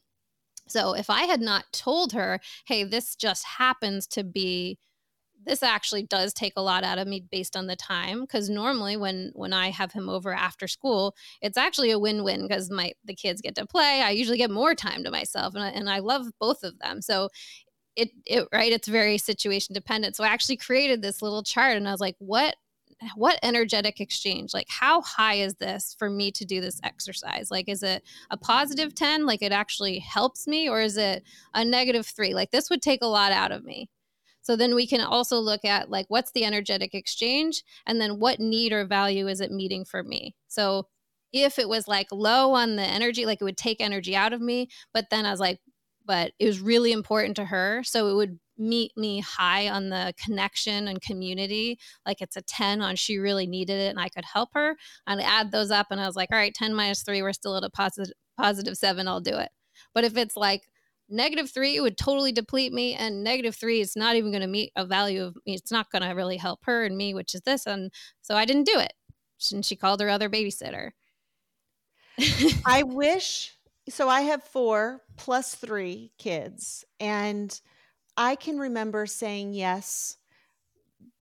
So 0.69 0.95
if 0.95 1.11
I 1.11 1.23
had 1.23 1.41
not 1.41 1.65
told 1.73 2.13
her, 2.13 2.41
hey, 2.67 2.85
this 2.85 3.17
just 3.17 3.45
happens 3.45 4.07
to 4.09 4.25
be 4.25 4.79
this 5.45 5.63
actually 5.63 6.03
does 6.05 6.33
take 6.33 6.55
a 6.57 6.63
lot 6.63 6.85
out 6.85 6.99
of 6.99 7.07
me 7.07 7.25
based 7.31 7.57
on 7.57 7.67
the 7.67 7.77
time 7.77 8.23
because 8.23 8.49
normally 8.49 8.97
when 8.97 9.31
when 9.35 9.53
i 9.53 9.71
have 9.71 9.93
him 9.93 10.09
over 10.09 10.33
after 10.33 10.67
school 10.67 11.15
it's 11.41 11.59
actually 11.59 11.91
a 11.91 11.99
win-win 11.99 12.43
because 12.43 12.71
my 12.71 12.93
the 13.05 13.15
kids 13.15 13.41
get 13.41 13.55
to 13.55 13.67
play 13.67 14.03
i 14.03 14.11
usually 14.11 14.39
get 14.39 14.51
more 14.51 14.75
time 14.75 15.05
to 15.05 15.11
myself 15.11 15.55
and 15.55 15.65
I, 15.65 15.69
and 15.69 15.89
I 15.89 15.99
love 15.99 16.27
both 16.39 16.63
of 16.63 16.79
them. 16.79 17.03
So 17.03 17.31
it, 17.97 18.11
it 18.27 18.49
right 18.53 18.73
it's 18.73 18.89
very 18.89 19.19
situation 19.19 19.75
dependent. 19.75 20.17
So 20.17 20.25
i 20.25 20.29
actually 20.29 20.57
created 20.57 21.03
this 21.03 21.23
little 21.23 21.43
chart 21.43 21.77
and 21.77 21.89
i 21.89 21.93
was 21.93 22.01
like 22.01 22.17
what 22.19 22.57
what 23.17 23.41
energetic 23.43 24.01
exchange? 24.01 24.55
Like 24.55 24.69
how 24.69 25.03
high 25.03 25.35
is 25.35 25.55
this 25.55 25.97
for 25.99 26.09
me 26.09 26.31
to 26.31 26.45
do 26.45 26.61
this 26.61 26.81
exercise? 26.85 27.51
Like 27.51 27.69
is 27.69 27.83
it 27.83 28.03
a 28.31 28.37
positive 28.37 28.95
10 28.95 29.27
like 29.27 29.43
it 29.43 29.53
actually 29.53 29.99
helps 29.99 30.47
me 30.47 30.69
or 30.69 30.81
is 30.81 30.97
it 30.97 31.25
a 31.55 31.65
negative 31.65 32.07
3 32.07 32.35
like 32.35 32.51
this 32.51 32.71
would 32.71 32.83
take 32.83 33.03
a 33.03 33.07
lot 33.07 33.33
out 33.33 33.53
of 33.53 33.65
me 33.65 33.89
so 34.45 34.57
then 34.57 34.75
we 34.75 34.87
can 34.87 35.01
also 35.01 35.39
look 35.39 35.65
at 35.65 35.91
like 35.91 36.05
what's 36.09 36.31
the 36.33 36.45
energetic 36.45 36.95
exchange 36.95 37.65
and 37.87 37.99
then 37.99 38.21
what 38.21 38.39
need 38.39 38.73
or 38.73 38.85
value 38.85 39.27
is 39.27 39.41
it 39.41 39.51
meeting 39.51 39.87
for 39.87 40.03
me. 40.05 40.37
So 40.49 40.87
if 41.33 41.59
it 41.59 41.67
was 41.67 41.89
like 41.89 42.09
low 42.13 42.53
on 42.53 42.77
the 42.77 42.83
energy, 42.83 43.25
like 43.25 43.41
it 43.41 43.45
would 43.45 43.57
take 43.57 43.81
energy 43.81 44.15
out 44.15 44.35
of 44.35 44.43
me, 44.43 44.69
but 44.93 45.07
then 45.11 45.25
I 45.25 45.31
was 45.31 45.41
like, 45.41 45.61
but 46.05 46.33
it 46.39 46.45
was 46.45 46.61
really 46.61 46.93
important 46.93 47.37
to 47.37 47.47
her. 47.47 47.83
So 47.85 48.09
it 48.09 48.15
would 48.17 48.39
meet 48.59 48.93
me 48.99 49.21
high 49.21 49.71
on 49.71 49.89
the 49.89 50.13
connection 50.23 50.89
and 50.89 51.01
community. 51.01 51.79
Like 52.05 52.21
it's 52.21 52.37
a 52.37 52.43
10 52.43 52.83
on 52.83 52.97
she 52.97 53.17
really 53.17 53.47
needed 53.47 53.81
it 53.81 53.89
and 53.89 53.99
I 53.99 54.11
could 54.11 54.27
help 54.31 54.51
her. 54.53 54.77
I'd 55.07 55.21
add 55.21 55.53
those 55.53 55.71
up 55.71 55.87
and 55.91 55.99
I 55.99 56.07
was 56.07 56.17
like, 56.17 56.29
all 56.31 56.39
right, 56.39 56.55
10 56.55 56.75
minus 56.75 57.03
three, 57.03 57.23
we're 57.23 57.33
still 57.33 57.57
at 57.57 57.65
a 57.65 57.71
positive 57.71 58.13
positive 58.37 58.77
seven, 58.77 59.09
I'll 59.09 59.23
do 59.23 59.39
it. 59.39 59.49
But 59.95 60.05
if 60.05 60.19
it's 60.19 60.37
like 60.37 60.61
negative 61.09 61.51
three 61.51 61.81
would 61.81 61.99
totally 61.99 62.33
deplete 62.33 62.73
me 62.73 62.95
and 62.95 63.23
negative 63.23 63.55
three 63.55 63.81
is 63.81 63.95
not 63.95 64.17
even 64.17 64.31
going 64.31 64.41
to 64.41 64.47
meet 64.47 64.73
a 64.77 64.87
value 64.87 65.23
of 65.23 65.37
me 65.47 65.55
it's 65.55 65.71
not 65.71 65.91
going 65.91 66.03
to 66.03 66.09
really 66.11 66.37
help 66.37 66.61
her 66.65 66.85
and 66.85 66.97
me 66.97 67.15
which 67.15 67.35
is 67.35 67.43
this 67.43 67.67
and 67.67 67.93
so 68.23 68.35
i 68.35 68.45
didn't 68.45 68.67
do 68.67 68.79
it. 68.79 68.93
And 69.53 69.65
she 69.65 69.77
called 69.77 70.01
her 70.01 70.09
other 70.09 70.31
babysitter. 70.31 70.93
I 72.65 72.83
wish 72.87 73.55
so 73.89 74.09
i 74.09 74.23
have 74.23 74.43
four 74.43 75.03
plus 75.17 75.55
three 75.55 76.11
kids 76.19 76.85
and 77.01 77.61
i 78.17 78.35
can 78.35 78.59
remember 78.59 79.07
saying 79.07 79.53
yes 79.53 80.17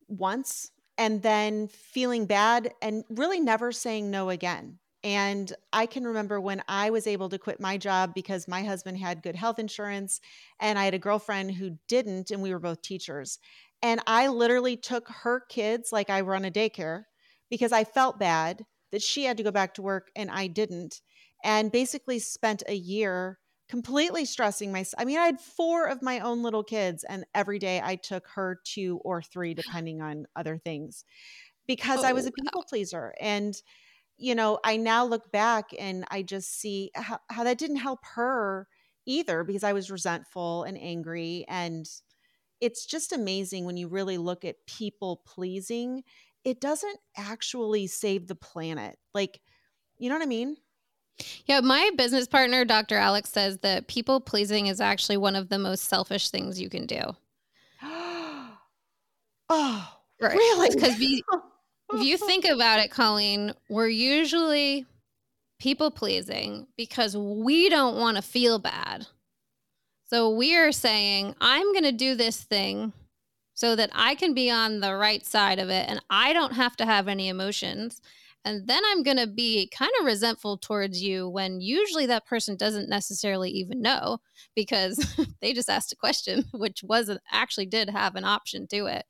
once 0.07 0.71
and 0.97 1.21
then 1.21 1.67
feeling 1.67 2.25
bad 2.25 2.73
and 2.81 3.03
really 3.09 3.39
never 3.39 3.71
saying 3.71 4.09
no 4.09 4.29
again 4.29 4.79
and 5.03 5.51
I 5.73 5.85
can 5.85 6.05
remember 6.05 6.39
when 6.39 6.63
I 6.67 6.89
was 6.89 7.07
able 7.07 7.29
to 7.29 7.37
quit 7.39 7.59
my 7.59 7.77
job 7.77 8.13
because 8.13 8.47
my 8.47 8.63
husband 8.63 8.97
had 8.97 9.23
good 9.23 9.35
health 9.35 9.59
insurance 9.59 10.21
and 10.59 10.79
I 10.79 10.85
had 10.85 10.93
a 10.93 10.99
girlfriend 10.99 11.51
who 11.53 11.77
didn't, 11.87 12.31
and 12.31 12.41
we 12.41 12.53
were 12.53 12.59
both 12.59 12.81
teachers. 12.81 13.39
And 13.81 14.01
I 14.07 14.27
literally 14.29 14.77
took 14.77 15.07
her 15.09 15.41
kids, 15.41 15.91
like 15.91 16.09
I 16.09 16.21
run 16.21 16.45
a 16.45 16.51
daycare, 16.51 17.03
because 17.49 17.71
I 17.71 17.83
felt 17.83 18.19
bad 18.19 18.65
that 18.91 19.01
she 19.01 19.25
had 19.25 19.37
to 19.37 19.43
go 19.43 19.51
back 19.51 19.73
to 19.75 19.81
work 19.81 20.11
and 20.15 20.31
I 20.31 20.47
didn't. 20.47 21.01
And 21.43 21.71
basically 21.71 22.19
spent 22.19 22.63
a 22.67 22.75
year 22.75 23.39
completely 23.67 24.23
stressing 24.23 24.71
myself. 24.71 25.01
I 25.01 25.05
mean, 25.05 25.17
I 25.17 25.25
had 25.25 25.41
four 25.41 25.87
of 25.87 26.01
my 26.01 26.19
own 26.19 26.41
little 26.43 26.63
kids, 26.63 27.03
and 27.03 27.25
every 27.33 27.59
day 27.59 27.81
I 27.83 27.95
took 27.97 28.27
her 28.29 28.61
two 28.63 28.99
or 29.03 29.21
three, 29.21 29.53
depending 29.53 30.01
on 30.01 30.25
other 30.35 30.57
things, 30.57 31.03
because 31.67 32.03
Oh, 32.03 32.03
I 32.03 32.13
was 32.13 32.25
a 32.25 32.31
oh, 32.31 32.43
wow. 32.43 32.51
people 32.51 32.63
pleaser. 32.63 33.13
And, 33.19 33.61
you 34.17 34.35
know, 34.35 34.59
I 34.63 34.77
now 34.77 35.05
look 35.05 35.31
back 35.31 35.71
and 35.77 36.05
I 36.09 36.21
just 36.21 36.59
see 36.59 36.91
how, 36.95 37.19
how 37.29 37.43
that 37.43 37.57
didn't 37.57 37.77
help 37.77 37.99
her 38.15 38.67
either 39.05 39.43
because 39.43 39.63
I 39.63 39.73
was 39.73 39.91
resentful 39.91 40.63
and 40.63 40.77
angry. 40.77 41.45
And 41.47 41.85
it's 42.61 42.85
just 42.85 43.11
amazing 43.11 43.65
when 43.65 43.77
you 43.77 43.87
really 43.87 44.17
look 44.17 44.45
at 44.45 44.65
people 44.67 45.21
pleasing, 45.25 46.03
it 46.45 46.61
doesn't 46.61 46.99
actually 47.17 47.87
save 47.87 48.27
the 48.27 48.35
planet. 48.35 48.97
Like, 49.13 49.41
you 49.97 50.09
know 50.09 50.15
what 50.15 50.23
I 50.23 50.27
mean? 50.27 50.57
Yeah, 51.45 51.59
my 51.59 51.91
business 51.95 52.27
partner, 52.27 52.65
Dr. 52.65 52.97
Alex, 52.97 53.29
says 53.29 53.59
that 53.59 53.87
people 53.87 54.19
pleasing 54.19 54.67
is 54.67 54.81
actually 54.81 55.17
one 55.17 55.35
of 55.35 55.49
the 55.49 55.59
most 55.59 55.85
selfish 55.85 56.29
things 56.29 56.59
you 56.59 56.69
can 56.69 56.85
do. 56.85 57.01
oh, 59.49 59.89
Right. 60.19 60.37
really? 60.37 60.69
Because 60.69 60.95
if 61.95 62.03
you 62.03 62.17
think 62.17 62.45
about 62.45 62.79
it, 62.79 62.91
Colleen, 62.91 63.53
we're 63.69 63.87
usually 63.87 64.85
people 65.59 65.91
pleasing 65.91 66.67
because 66.77 67.15
we 67.15 67.69
don't 67.69 67.97
want 67.97 68.17
to 68.17 68.23
feel 68.23 68.59
bad. 68.59 69.07
So 70.05 70.29
we 70.29 70.55
are 70.55 70.71
saying, 70.71 71.35
I'm 71.41 71.71
going 71.71 71.85
to 71.85 71.91
do 71.91 72.15
this 72.15 72.43
thing 72.43 72.93
so 73.53 73.75
that 73.75 73.89
I 73.93 74.15
can 74.15 74.33
be 74.33 74.49
on 74.51 74.79
the 74.79 74.95
right 74.95 75.25
side 75.25 75.59
of 75.59 75.69
it 75.69 75.89
and 75.89 76.01
I 76.09 76.33
don't 76.33 76.53
have 76.53 76.75
to 76.77 76.85
have 76.85 77.07
any 77.07 77.29
emotions. 77.29 78.01
And 78.45 78.67
then 78.67 78.81
I'm 78.87 79.03
going 79.03 79.17
to 79.17 79.27
be 79.27 79.69
kind 79.73 79.91
of 79.99 80.05
resentful 80.05 80.57
towards 80.57 81.01
you 81.01 81.29
when 81.29 81.61
usually 81.61 82.05
that 82.07 82.25
person 82.25 82.57
doesn't 82.57 82.89
necessarily 82.89 83.49
even 83.51 83.81
know 83.81 84.19
because 84.55 85.15
they 85.41 85.53
just 85.53 85.69
asked 85.69 85.93
a 85.93 85.95
question, 85.97 86.43
which 86.53 86.83
wasn't 86.83 87.21
actually 87.31 87.67
did 87.67 87.89
have 87.89 88.15
an 88.15 88.25
option 88.25 88.67
to 88.67 88.87
it. 88.87 89.05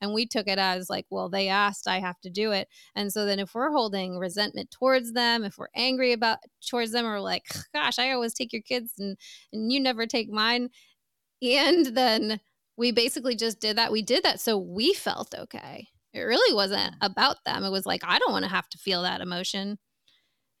And 0.00 0.14
we 0.14 0.26
took 0.26 0.46
it 0.46 0.58
as 0.58 0.88
like, 0.88 1.06
well, 1.10 1.28
they 1.28 1.48
asked, 1.48 1.88
I 1.88 1.98
have 1.98 2.20
to 2.20 2.30
do 2.30 2.52
it. 2.52 2.68
And 2.94 3.12
so 3.12 3.26
then 3.26 3.38
if 3.38 3.54
we're 3.54 3.72
holding 3.72 4.18
resentment 4.18 4.70
towards 4.70 5.12
them, 5.12 5.44
if 5.44 5.58
we're 5.58 5.68
angry 5.74 6.12
about 6.12 6.38
towards 6.68 6.92
them, 6.92 7.06
or 7.06 7.20
like, 7.20 7.44
gosh, 7.74 7.98
I 7.98 8.12
always 8.12 8.34
take 8.34 8.52
your 8.52 8.62
kids 8.62 8.92
and, 8.98 9.16
and 9.52 9.72
you 9.72 9.80
never 9.80 10.06
take 10.06 10.30
mine. 10.30 10.70
And 11.42 11.86
then 11.86 12.40
we 12.76 12.92
basically 12.92 13.34
just 13.34 13.60
did 13.60 13.76
that. 13.76 13.92
We 13.92 14.02
did 14.02 14.22
that 14.22 14.40
so 14.40 14.56
we 14.56 14.94
felt 14.94 15.34
okay. 15.36 15.88
It 16.12 16.20
really 16.20 16.54
wasn't 16.54 16.94
about 17.00 17.44
them. 17.44 17.64
It 17.64 17.70
was 17.70 17.86
like, 17.86 18.02
I 18.04 18.18
don't 18.18 18.32
want 18.32 18.44
to 18.44 18.50
have 18.50 18.68
to 18.70 18.78
feel 18.78 19.02
that 19.02 19.20
emotion. 19.20 19.78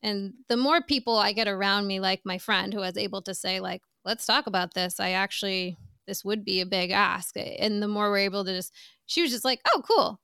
And 0.02 0.34
the 0.48 0.56
more 0.56 0.80
people 0.80 1.16
I 1.16 1.32
get 1.32 1.48
around 1.48 1.86
me, 1.86 2.00
like 2.00 2.20
my 2.24 2.38
friend 2.38 2.72
who 2.72 2.80
was 2.80 2.96
able 2.96 3.22
to 3.22 3.34
say, 3.34 3.60
like, 3.60 3.82
let's 4.04 4.26
talk 4.26 4.46
about 4.46 4.74
this, 4.74 5.00
I 5.00 5.10
actually, 5.10 5.76
this 6.06 6.24
would 6.24 6.44
be 6.44 6.60
a 6.60 6.66
big 6.66 6.90
ask. 6.90 7.36
And 7.36 7.82
the 7.82 7.88
more 7.88 8.10
we're 8.10 8.18
able 8.18 8.44
to 8.44 8.52
just, 8.52 8.72
she 9.08 9.22
was 9.22 9.32
just 9.32 9.44
like, 9.46 9.62
oh, 9.74 9.82
cool. 9.88 10.20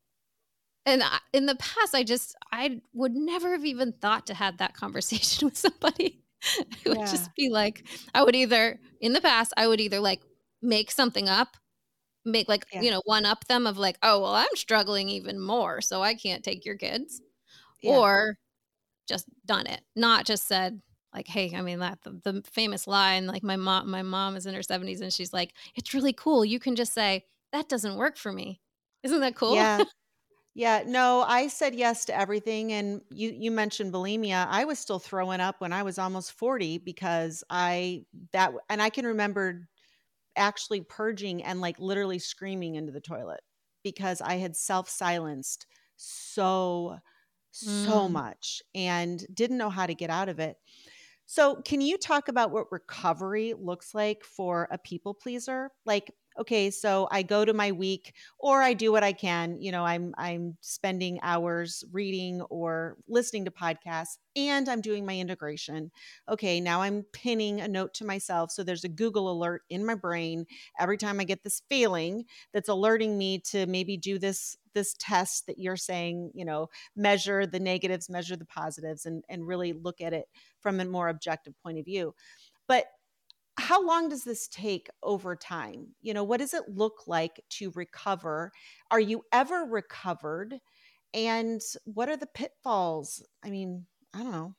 And 0.87 1.03
I, 1.03 1.19
in 1.33 1.47
the 1.47 1.57
past, 1.57 1.95
I 1.95 2.05
just, 2.05 2.37
I 2.53 2.81
would 2.93 3.15
never 3.15 3.53
have 3.53 3.65
even 3.65 3.93
thought 3.93 4.27
to 4.29 4.35
have 4.35 4.59
that 4.59 4.75
conversation 4.77 5.47
with 5.49 5.57
somebody. 5.57 6.23
it 6.59 6.89
would 6.89 6.99
Yeah. 6.99 7.11
just 7.11 7.35
be 7.37 7.51
like, 7.51 7.85
I 8.15 8.23
would 8.25 8.37
either, 8.37 8.81
in 9.01 9.13
the 9.15 9.21
past, 9.23 9.53
I 9.57 9.67
would 9.69 9.81
either 9.81 10.01
like 10.01 10.23
make 10.63 10.91
something 10.91 11.29
up 11.29 11.57
make 12.25 12.49
like 12.49 12.67
Yeah. 12.73 12.83
you 12.83 12.91
know 12.91 13.03
one 13.07 13.27
up 13.27 13.47
them 13.49 13.67
of 13.67 13.79
like 13.79 13.99
oh 14.03 14.21
well 14.21 14.35
i'm 14.35 14.47
struggling 14.57 15.09
even 15.09 15.41
more 15.41 15.81
so 15.81 16.03
i 16.03 16.15
can't 16.15 16.45
take 16.45 16.65
your 16.65 16.77
kids 16.77 17.21
Yeah. 17.83 18.01
or 18.01 18.39
just 19.09 19.27
done 19.47 19.67
it 19.67 19.83
not 19.97 20.25
just 20.27 20.47
said 20.49 20.81
like 21.15 21.29
hey 21.29 21.53
i 21.57 21.61
mean 21.63 21.81
that 21.81 21.99
the, 22.03 22.11
the 22.25 22.43
famous 22.51 22.87
line 22.87 23.27
like 23.27 23.43
my 23.43 23.57
mom 23.57 23.91
my 23.91 24.03
mom 24.03 24.37
is 24.37 24.47
in 24.47 24.55
her 24.55 24.63
70s 24.63 25.01
and 25.01 25.13
she's 25.13 25.33
like 25.33 25.53
it's 25.77 25.95
really 25.95 26.13
cool 26.13 26.45
you 26.45 26.59
can 26.59 26.77
just 26.77 26.93
say 26.95 27.25
that 27.53 27.69
doesn't 27.69 27.97
work 27.97 28.17
for 28.17 28.33
me 28.33 28.61
isn't 29.05 29.21
that 29.21 29.37
cool 29.37 29.57
Yeah. 29.57 29.85
Yeah. 30.55 30.85
No, 30.87 31.23
I 31.23 31.49
said 31.49 31.75
yes 31.75 32.07
to 32.07 32.19
everything. 32.19 32.73
And 32.73 33.03
you 33.11 33.31
you 33.33 33.51
mentioned 33.51 33.93
bulimia. 33.95 34.47
I 34.49 34.65
was 34.67 34.79
still 34.79 35.01
throwing 35.01 35.41
up 35.41 35.61
when 35.61 35.73
I 35.73 35.83
was 35.85 35.99
almost 35.99 36.33
40 36.33 36.79
because 36.79 37.45
I 37.51 38.07
that 38.33 38.53
and 38.71 38.83
I 38.83 38.91
can 38.91 39.07
remember 39.07 39.69
actually 40.37 40.83
purging 40.83 41.43
and 41.45 41.61
like 41.61 41.79
literally 41.81 42.19
screaming 42.21 42.77
into 42.77 42.93
the 42.93 43.01
toilet 43.01 43.43
because 43.85 44.21
I 44.23 44.35
had 44.37 44.57
self-silenced 44.57 45.67
so 45.97 46.99
so 47.53 48.09
Mm. 48.09 48.09
much 48.09 48.63
and 48.75 49.27
didn't 49.35 49.59
know 49.59 49.71
how 49.71 49.87
to 49.87 49.95
get 49.95 50.11
out 50.11 50.29
of 50.31 50.41
it. 50.41 50.59
So, 51.27 51.57
can 51.63 51.81
you 51.81 51.97
talk 51.99 52.29
about 52.29 52.51
what 52.51 52.71
recovery 52.71 53.55
looks 53.55 53.95
like 53.95 54.25
for 54.25 54.69
a 54.71 54.79
people 54.79 55.15
pleaser? 55.15 55.71
Like, 55.87 56.13
okay, 56.39 56.71
so 56.71 57.09
I 57.11 57.23
go 57.23 57.45
to 57.45 57.53
my 57.53 57.73
week 57.73 58.15
or 58.39 58.63
I 58.63 58.75
do 58.75 58.91
what 58.93 59.05
I 59.05 59.13
can, 59.13 59.61
you 59.61 59.73
know, 59.73 59.85
I'm 59.85 60.15
I'm 60.19 60.57
spending 60.61 61.19
hours 61.23 61.85
reading 61.93 62.43
or 62.43 62.97
listening 63.09 63.45
to 63.47 63.51
podcasts 63.51 64.19
and 64.37 64.69
I'm 64.69 64.81
doing 64.81 65.07
my 65.07 65.17
integration. 65.19 65.91
Okay, 66.29 66.61
now 66.61 66.83
I'm 66.83 67.05
pinning 67.13 67.61
a 67.61 67.69
note 67.69 67.95
to 67.95 68.05
myself 68.05 68.51
so 68.51 68.63
there's 68.63 68.85
a 68.85 68.89
Google 68.89 69.31
alert 69.31 69.63
in 69.71 69.87
my 69.87 69.95
brain 69.95 70.47
every 70.79 70.97
time 70.97 71.21
I 71.21 71.25
get 71.25 71.43
this 71.43 71.63
feeling 71.69 72.25
that's 72.53 72.69
alerting 72.69 73.17
me 73.17 73.39
to 73.51 73.67
maybe 73.67 73.97
do 73.97 74.19
this 74.19 74.57
this 74.75 74.95
test 74.99 75.47
that 75.47 75.59
you're 75.59 75.77
saying, 75.77 76.33
you 76.35 76.45
know, 76.45 76.69
measure 76.97 77.47
the 77.47 77.61
negatives, 77.61 78.11
measure 78.11 78.37
the 78.37 78.45
positives 78.45 79.07
and 79.07 79.25
and 79.29 79.47
really 79.47 79.73
look 79.73 80.01
at 80.01 80.13
it 80.13 80.27
from 80.61 80.81
a 80.81 80.85
more 80.85 81.09
objective 81.09 81.55
point 81.63 81.79
of 81.79 81.85
view. 81.85 82.15
But 82.67 82.87
how 83.59 83.85
long 83.87 84.09
does 84.09 84.25
this 84.25 84.49
take 84.49 84.89
over 85.03 85.37
time? 85.37 85.89
You 86.03 86.15
know, 86.15 86.25
what 86.25 86.41
does 86.41 86.55
it 86.55 86.69
look 86.69 87.07
like 87.07 87.43
to 87.51 87.71
recover? 87.75 88.53
Are 88.91 89.01
you 89.01 89.23
ever 89.33 89.65
recovered? 89.65 90.59
And 91.15 91.61
what 91.85 92.09
are 92.09 92.17
the 92.17 92.27
pitfalls? 92.27 93.23
I 93.45 93.51
mean, 93.51 93.87
I 94.15 94.23
don't 94.23 94.33
know. 94.33 94.55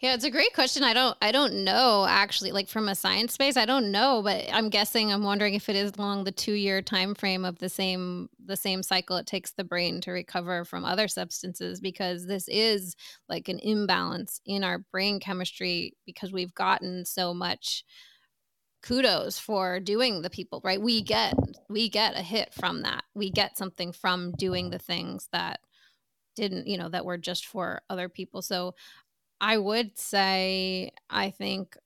Yeah, 0.00 0.14
it's 0.14 0.24
a 0.24 0.30
great 0.30 0.54
question. 0.54 0.82
I 0.82 0.94
don't 0.94 1.14
I 1.20 1.30
don't 1.30 1.62
know 1.62 2.06
actually 2.08 2.52
like 2.52 2.68
from 2.68 2.88
a 2.88 2.94
science 2.94 3.34
space, 3.34 3.58
I 3.58 3.66
don't 3.66 3.92
know, 3.92 4.22
but 4.24 4.46
I'm 4.50 4.70
guessing 4.70 5.12
I'm 5.12 5.24
wondering 5.24 5.52
if 5.54 5.68
it 5.68 5.76
is 5.76 5.92
along 5.98 6.24
the 6.24 6.32
2-year 6.32 6.80
time 6.80 7.14
frame 7.14 7.44
of 7.44 7.58
the 7.58 7.68
same 7.68 8.30
the 8.42 8.56
same 8.56 8.82
cycle 8.82 9.16
it 9.18 9.26
takes 9.26 9.52
the 9.52 9.64
brain 9.64 10.00
to 10.02 10.12
recover 10.12 10.64
from 10.64 10.86
other 10.86 11.06
substances 11.06 11.80
because 11.80 12.26
this 12.26 12.48
is 12.48 12.96
like 13.28 13.48
an 13.48 13.58
imbalance 13.58 14.40
in 14.46 14.64
our 14.64 14.78
brain 14.90 15.20
chemistry 15.20 15.94
because 16.06 16.32
we've 16.32 16.54
gotten 16.54 17.04
so 17.04 17.34
much 17.34 17.84
kudos 18.82 19.38
for 19.38 19.78
doing 19.80 20.22
the 20.22 20.30
people, 20.30 20.62
right? 20.64 20.80
We 20.80 21.02
get 21.02 21.34
we 21.68 21.90
get 21.90 22.18
a 22.18 22.22
hit 22.22 22.54
from 22.54 22.82
that. 22.82 23.04
We 23.14 23.30
get 23.30 23.58
something 23.58 23.92
from 23.92 24.32
doing 24.32 24.70
the 24.70 24.78
things 24.78 25.28
that 25.32 25.60
didn't, 26.36 26.66
you 26.66 26.78
know, 26.78 26.88
that 26.88 27.04
were 27.04 27.18
just 27.18 27.46
for 27.46 27.82
other 27.90 28.08
people. 28.08 28.42
So 28.42 28.74
I 29.40 29.58
would 29.58 29.98
say 29.98 30.90
I 31.08 31.30
think 31.30 31.76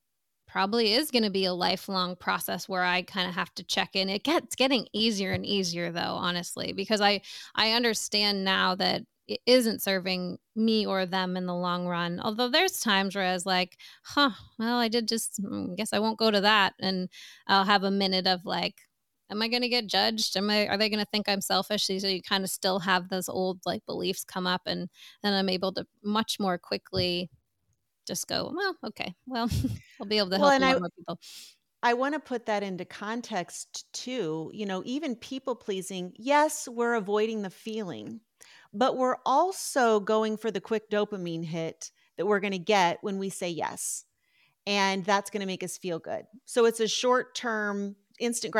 probably 0.48 0.92
is 0.94 1.10
going 1.10 1.24
to 1.24 1.30
be 1.30 1.44
a 1.46 1.54
lifelong 1.54 2.16
process 2.16 2.68
where 2.68 2.84
I 2.84 3.02
kind 3.02 3.28
of 3.28 3.34
have 3.34 3.54
to 3.56 3.64
check 3.64 3.96
in. 3.96 4.08
It 4.08 4.24
gets 4.24 4.54
getting 4.56 4.86
easier 4.92 5.32
and 5.32 5.46
easier 5.46 5.92
though, 5.92 6.00
honestly, 6.00 6.72
because 6.72 7.00
I 7.00 7.22
I 7.56 7.72
understand 7.72 8.44
now 8.44 8.74
that 8.76 9.02
it 9.28 9.40
isn't 9.46 9.82
serving 9.82 10.38
me 10.56 10.86
or 10.86 11.06
them 11.06 11.36
in 11.36 11.46
the 11.46 11.54
long 11.54 11.86
run. 11.86 12.20
Although 12.20 12.48
there's 12.50 12.80
times 12.80 13.14
where 13.16 13.24
I 13.24 13.32
was 13.34 13.46
like, 13.46 13.78
huh, 14.04 14.30
well, 14.58 14.78
I 14.78 14.88
did 14.88 15.08
just 15.08 15.42
mm, 15.42 15.76
guess 15.76 15.92
I 15.92 15.98
won't 16.00 16.18
go 16.18 16.30
to 16.30 16.40
that 16.42 16.74
and 16.80 17.08
I'll 17.48 17.64
have 17.64 17.84
a 17.84 17.90
minute 17.90 18.26
of 18.26 18.44
like 18.46 18.76
Am 19.30 19.40
I 19.42 19.48
going 19.48 19.62
to 19.62 19.68
get 19.68 19.86
judged? 19.86 20.36
Am 20.36 20.50
I? 20.50 20.66
Are 20.68 20.76
they 20.76 20.88
going 20.90 21.00
to 21.04 21.10
think 21.10 21.28
I'm 21.28 21.40
selfish? 21.40 21.86
So 21.86 21.92
you 22.06 22.22
kind 22.22 22.44
of 22.44 22.50
still 22.50 22.80
have 22.80 23.08
those 23.08 23.28
old 23.28 23.60
like 23.64 23.84
beliefs 23.86 24.24
come 24.24 24.46
up, 24.46 24.62
and 24.66 24.88
then 25.22 25.32
I'm 25.32 25.48
able 25.48 25.72
to 25.72 25.86
much 26.02 26.38
more 26.38 26.58
quickly 26.58 27.30
just 28.06 28.26
go, 28.28 28.52
well, 28.54 28.76
okay, 28.84 29.14
well, 29.26 29.48
I'll 30.00 30.06
be 30.06 30.18
able 30.18 30.30
to 30.30 30.38
Well, 30.38 30.50
help 30.50 30.54
a 30.58 30.62
and 30.62 30.64
lot 30.64 30.76
I 30.76 30.78
more 30.78 30.90
people. 30.96 31.18
I 31.82 31.94
want 31.94 32.14
to 32.14 32.20
put 32.20 32.46
that 32.46 32.62
into 32.62 32.84
context 32.84 33.92
too. 33.92 34.50
You 34.54 34.64
know, 34.66 34.82
even 34.86 35.16
people 35.16 35.54
pleasing, 35.54 36.12
yes, 36.16 36.66
we're 36.66 36.94
avoiding 36.94 37.42
the 37.42 37.50
feeling, 37.50 38.20
but 38.72 38.96
we're 38.96 39.18
also 39.26 40.00
going 40.00 40.36
for 40.38 40.50
the 40.50 40.60
quick 40.62 40.88
dopamine 40.88 41.44
hit 41.44 41.90
that 42.16 42.26
we're 42.26 42.40
going 42.40 42.52
to 42.52 42.58
get 42.58 43.02
when 43.02 43.18
we 43.18 43.28
say 43.28 43.50
yes. 43.50 44.04
and 44.66 45.04
that's 45.04 45.30
going 45.30 45.40
to 45.40 45.46
make 45.46 45.64
us 45.64 45.78
feel 45.78 45.98
good. 45.98 46.26
So 46.46 46.66
it's 46.66 46.80
a 46.80 46.88
short 46.88 47.34
term 47.34 47.96
instant 48.20 48.52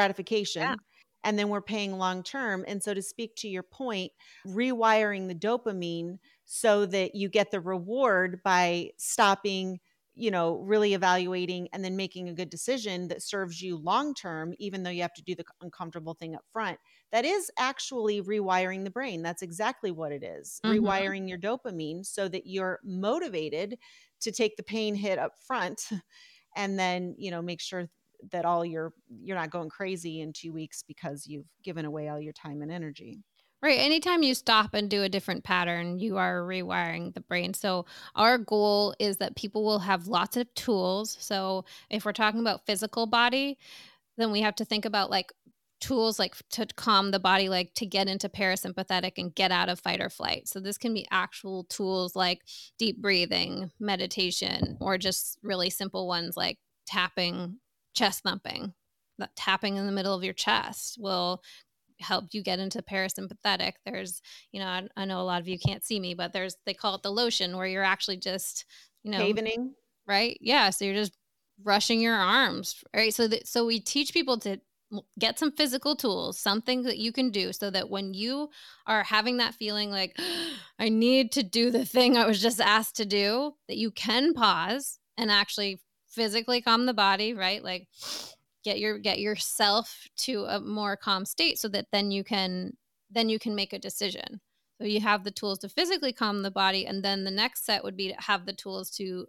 Yeah. 0.59 0.75
gratification 0.75 0.81
and 1.25 1.39
then 1.39 1.49
we're 1.51 1.63
paying 1.63 1.99
long 1.99 2.23
term. 2.23 2.65
And 2.69 2.83
so 2.83 2.95
to 2.95 3.03
speak 3.03 3.37
to 3.37 3.49
your 3.49 3.63
point, 3.65 4.13
rewiring 4.47 5.29
the 5.29 5.35
dopamine 5.35 6.19
so 6.45 6.87
that 6.87 7.15
you 7.15 7.29
get 7.29 7.51
the 7.51 7.61
reward 7.61 8.41
by 8.43 8.91
stopping 8.99 9.81
you 10.17 10.31
know 10.31 10.59
really 10.61 10.95
evaluating 10.95 11.69
and 11.73 11.85
then 11.85 11.97
making 11.97 12.29
a 12.29 12.35
good 12.35 12.49
decision 12.51 13.09
that 13.09 13.23
serves 13.23 13.61
you 13.61 13.77
long 13.77 14.15
term 14.15 14.55
even 14.59 14.83
though 14.83 14.91
you 14.91 15.03
have 15.03 15.13
to 15.15 15.23
do 15.23 15.35
the 15.35 15.45
uncomfortable 15.61 16.15
thing 16.15 16.37
up 16.37 16.45
front 16.53 16.79
that 17.11 17.25
is 17.25 17.51
actually 17.59 18.23
rewiring 18.23 18.85
the 18.85 18.91
brain 18.91 19.23
that's 19.23 19.43
exactly 19.43 19.91
what 19.91 20.13
it 20.13 20.23
is 20.23 20.61
Mhm. 20.65 20.69
rewiring 20.69 21.29
your 21.29 21.39
dopamine 21.39 22.05
so 22.07 22.29
that 22.29 22.47
you're 22.47 22.79
motivated 22.85 23.77
to 24.21 24.31
take 24.31 24.57
the 24.57 24.63
pain 24.63 24.95
hit 24.95 25.19
up 25.19 25.33
front 25.47 25.89
and 26.57 26.79
then 26.79 27.15
you 27.19 27.31
know 27.31 27.43
make 27.43 27.61
sure 27.61 27.89
that 28.31 28.45
all 28.45 28.65
your 28.65 28.93
you're 29.09 29.37
not 29.37 29.51
going 29.51 29.69
crazy 29.69 30.21
in 30.21 30.33
two 30.33 30.53
weeks 30.53 30.83
because 30.83 31.27
you've 31.27 31.49
given 31.63 31.85
away 31.85 32.09
all 32.09 32.21
your 32.21 32.33
time 32.33 32.63
and 32.63 32.71
energy 32.73 33.23
Right. 33.65 33.81
Anytime 33.81 34.23
you 34.23 34.35
stop 34.35 34.75
and 34.75 34.91
do 34.91 35.05
a 35.05 35.09
different 35.09 35.43
pattern, 35.43 35.99
you 35.99 36.19
are 36.19 36.43
rewiring 36.43 37.15
the 37.15 37.23
brain. 37.23 37.55
So, 37.55 37.87
our 38.15 38.37
goal 38.37 38.95
is 38.99 39.17
that 39.17 39.37
people 39.37 39.65
will 39.65 39.79
have 39.79 40.07
lots 40.07 40.37
of 40.37 40.53
tools. 40.55 41.17
So, 41.19 41.65
if 41.89 42.05
we're 42.05 42.13
talking 42.13 42.41
about 42.41 42.67
physical 42.67 43.07
body, 43.07 43.57
then 44.19 44.31
we 44.33 44.43
have 44.43 44.55
to 44.57 44.67
think 44.67 44.85
about 44.85 45.09
like 45.09 45.33
tools 45.81 46.19
like 46.19 46.35
to 46.51 46.67
calm 46.77 47.11
the 47.11 47.19
body, 47.19 47.49
like 47.49 47.73
to 47.77 47.87
get 47.87 48.07
into 48.07 48.29
parasympathetic 48.29 49.13
and 49.17 49.35
get 49.35 49.51
out 49.51 49.71
of 49.71 49.81
fight 49.81 50.03
or 50.03 50.11
flight. 50.11 50.47
So, 50.47 50.61
this 50.61 50.77
can 50.77 50.93
be 50.93 51.07
actual 51.11 51.65
tools 51.65 52.15
like 52.15 52.43
deep 52.79 53.01
breathing, 53.01 53.71
meditation, 53.81 54.77
or 54.79 54.99
just 54.99 55.39
really 55.43 55.71
simple 55.71 56.07
ones 56.07 56.37
like 56.37 56.59
tapping, 56.87 57.61
chest 57.95 58.25
thumping. 58.25 58.75
That 59.17 59.35
tapping 59.37 59.77
in 59.77 59.87
the 59.87 59.93
middle 59.93 60.13
of 60.13 60.25
your 60.25 60.35
chest 60.35 60.99
will 61.01 61.41
help 62.01 62.27
you 62.33 62.43
get 62.43 62.59
into 62.59 62.83
parasympathetic. 62.83 63.73
There's, 63.85 64.21
you 64.53 64.61
know, 64.61 64.67
I, 64.67 64.89
I, 64.97 65.05
know 65.05 65.21
a 65.21 65.23
lot 65.23 65.41
of 65.41 65.49
you 65.49 65.59
can't 65.59 65.85
see 65.85 66.01
me, 66.01 66.15
but 66.15 66.33
there's 66.33 66.57
they 66.67 66.75
call 66.75 66.95
it 66.97 67.03
the 67.03 67.11
lotion 67.11 67.57
where 67.57 67.67
you're 67.67 67.83
actually 67.83 68.17
just, 68.17 68.65
you 69.03 69.11
know, 69.11 69.19
havening, 69.19 69.75
right? 70.07 70.37
Yeah, 70.41 70.71
so 70.71 70.85
you're 70.85 70.95
just 70.95 71.17
brushing 71.59 72.01
your 72.01 72.15
arms, 72.15 72.83
right? 72.95 73.15
So 73.15 73.29
that 73.29 73.47
so 73.47 73.67
we 73.67 73.81
teach 73.81 74.13
people 74.13 74.39
to 74.41 74.61
get 75.19 75.39
some 75.39 75.53
physical 75.53 75.97
tools, 75.97 76.39
something 76.39 76.83
that 76.83 76.99
you 76.99 77.13
can 77.13 77.31
do 77.31 77.53
so 77.53 77.71
that 77.71 77.91
when 77.91 78.15
you 78.15 78.51
are 78.87 79.03
having 79.03 79.39
that 79.39 79.55
feeling 79.55 79.91
like 79.91 80.17
I 80.79 80.89
need 80.89 81.33
to 81.33 81.43
do 81.43 81.71
the 81.71 81.85
thing 81.85 82.17
I 82.17 82.27
was 82.27 82.41
just 82.41 82.61
asked 82.61 82.97
to 82.97 83.05
do, 83.05 83.55
that 83.69 83.77
you 83.77 83.91
can 83.91 84.35
pause 84.35 84.99
and 85.17 85.31
actually 85.31 85.81
physically 86.09 86.61
calm 86.61 86.87
the 86.87 86.95
body, 86.95 87.35
right? 87.35 87.63
Like 87.63 87.89
get 88.65 88.79
your 88.79 88.99
get 88.99 89.21
yourself 89.21 90.09
to 90.17 90.45
a 90.49 90.61
more 90.61 90.97
calm 90.97 91.25
state 91.25 91.59
so 91.59 91.69
that 91.69 91.87
then 91.93 92.11
you 92.11 92.25
can 92.25 92.77
then 93.11 93.29
you 93.29 93.39
can 93.39 93.55
make 93.55 93.73
a 93.73 93.79
decision. 93.79 94.41
So 94.81 94.87
you 94.87 95.01
have 95.01 95.23
the 95.23 95.31
tools 95.31 95.61
to 95.61 95.69
physically 95.69 96.13
calm 96.13 96.43
the 96.43 96.51
body 96.51 96.87
and 96.87 97.05
then 97.05 97.25
the 97.25 97.31
next 97.31 97.65
set 97.65 97.85
would 97.85 97.97
be 97.97 98.09
to 98.09 98.21
have 98.21 98.47
the 98.47 98.53
tools 98.53 98.91
to 98.93 99.27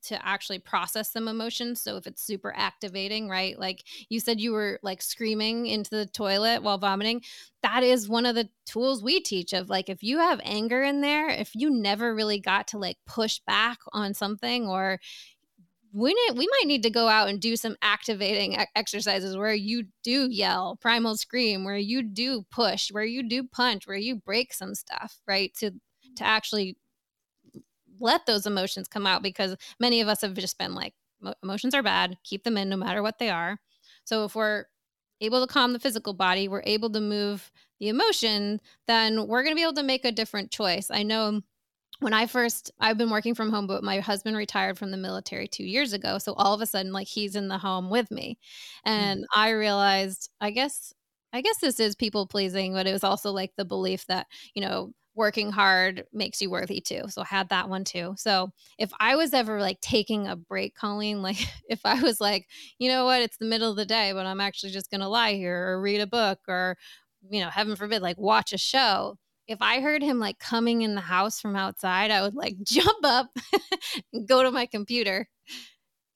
to 0.00 0.26
actually 0.26 0.60
process 0.60 1.12
some 1.12 1.26
emotions. 1.26 1.80
So 1.82 1.96
if 1.96 2.06
it's 2.06 2.22
super 2.22 2.52
activating 2.56 3.28
right 3.28 3.58
like 3.58 3.82
you 4.08 4.20
said 4.20 4.40
you 4.40 4.52
were 4.52 4.78
like 4.82 5.02
screaming 5.02 5.66
into 5.66 5.90
the 5.90 6.06
toilet 6.06 6.62
while 6.62 6.78
vomiting 6.78 7.22
that 7.62 7.82
is 7.82 8.08
one 8.08 8.26
of 8.26 8.34
the 8.34 8.48
tools 8.66 9.02
we 9.02 9.20
teach 9.20 9.52
of 9.52 9.68
like 9.68 9.88
if 9.88 10.02
you 10.02 10.18
have 10.18 10.40
anger 10.44 10.82
in 10.82 11.00
there 11.00 11.28
if 11.28 11.54
you 11.54 11.70
never 11.70 12.14
really 12.14 12.38
got 12.38 12.68
to 12.68 12.78
like 12.78 12.96
push 13.06 13.40
back 13.46 13.78
on 13.92 14.14
something 14.14 14.68
or 14.68 15.00
we 15.92 16.12
need, 16.12 16.38
we 16.38 16.46
might 16.46 16.66
need 16.66 16.82
to 16.82 16.90
go 16.90 17.08
out 17.08 17.28
and 17.28 17.40
do 17.40 17.56
some 17.56 17.76
activating 17.82 18.56
exercises 18.74 19.36
where 19.36 19.54
you 19.54 19.84
do 20.02 20.28
yell 20.30 20.76
primal 20.80 21.16
scream 21.16 21.64
where 21.64 21.76
you 21.76 22.02
do 22.02 22.44
push 22.50 22.90
where 22.90 23.04
you 23.04 23.22
do 23.22 23.42
punch 23.44 23.86
where 23.86 23.96
you 23.96 24.16
break 24.16 24.52
some 24.52 24.74
stuff 24.74 25.20
right 25.26 25.54
to 25.54 25.70
to 26.16 26.24
actually 26.24 26.76
let 28.00 28.26
those 28.26 28.46
emotions 28.46 28.86
come 28.86 29.06
out 29.06 29.22
because 29.22 29.56
many 29.80 30.00
of 30.00 30.08
us 30.08 30.20
have 30.20 30.34
just 30.34 30.58
been 30.58 30.74
like 30.74 30.94
emotions 31.42 31.74
are 31.74 31.82
bad 31.82 32.16
keep 32.22 32.44
them 32.44 32.56
in 32.56 32.68
no 32.68 32.76
matter 32.76 33.02
what 33.02 33.18
they 33.18 33.30
are. 33.30 33.58
So 34.04 34.24
if 34.24 34.34
we're 34.34 34.66
able 35.20 35.44
to 35.44 35.52
calm 35.52 35.72
the 35.72 35.80
physical 35.80 36.12
body 36.12 36.48
we're 36.48 36.62
able 36.64 36.90
to 36.90 37.00
move 37.00 37.50
the 37.80 37.88
emotion 37.88 38.60
then 38.86 39.26
we're 39.26 39.42
going 39.42 39.54
to 39.54 39.58
be 39.58 39.62
able 39.62 39.72
to 39.72 39.82
make 39.82 40.04
a 40.04 40.12
different 40.12 40.50
choice. 40.50 40.90
I 40.90 41.02
know 41.02 41.40
when 42.00 42.12
I 42.12 42.26
first 42.26 42.70
I've 42.78 42.98
been 42.98 43.10
working 43.10 43.34
from 43.34 43.50
home, 43.50 43.66
but 43.66 43.82
my 43.82 43.98
husband 44.00 44.36
retired 44.36 44.78
from 44.78 44.90
the 44.90 44.96
military 44.96 45.48
two 45.48 45.64
years 45.64 45.92
ago. 45.92 46.18
So 46.18 46.34
all 46.34 46.54
of 46.54 46.60
a 46.60 46.66
sudden, 46.66 46.92
like 46.92 47.08
he's 47.08 47.36
in 47.36 47.48
the 47.48 47.58
home 47.58 47.90
with 47.90 48.10
me. 48.10 48.38
And 48.84 49.20
mm-hmm. 49.20 49.40
I 49.40 49.50
realized, 49.50 50.30
I 50.40 50.50
guess, 50.50 50.92
I 51.32 51.40
guess 51.40 51.58
this 51.58 51.80
is 51.80 51.96
people 51.96 52.26
pleasing, 52.26 52.72
but 52.72 52.86
it 52.86 52.92
was 52.92 53.04
also 53.04 53.32
like 53.32 53.52
the 53.56 53.64
belief 53.64 54.06
that, 54.06 54.26
you 54.54 54.62
know, 54.62 54.92
working 55.14 55.50
hard 55.50 56.04
makes 56.12 56.40
you 56.40 56.48
worthy 56.48 56.80
too. 56.80 57.02
So 57.08 57.22
I 57.22 57.26
had 57.26 57.48
that 57.48 57.68
one 57.68 57.82
too. 57.82 58.14
So 58.16 58.50
if 58.78 58.92
I 59.00 59.16
was 59.16 59.34
ever 59.34 59.60
like 59.60 59.80
taking 59.80 60.28
a 60.28 60.36
break, 60.36 60.76
Colleen, 60.76 61.20
like 61.22 61.44
if 61.68 61.80
I 61.84 62.00
was 62.00 62.20
like, 62.20 62.46
you 62.78 62.88
know 62.88 63.04
what, 63.04 63.22
it's 63.22 63.36
the 63.38 63.46
middle 63.46 63.70
of 63.70 63.76
the 63.76 63.84
day, 63.84 64.12
but 64.12 64.26
I'm 64.26 64.40
actually 64.40 64.70
just 64.70 64.90
gonna 64.90 65.08
lie 65.08 65.34
here 65.34 65.70
or 65.70 65.82
read 65.82 66.00
a 66.00 66.06
book 66.06 66.38
or, 66.46 66.76
you 67.28 67.40
know, 67.40 67.50
heaven 67.50 67.74
forbid, 67.74 68.02
like 68.02 68.18
watch 68.18 68.52
a 68.52 68.58
show 68.58 69.18
if 69.48 69.62
I 69.62 69.80
heard 69.80 70.02
him 70.02 70.18
like 70.18 70.38
coming 70.38 70.82
in 70.82 70.94
the 70.94 71.00
house 71.00 71.40
from 71.40 71.56
outside, 71.56 72.10
I 72.10 72.22
would 72.22 72.34
like 72.34 72.56
jump 72.62 73.04
up 73.04 73.26
and 74.12 74.28
go 74.28 74.42
to 74.42 74.50
my 74.50 74.66
computer 74.66 75.28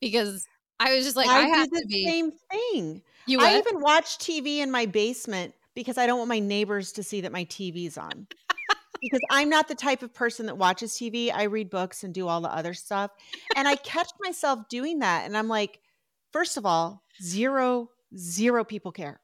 because 0.01 0.47
I 0.79 0.95
was 0.95 1.05
just 1.05 1.17
like, 1.17 1.29
I, 1.29 1.45
I 1.45 1.49
have 1.49 1.71
to 1.71 1.85
be 1.89 2.07
same 2.07 2.33
thing. 2.51 3.03
You 3.27 3.41
I 3.41 3.57
even 3.59 3.81
watch 3.81 4.19
TV 4.19 4.59
in 4.59 4.71
my 4.71 4.87
basement 4.87 5.55
because 5.75 5.97
I 5.97 6.07
don't 6.07 6.19
want 6.19 6.29
my 6.29 6.41
neighbors 6.41 6.93
to 6.93 7.03
see 7.03 7.23
that 7.23 7.33
my 7.33 7.45
TV's 7.47 7.97
on. 7.97 8.27
because 9.01 9.21
I'm 9.31 9.49
not 9.49 9.69
the 9.69 9.75
type 9.75 10.03
of 10.03 10.13
person 10.13 10.47
that 10.47 10.59
watches 10.59 10.93
TV. 10.93 11.33
I 11.33 11.45
read 11.45 11.71
books 11.71 12.05
and 12.05 12.13
do 12.13 12.29
all 12.29 12.41
the 12.41 12.53
other 12.53 12.75
stuff. 12.75 13.13
And 13.57 13.67
I 13.67 13.77
catch 13.77 14.11
myself 14.21 14.69
doing 14.69 14.99
that. 14.99 15.25
And 15.25 15.37
I'm 15.37 15.49
like, 15.49 15.81
first 16.33 16.57
of 16.57 16.67
all, 16.67 17.03
zero, 17.23 17.89
zero 18.17 18.65
people 18.65 18.93
care 18.93 19.22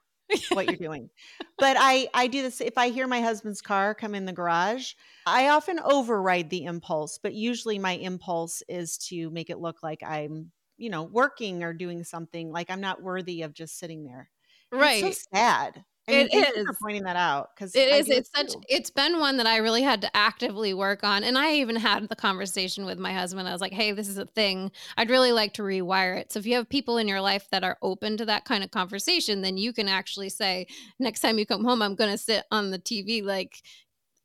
what 0.51 0.66
you're 0.66 0.76
doing. 0.76 1.11
But 1.59 1.76
I 1.79 2.09
I 2.14 2.26
do 2.29 2.43
this 2.43 2.61
if 2.61 2.79
I 2.79 2.91
hear 2.91 3.07
my 3.07 3.20
husband's 3.20 3.61
car 3.61 3.95
come 3.95 4.14
in 4.14 4.24
the 4.24 4.33
garage, 4.33 4.95
I 5.26 5.49
often 5.49 5.81
override 5.81 6.51
the 6.51 6.64
impulse, 6.64 7.18
but 7.18 7.35
usually 7.35 7.79
my 7.79 7.93
impulse 7.93 8.62
is 8.68 8.99
to 9.09 9.31
make 9.31 9.51
it 9.51 9.59
look 9.59 9.83
like 9.83 10.03
I'm, 10.03 10.53
you 10.76 10.91
know, 10.91 11.03
working 11.05 11.62
or 11.62 11.72
doing 11.72 12.05
something 12.05 12.51
like 12.51 12.70
I'm 12.70 12.81
not 12.81 13.03
worthy 13.03 13.43
of 13.43 13.55
just 13.55 13.79
sitting 13.79 14.05
there. 14.05 14.31
Right. 14.70 15.05
It's 15.05 15.22
so 15.22 15.29
sad. 15.35 15.85
I 16.09 16.12
mean, 16.12 16.28
it 16.32 16.56
is 16.56 16.66
for 16.66 16.74
pointing 16.82 17.02
that 17.04 17.16
out 17.16 17.50
because 17.54 17.74
it 17.74 17.88
is. 17.88 18.09
It's 18.09 18.30
such. 18.34 18.54
It's 18.68 18.90
been 18.90 19.20
one 19.20 19.36
that 19.36 19.46
I 19.46 19.59
really 19.59 19.82
had 19.82 20.00
to 20.02 20.16
actively 20.16 20.74
work 20.74 21.04
on, 21.04 21.22
and 21.22 21.36
I 21.36 21.54
even 21.54 21.76
had 21.76 22.09
the 22.09 22.16
conversation 22.16 22.84
with 22.84 22.98
my 22.98 23.12
husband. 23.12 23.48
I 23.48 23.52
was 23.52 23.61
like, 23.61 23.72
"Hey, 23.72 23.92
this 23.92 24.09
is 24.09 24.18
a 24.18 24.26
thing. 24.26 24.70
I'd 24.96 25.11
really 25.11 25.32
like 25.32 25.52
to 25.54 25.62
rewire 25.62 26.18
it." 26.18 26.32
So 26.32 26.38
if 26.38 26.46
you 26.46 26.54
have 26.54 26.68
people 26.68 26.96
in 26.96 27.09
your 27.09 27.20
life 27.20 27.48
that 27.50 27.64
are 27.64 27.78
open 27.82 28.16
to 28.16 28.24
that 28.26 28.44
kind 28.44 28.64
of 28.64 28.70
conversation, 28.70 29.42
then 29.42 29.56
you 29.56 29.72
can 29.72 29.88
actually 29.88 30.30
say, 30.30 30.66
"Next 30.98 31.20
time 31.20 31.38
you 31.38 31.46
come 31.46 31.64
home, 31.64 31.82
I'm 31.82 31.94
going 31.94 32.11
to 32.11 32.18
sit 32.18 32.44
on 32.50 32.70
the 32.70 32.78
TV 32.78 33.22
like." 33.22 33.62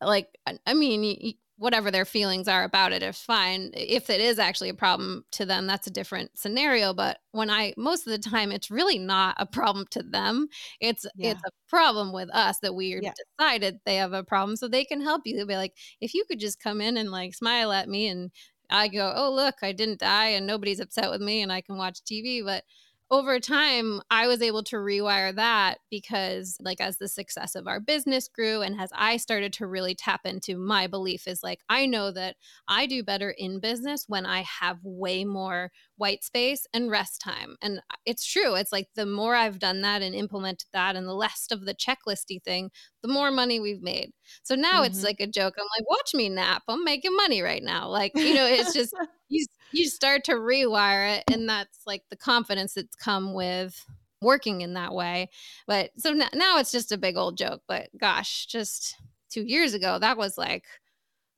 Like, 0.02 0.38
I 0.66 0.74
mean, 0.74 1.36
whatever 1.64 1.90
their 1.90 2.04
feelings 2.04 2.50
are 2.50 2.66
about 2.66 2.92
it, 2.92 3.02
is 3.02 3.18
fine. 3.18 3.72
If 3.74 4.10
it 4.10 4.20
is 4.20 4.38
actually 4.38 4.68
a 4.68 4.74
problem 4.74 5.24
to 5.32 5.46
them, 5.46 5.66
that's 5.66 5.88
a 5.88 5.92
different 5.92 6.38
scenario. 6.38 6.94
But 6.94 7.20
when 7.32 7.50
I 7.50 7.74
most 7.78 8.06
of 8.06 8.12
the 8.12 8.30
time, 8.30 8.52
it's 8.52 8.70
really 8.70 9.00
not 9.00 9.38
a 9.40 9.46
problem 9.46 9.86
to 9.92 10.04
them. 10.04 10.50
It's 10.82 11.06
yeah. 11.16 11.32
it's 11.32 11.42
a 11.48 11.52
problem 11.70 12.12
with 12.12 12.30
us 12.36 12.60
that 12.60 12.76
we 12.76 13.00
yeah. 13.02 13.14
decided 13.40 13.80
they 13.86 13.96
have 13.96 14.12
a 14.12 14.26
problem, 14.26 14.58
so 14.58 14.68
they 14.68 14.84
can 14.84 15.02
help 15.02 15.22
you. 15.24 15.38
They'll 15.38 15.48
be 15.48 15.56
like, 15.56 15.78
if 16.02 16.14
you 16.14 16.26
could 16.28 16.40
just 16.40 16.60
come 16.60 16.82
in 16.82 16.98
and 16.98 17.12
like 17.12 17.34
smile 17.34 17.72
at 17.72 17.88
me, 17.88 18.10
and 18.10 18.32
I 18.70 18.90
go, 18.90 19.14
oh 19.16 19.32
look, 19.32 19.56
I 19.64 19.72
didn't 19.72 20.00
die, 20.00 20.30
and 20.30 20.46
nobody's 20.46 20.82
upset 20.82 21.10
with 21.12 21.22
me, 21.22 21.44
and 21.44 21.52
I 21.52 21.62
can 21.62 21.78
watch 21.78 22.00
TV, 22.04 22.44
but 22.44 22.66
over 23.14 23.40
time, 23.40 24.02
I 24.10 24.26
was 24.26 24.42
able 24.42 24.64
to 24.64 24.78
rewire 24.78 25.36
that 25.36 25.78
because, 25.92 26.58
like, 26.60 26.82
as 26.82 26.98
the 26.98 27.08
success 27.08 27.54
of 27.54 27.68
our 27.68 27.80
business 27.80 28.28
grew 28.28 28.64
and 28.64 28.82
as 28.82 28.90
I 28.92 29.18
started 29.18 29.54
to 29.54 29.68
really 29.68 29.94
tap 29.94 30.22
into 30.26 30.58
my 30.58 30.88
belief, 30.88 31.28
is 31.28 31.44
like, 31.44 31.60
I 31.70 31.86
know 31.86 32.10
that 32.12 32.38
I 32.68 32.88
do 32.88 33.04
better 33.04 33.30
in 33.30 33.60
business 33.60 34.06
when 34.08 34.26
I 34.26 34.42
have 34.42 34.80
way 34.82 35.26
more 35.26 35.72
white 35.98 36.24
space 36.24 36.66
and 36.74 36.90
rest 36.90 37.22
time. 37.22 37.56
And 37.62 37.82
it's 38.04 38.26
true. 38.26 38.56
It's 38.56 38.72
like 38.72 38.88
the 38.96 39.06
more 39.06 39.36
I've 39.36 39.60
done 39.60 39.82
that 39.82 40.02
and 40.02 40.16
implemented 40.16 40.70
that 40.74 40.96
and 40.96 41.08
the 41.08 41.14
less 41.14 41.46
of 41.52 41.66
the 41.66 41.76
checklisty 41.76 42.42
thing, 42.42 42.72
the 43.04 43.10
more 43.10 43.30
money 43.30 43.60
we've 43.60 43.84
made. 43.84 44.12
So 44.42 44.56
now 44.56 44.78
mm-hmm. 44.78 44.86
it's 44.86 45.04
like 45.04 45.20
a 45.20 45.28
joke. 45.28 45.54
I'm 45.60 45.68
like, 45.78 45.88
watch 45.88 46.16
me 46.16 46.30
nap. 46.30 46.64
I'm 46.68 46.84
making 46.84 47.16
money 47.16 47.44
right 47.44 47.62
now. 47.64 47.90
Like, 47.90 48.14
you 48.16 48.34
know, 48.34 48.48
it's 48.48 48.74
just 48.74 48.96
you 49.34 49.46
you 49.72 49.88
start 49.90 50.24
to 50.26 50.34
rewire 50.34 51.18
it 51.18 51.24
and 51.34 51.50
that's 51.50 51.80
like 51.88 52.04
the 52.10 52.16
confidence 52.16 52.74
that's 52.76 52.96
come 52.96 53.34
with 53.34 53.84
working 54.22 54.62
in 54.62 54.74
that 54.76 54.94
way. 54.94 55.30
But 55.68 55.92
so 55.98 56.12
now, 56.12 56.30
now 56.34 56.60
it's 56.60 56.72
just 56.72 56.92
a 56.92 56.98
big 56.98 57.18
old 57.18 57.38
joke, 57.38 57.62
but 57.68 57.90
gosh, 58.00 58.46
just 58.46 58.96
2 59.32 59.44
years 59.44 59.74
ago 59.74 60.00
that 60.00 60.18
was 60.18 60.38
like 60.38 60.66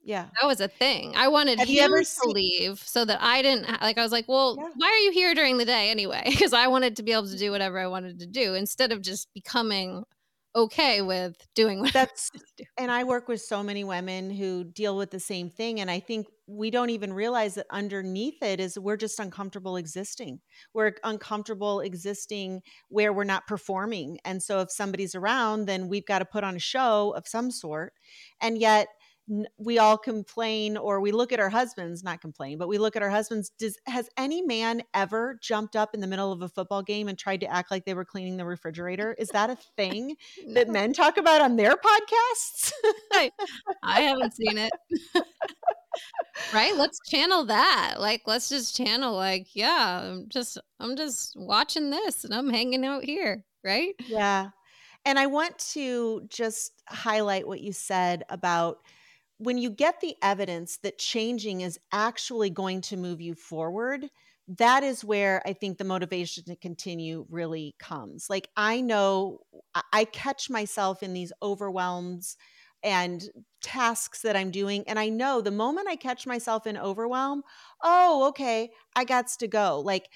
yeah. 0.04 0.26
That 0.40 0.46
was 0.46 0.60
a 0.60 0.68
thing. 0.68 1.14
I 1.16 1.26
wanted 1.26 1.58
Have 1.58 1.66
him 1.66 1.74
you 1.74 1.82
ever 1.82 1.98
to 1.98 2.04
seen- 2.04 2.32
leave 2.32 2.78
so 2.78 3.04
that 3.04 3.18
I 3.20 3.42
didn't 3.42 3.66
like 3.82 3.98
I 3.98 4.02
was 4.04 4.12
like, 4.12 4.28
"Well, 4.28 4.56
yeah. 4.56 4.68
why 4.76 4.86
are 4.86 4.98
you 4.98 5.10
here 5.10 5.34
during 5.34 5.58
the 5.58 5.64
day 5.64 5.90
anyway?" 5.90 6.22
because 6.30 6.52
I 6.52 6.68
wanted 6.68 6.94
to 6.96 7.02
be 7.02 7.10
able 7.10 7.26
to 7.28 7.36
do 7.36 7.50
whatever 7.50 7.80
I 7.80 7.88
wanted 7.88 8.20
to 8.20 8.26
do 8.28 8.54
instead 8.54 8.92
of 8.92 9.02
just 9.02 9.26
becoming 9.34 10.04
okay 10.54 11.02
with 11.02 11.36
doing 11.56 11.80
what 11.82 11.92
that's 11.92 12.30
and 12.78 12.90
I 12.92 13.02
work 13.02 13.26
with 13.26 13.40
so 13.42 13.64
many 13.64 13.82
women 13.82 14.30
who 14.30 14.62
deal 14.62 14.96
with 14.96 15.10
the 15.10 15.18
same 15.20 15.50
thing 15.50 15.80
and 15.80 15.90
I 15.90 15.98
think 15.98 16.28
we 16.46 16.70
don't 16.70 16.90
even 16.90 17.12
realize 17.12 17.54
that 17.54 17.66
underneath 17.70 18.42
it 18.42 18.60
is 18.60 18.78
we're 18.78 18.96
just 18.96 19.18
uncomfortable 19.18 19.76
existing. 19.76 20.40
We're 20.72 20.92
uncomfortable 21.02 21.80
existing 21.80 22.62
where 22.88 23.12
we're 23.12 23.24
not 23.24 23.46
performing. 23.46 24.18
And 24.24 24.42
so 24.42 24.60
if 24.60 24.70
somebody's 24.70 25.14
around, 25.14 25.66
then 25.66 25.88
we've 25.88 26.06
got 26.06 26.20
to 26.20 26.24
put 26.24 26.44
on 26.44 26.56
a 26.56 26.60
show 26.60 27.12
of 27.16 27.26
some 27.26 27.50
sort. 27.50 27.94
And 28.40 28.58
yet 28.58 28.88
we 29.58 29.78
all 29.78 29.98
complain 29.98 30.76
or 30.76 31.00
we 31.00 31.10
look 31.10 31.32
at 31.32 31.40
our 31.40 31.48
husbands 31.48 32.04
not 32.04 32.20
complain 32.20 32.58
but 32.58 32.68
we 32.68 32.78
look 32.78 32.94
at 32.94 33.02
our 33.02 33.10
husbands 33.10 33.50
does 33.58 33.76
has 33.86 34.08
any 34.16 34.40
man 34.40 34.80
ever 34.94 35.36
jumped 35.42 35.74
up 35.74 35.94
in 35.94 36.00
the 36.00 36.06
middle 36.06 36.30
of 36.30 36.42
a 36.42 36.48
football 36.48 36.82
game 36.82 37.08
and 37.08 37.18
tried 37.18 37.40
to 37.40 37.52
act 37.52 37.70
like 37.70 37.84
they 37.84 37.94
were 37.94 38.04
cleaning 38.04 38.36
the 38.36 38.44
refrigerator 38.44 39.14
is 39.18 39.28
that 39.30 39.50
a 39.50 39.56
thing 39.76 40.14
no. 40.46 40.54
that 40.54 40.68
men 40.68 40.92
talk 40.92 41.16
about 41.16 41.40
on 41.40 41.56
their 41.56 41.74
podcasts 41.74 42.70
I, 43.12 43.32
I 43.82 44.02
haven't 44.02 44.34
seen 44.36 44.58
it 44.58 44.72
right? 46.52 46.76
Let's 46.76 46.98
channel 47.08 47.44
that. 47.46 47.96
Like 47.98 48.22
let's 48.26 48.48
just 48.48 48.76
channel 48.76 49.14
like 49.14 49.48
yeah 49.54 50.00
i'm 50.02 50.28
just 50.28 50.58
i'm 50.80 50.96
just 50.96 51.34
watching 51.36 51.90
this 51.90 52.24
and 52.24 52.34
i'm 52.34 52.50
hanging 52.50 52.84
out 52.84 53.04
here 53.04 53.44
right? 53.64 53.94
Yeah. 54.06 54.50
And 55.04 55.18
i 55.18 55.26
want 55.26 55.58
to 55.72 56.22
just 56.28 56.82
highlight 56.88 57.46
what 57.46 57.60
you 57.60 57.72
said 57.72 58.24
about 58.28 58.78
when 59.38 59.58
you 59.58 59.70
get 59.70 60.00
the 60.00 60.16
evidence 60.22 60.78
that 60.78 60.98
changing 60.98 61.60
is 61.60 61.78
actually 61.92 62.50
going 62.50 62.80
to 62.82 62.96
move 62.96 63.20
you 63.20 63.34
forward, 63.34 64.08
that 64.48 64.82
is 64.82 65.04
where 65.04 65.42
I 65.44 65.52
think 65.52 65.76
the 65.76 65.84
motivation 65.84 66.44
to 66.44 66.56
continue 66.56 67.26
really 67.28 67.74
comes. 67.78 68.30
Like, 68.30 68.48
I 68.56 68.80
know 68.80 69.40
I 69.92 70.04
catch 70.06 70.48
myself 70.48 71.02
in 71.02 71.12
these 71.12 71.32
overwhelms 71.42 72.36
and 72.86 73.28
tasks 73.62 74.22
that 74.22 74.36
I'm 74.36 74.52
doing. 74.52 74.84
And 74.86 74.96
I 74.98 75.08
know 75.08 75.40
the 75.40 75.50
moment 75.50 75.88
I 75.90 75.96
catch 75.96 76.24
myself 76.24 76.68
in 76.68 76.78
overwhelm, 76.78 77.42
oh, 77.82 78.28
okay, 78.28 78.70
I 78.94 79.02
got 79.04 79.26
to 79.40 79.48
go. 79.48 79.82
Like, 79.84 80.08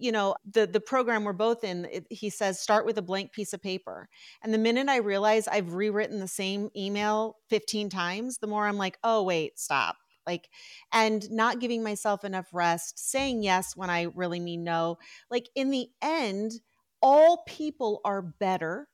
you 0.00 0.12
know 0.12 0.36
the 0.48 0.64
the 0.64 0.80
program 0.80 1.24
we're 1.24 1.32
both 1.32 1.64
in 1.64 1.84
it, 1.86 2.06
he 2.08 2.30
says 2.30 2.60
start 2.60 2.86
with 2.86 2.96
a 2.98 3.02
blank 3.02 3.32
piece 3.32 3.52
of 3.52 3.60
paper 3.60 4.08
and 4.44 4.54
the 4.54 4.58
minute 4.58 4.88
i 4.88 4.98
realize 4.98 5.48
i've 5.48 5.74
rewritten 5.74 6.20
the 6.20 6.28
same 6.28 6.70
email 6.76 7.34
15 7.50 7.88
times 7.88 8.38
the 8.38 8.46
more 8.46 8.68
i'm 8.68 8.76
like 8.76 8.96
oh 9.02 9.24
wait 9.24 9.58
stop 9.58 9.96
like 10.24 10.48
and 10.92 11.28
not 11.32 11.58
giving 11.58 11.82
myself 11.82 12.24
enough 12.24 12.46
rest 12.52 13.10
saying 13.10 13.42
yes 13.42 13.74
when 13.74 13.90
i 13.90 14.06
really 14.14 14.38
mean 14.38 14.62
no 14.62 14.98
like 15.32 15.48
in 15.56 15.70
the 15.70 15.88
end 16.00 16.52
all 17.02 17.42
people 17.48 18.00
are 18.04 18.22
better 18.22 18.86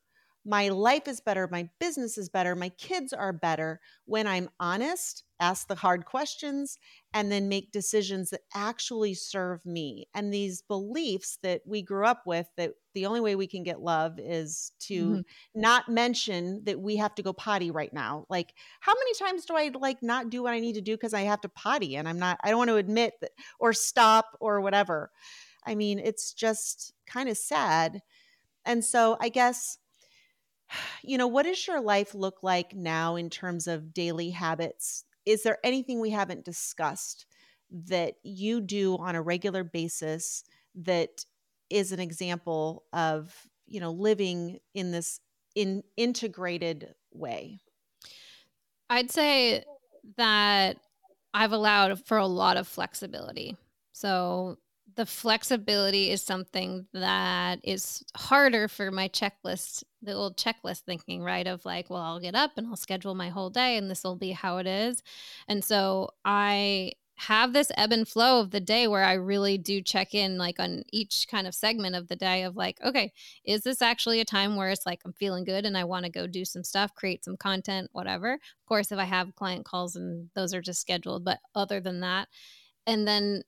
my 0.44 0.68
life 0.68 1.08
is 1.08 1.20
better, 1.20 1.48
my 1.50 1.68
business 1.80 2.18
is 2.18 2.28
better, 2.28 2.54
my 2.54 2.68
kids 2.70 3.12
are 3.12 3.32
better 3.32 3.80
when 4.04 4.26
I'm 4.26 4.50
honest, 4.60 5.24
ask 5.40 5.66
the 5.68 5.74
hard 5.74 6.04
questions, 6.04 6.76
and 7.14 7.32
then 7.32 7.48
make 7.48 7.72
decisions 7.72 8.30
that 8.30 8.42
actually 8.54 9.14
serve 9.14 9.64
me. 9.64 10.06
And 10.14 10.32
these 10.32 10.62
beliefs 10.62 11.38
that 11.42 11.62
we 11.66 11.82
grew 11.82 12.04
up 12.04 12.22
with 12.26 12.46
that 12.56 12.72
the 12.92 13.06
only 13.06 13.20
way 13.20 13.36
we 13.36 13.46
can 13.46 13.62
get 13.62 13.80
love 13.80 14.18
is 14.18 14.72
to 14.80 15.06
mm-hmm. 15.06 15.20
not 15.60 15.88
mention 15.88 16.62
that 16.64 16.78
we 16.78 16.96
have 16.96 17.14
to 17.14 17.22
go 17.22 17.32
potty 17.32 17.70
right 17.70 17.92
now. 17.92 18.26
Like, 18.28 18.52
how 18.80 18.92
many 18.92 19.14
times 19.14 19.46
do 19.46 19.56
I 19.56 19.70
like 19.74 20.02
not 20.02 20.30
do 20.30 20.42
what 20.42 20.52
I 20.52 20.60
need 20.60 20.74
to 20.74 20.82
do 20.82 20.94
because 20.94 21.14
I 21.14 21.22
have 21.22 21.40
to 21.40 21.48
potty 21.48 21.96
and 21.96 22.06
I'm 22.06 22.18
not, 22.18 22.38
I 22.42 22.50
don't 22.50 22.58
want 22.58 22.70
to 22.70 22.76
admit 22.76 23.14
that 23.22 23.30
or 23.58 23.72
stop 23.72 24.36
or 24.40 24.60
whatever. 24.60 25.10
I 25.66 25.74
mean, 25.74 25.98
it's 25.98 26.34
just 26.34 26.92
kind 27.06 27.28
of 27.28 27.38
sad. 27.38 28.02
And 28.66 28.84
so 28.84 29.16
I 29.20 29.28
guess 29.30 29.78
you 31.02 31.18
know, 31.18 31.26
what 31.26 31.44
does 31.44 31.66
your 31.66 31.80
life 31.80 32.14
look 32.14 32.42
like 32.42 32.74
now 32.74 33.16
in 33.16 33.30
terms 33.30 33.66
of 33.66 33.92
daily 33.94 34.30
habits? 34.30 35.04
Is 35.26 35.42
there 35.42 35.58
anything 35.64 36.00
we 36.00 36.10
haven't 36.10 36.44
discussed 36.44 37.26
that 37.70 38.14
you 38.22 38.60
do 38.60 38.96
on 38.98 39.14
a 39.14 39.22
regular 39.22 39.64
basis 39.64 40.44
that 40.74 41.24
is 41.70 41.92
an 41.92 42.00
example 42.00 42.84
of, 42.92 43.34
you 43.66 43.80
know, 43.80 43.92
living 43.92 44.58
in 44.74 44.90
this 44.90 45.20
in 45.54 45.82
integrated 45.96 46.94
way? 47.12 47.58
I'd 48.90 49.10
say 49.10 49.64
that 50.16 50.76
I've 51.32 51.52
allowed 51.52 52.04
for 52.06 52.18
a 52.18 52.26
lot 52.26 52.56
of 52.56 52.68
flexibility. 52.68 53.56
So 53.92 54.58
the 54.96 55.06
flexibility 55.06 56.10
is 56.10 56.22
something 56.22 56.86
that 56.92 57.60
is 57.62 58.04
harder 58.16 58.68
for 58.68 58.90
my 58.90 59.08
checklist, 59.08 59.84
the 60.02 60.12
old 60.12 60.36
checklist 60.36 60.80
thinking, 60.80 61.22
right? 61.22 61.46
Of 61.46 61.64
like, 61.64 61.90
well, 61.90 62.02
I'll 62.02 62.20
get 62.20 62.34
up 62.34 62.52
and 62.56 62.66
I'll 62.66 62.76
schedule 62.76 63.14
my 63.14 63.28
whole 63.28 63.50
day 63.50 63.76
and 63.76 63.90
this 63.90 64.04
will 64.04 64.16
be 64.16 64.32
how 64.32 64.58
it 64.58 64.66
is. 64.66 65.02
And 65.48 65.64
so 65.64 66.10
I 66.24 66.92
have 67.16 67.52
this 67.52 67.70
ebb 67.76 67.92
and 67.92 68.08
flow 68.08 68.40
of 68.40 68.50
the 68.50 68.60
day 68.60 68.88
where 68.88 69.04
I 69.04 69.12
really 69.12 69.56
do 69.56 69.80
check 69.80 70.14
in 70.14 70.36
like 70.36 70.58
on 70.58 70.82
each 70.92 71.26
kind 71.30 71.46
of 71.46 71.54
segment 71.54 71.94
of 71.94 72.08
the 72.08 72.16
day 72.16 72.42
of 72.42 72.56
like, 72.56 72.78
okay, 72.84 73.12
is 73.44 73.62
this 73.62 73.80
actually 73.80 74.20
a 74.20 74.24
time 74.24 74.56
where 74.56 74.70
it's 74.70 74.84
like 74.84 75.00
I'm 75.04 75.12
feeling 75.12 75.44
good 75.44 75.64
and 75.64 75.78
I 75.78 75.84
want 75.84 76.04
to 76.06 76.10
go 76.10 76.26
do 76.26 76.44
some 76.44 76.64
stuff, 76.64 76.94
create 76.94 77.24
some 77.24 77.36
content, 77.36 77.90
whatever. 77.92 78.34
Of 78.34 78.66
course, 78.66 78.90
if 78.90 78.98
I 78.98 79.04
have 79.04 79.36
client 79.36 79.64
calls 79.64 79.94
and 79.94 80.28
those 80.34 80.52
are 80.54 80.62
just 80.62 80.80
scheduled, 80.80 81.24
but 81.24 81.38
other 81.54 81.80
than 81.80 82.00
that, 82.00 82.28
and 82.86 83.06
then 83.06 83.42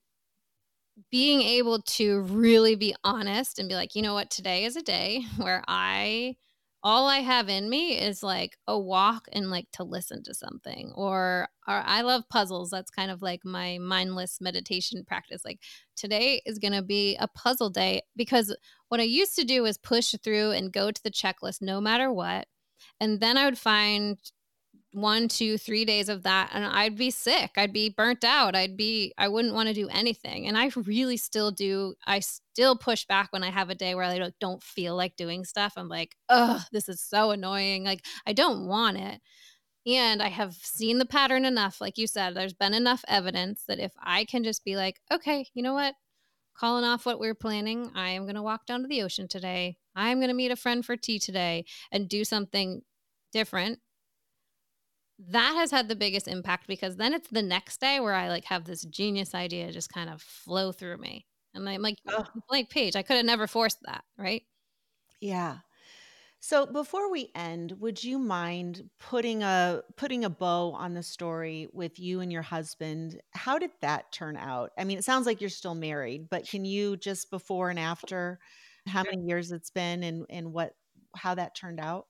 being 1.10 1.42
able 1.42 1.82
to 1.82 2.20
really 2.22 2.74
be 2.74 2.94
honest 3.04 3.58
and 3.58 3.68
be 3.68 3.74
like, 3.74 3.94
you 3.94 4.02
know 4.02 4.14
what, 4.14 4.30
today 4.30 4.64
is 4.64 4.76
a 4.76 4.82
day 4.82 5.24
where 5.36 5.62
I 5.68 6.36
all 6.82 7.08
I 7.08 7.18
have 7.18 7.48
in 7.48 7.68
me 7.68 7.98
is 7.98 8.22
like 8.22 8.56
a 8.68 8.78
walk 8.78 9.26
and 9.32 9.50
like 9.50 9.66
to 9.72 9.82
listen 9.82 10.22
to 10.22 10.34
something 10.34 10.92
or 10.94 11.48
or 11.66 11.82
I 11.84 12.02
love 12.02 12.28
puzzles. 12.28 12.70
That's 12.70 12.92
kind 12.92 13.10
of 13.10 13.22
like 13.22 13.44
my 13.44 13.78
mindless 13.78 14.40
meditation 14.40 15.04
practice. 15.04 15.44
Like 15.44 15.58
today 15.96 16.42
is 16.46 16.60
going 16.60 16.74
to 16.74 16.82
be 16.82 17.16
a 17.16 17.26
puzzle 17.26 17.70
day 17.70 18.02
because 18.14 18.54
what 18.88 19.00
I 19.00 19.04
used 19.04 19.34
to 19.36 19.44
do 19.44 19.64
is 19.64 19.78
push 19.78 20.14
through 20.22 20.52
and 20.52 20.72
go 20.72 20.92
to 20.92 21.02
the 21.02 21.10
checklist 21.10 21.60
no 21.60 21.80
matter 21.80 22.12
what. 22.12 22.46
And 23.00 23.18
then 23.18 23.36
I 23.36 23.46
would 23.46 23.58
find 23.58 24.18
one, 24.96 25.28
two, 25.28 25.58
three 25.58 25.84
days 25.84 26.08
of 26.08 26.22
that, 26.22 26.48
and 26.54 26.64
I'd 26.64 26.96
be 26.96 27.10
sick. 27.10 27.50
I'd 27.58 27.72
be 27.72 27.90
burnt 27.90 28.24
out. 28.24 28.56
I'd 28.56 28.78
be, 28.78 29.12
I 29.18 29.28
wouldn't 29.28 29.52
want 29.52 29.68
to 29.68 29.74
do 29.74 29.90
anything. 29.90 30.46
And 30.46 30.56
I 30.56 30.70
really 30.74 31.18
still 31.18 31.50
do. 31.50 31.96
I 32.06 32.20
still 32.20 32.78
push 32.78 33.04
back 33.04 33.30
when 33.30 33.42
I 33.42 33.50
have 33.50 33.68
a 33.68 33.74
day 33.74 33.94
where 33.94 34.04
I 34.04 34.30
don't 34.40 34.62
feel 34.62 34.96
like 34.96 35.14
doing 35.14 35.44
stuff. 35.44 35.74
I'm 35.76 35.90
like, 35.90 36.16
oh, 36.30 36.64
this 36.72 36.88
is 36.88 37.02
so 37.02 37.30
annoying. 37.30 37.84
Like, 37.84 38.06
I 38.26 38.32
don't 38.32 38.66
want 38.66 38.96
it. 38.96 39.20
And 39.86 40.22
I 40.22 40.28
have 40.28 40.54
seen 40.54 40.96
the 40.96 41.04
pattern 41.04 41.44
enough. 41.44 41.78
Like 41.78 41.98
you 41.98 42.06
said, 42.06 42.34
there's 42.34 42.54
been 42.54 42.72
enough 42.72 43.04
evidence 43.06 43.64
that 43.68 43.78
if 43.78 43.92
I 44.02 44.24
can 44.24 44.44
just 44.44 44.64
be 44.64 44.76
like, 44.76 45.02
okay, 45.12 45.46
you 45.52 45.62
know 45.62 45.74
what? 45.74 45.94
Calling 46.56 46.84
off 46.84 47.04
what 47.04 47.20
we 47.20 47.26
we're 47.26 47.34
planning. 47.34 47.90
I 47.94 48.08
am 48.10 48.22
going 48.22 48.34
to 48.34 48.42
walk 48.42 48.64
down 48.64 48.80
to 48.80 48.88
the 48.88 49.02
ocean 49.02 49.28
today. 49.28 49.76
I'm 49.94 50.20
going 50.20 50.28
to 50.28 50.34
meet 50.34 50.52
a 50.52 50.56
friend 50.56 50.82
for 50.82 50.96
tea 50.96 51.18
today 51.18 51.66
and 51.92 52.08
do 52.08 52.24
something 52.24 52.80
different 53.30 53.80
that 55.18 55.54
has 55.56 55.70
had 55.70 55.88
the 55.88 55.96
biggest 55.96 56.28
impact 56.28 56.66
because 56.66 56.96
then 56.96 57.14
it's 57.14 57.28
the 57.28 57.42
next 57.42 57.80
day 57.80 58.00
where 58.00 58.14
I 58.14 58.28
like 58.28 58.44
have 58.44 58.64
this 58.64 58.82
genius 58.82 59.34
idea 59.34 59.72
just 59.72 59.92
kind 59.92 60.10
of 60.10 60.20
flow 60.20 60.72
through 60.72 60.98
me. 60.98 61.26
And 61.54 61.66
I'm 61.68 61.80
like, 61.80 61.96
oh. 62.08 62.26
blank 62.48 62.68
page. 62.68 62.96
I 62.96 63.02
could 63.02 63.16
have 63.16 63.24
never 63.24 63.46
forced 63.46 63.78
that, 63.84 64.04
right? 64.18 64.42
Yeah. 65.20 65.58
So 66.40 66.66
before 66.66 67.10
we 67.10 67.30
end, 67.34 67.72
would 67.80 68.04
you 68.04 68.18
mind 68.18 68.88
putting 69.00 69.42
a 69.42 69.82
putting 69.96 70.24
a 70.24 70.30
bow 70.30 70.72
on 70.72 70.94
the 70.94 71.02
story 71.02 71.66
with 71.72 71.98
you 71.98 72.20
and 72.20 72.30
your 72.30 72.42
husband? 72.42 73.20
How 73.32 73.58
did 73.58 73.70
that 73.80 74.12
turn 74.12 74.36
out? 74.36 74.70
I 74.78 74.84
mean, 74.84 74.98
it 74.98 75.04
sounds 75.04 75.26
like 75.26 75.40
you're 75.40 75.50
still 75.50 75.74
married, 75.74 76.28
but 76.28 76.46
can 76.46 76.64
you 76.64 76.98
just 76.98 77.30
before 77.30 77.70
and 77.70 77.78
after 77.78 78.38
how 78.86 79.02
many 79.02 79.24
years 79.24 79.50
it's 79.50 79.70
been 79.70 80.02
and 80.04 80.26
and 80.30 80.52
what 80.52 80.74
how 81.16 81.34
that 81.34 81.56
turned 81.56 81.80
out? 81.80 82.06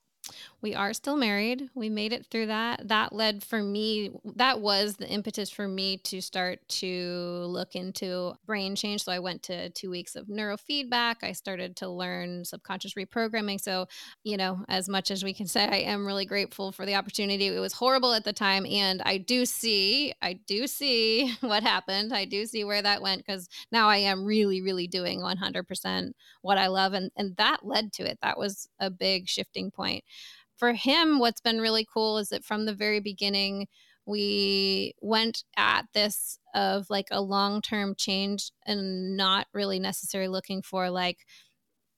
We 0.62 0.74
are 0.74 0.92
still 0.92 1.16
married. 1.16 1.68
We 1.74 1.88
made 1.88 2.12
it 2.12 2.26
through 2.26 2.46
that. 2.46 2.88
That 2.88 3.12
led 3.12 3.42
for 3.44 3.62
me, 3.62 4.10
that 4.36 4.60
was 4.60 4.96
the 4.96 5.08
impetus 5.08 5.50
for 5.50 5.68
me 5.68 5.98
to 5.98 6.20
start 6.20 6.66
to 6.68 7.44
look 7.46 7.76
into 7.76 8.34
brain 8.46 8.74
change. 8.74 9.04
So 9.04 9.12
I 9.12 9.18
went 9.18 9.42
to 9.44 9.70
two 9.70 9.90
weeks 9.90 10.16
of 10.16 10.26
neurofeedback. 10.26 11.16
I 11.22 11.32
started 11.32 11.76
to 11.76 11.88
learn 11.88 12.44
subconscious 12.44 12.94
reprogramming. 12.94 13.60
So, 13.60 13.86
you 14.24 14.36
know, 14.36 14.64
as 14.68 14.88
much 14.88 15.10
as 15.10 15.22
we 15.22 15.34
can 15.34 15.46
say, 15.46 15.64
I 15.64 15.90
am 15.90 16.06
really 16.06 16.24
grateful 16.24 16.72
for 16.72 16.86
the 16.86 16.94
opportunity. 16.94 17.46
It 17.46 17.60
was 17.60 17.74
horrible 17.74 18.12
at 18.12 18.24
the 18.24 18.32
time. 18.32 18.66
And 18.66 19.02
I 19.04 19.18
do 19.18 19.46
see, 19.46 20.14
I 20.22 20.32
do 20.32 20.66
see 20.66 21.34
what 21.40 21.62
happened. 21.62 22.12
I 22.12 22.24
do 22.24 22.46
see 22.46 22.64
where 22.64 22.82
that 22.82 23.02
went 23.02 23.24
because 23.24 23.48
now 23.70 23.88
I 23.88 23.98
am 23.98 24.24
really, 24.24 24.62
really 24.62 24.88
doing 24.88 25.20
100% 25.20 26.10
what 26.42 26.58
I 26.58 26.66
love. 26.68 26.94
And, 26.94 27.10
and 27.16 27.36
that 27.36 27.64
led 27.64 27.92
to 27.94 28.10
it. 28.10 28.18
That 28.22 28.38
was 28.38 28.68
a 28.80 28.90
big 28.90 29.28
shifting 29.28 29.70
point 29.70 30.02
for 30.56 30.72
him, 30.72 31.18
what's 31.18 31.40
been 31.40 31.60
really 31.60 31.86
cool 31.92 32.18
is 32.18 32.28
that 32.28 32.44
from 32.44 32.64
the 32.64 32.74
very 32.74 33.00
beginning, 33.00 33.66
we 34.06 34.94
went 35.00 35.44
at 35.56 35.86
this 35.92 36.38
of 36.54 36.88
like 36.88 37.08
a 37.10 37.20
long 37.20 37.60
term 37.60 37.94
change 37.96 38.50
and 38.64 39.16
not 39.16 39.46
really 39.52 39.78
necessarily 39.80 40.28
looking 40.28 40.62
for 40.62 40.90
like 40.90 41.18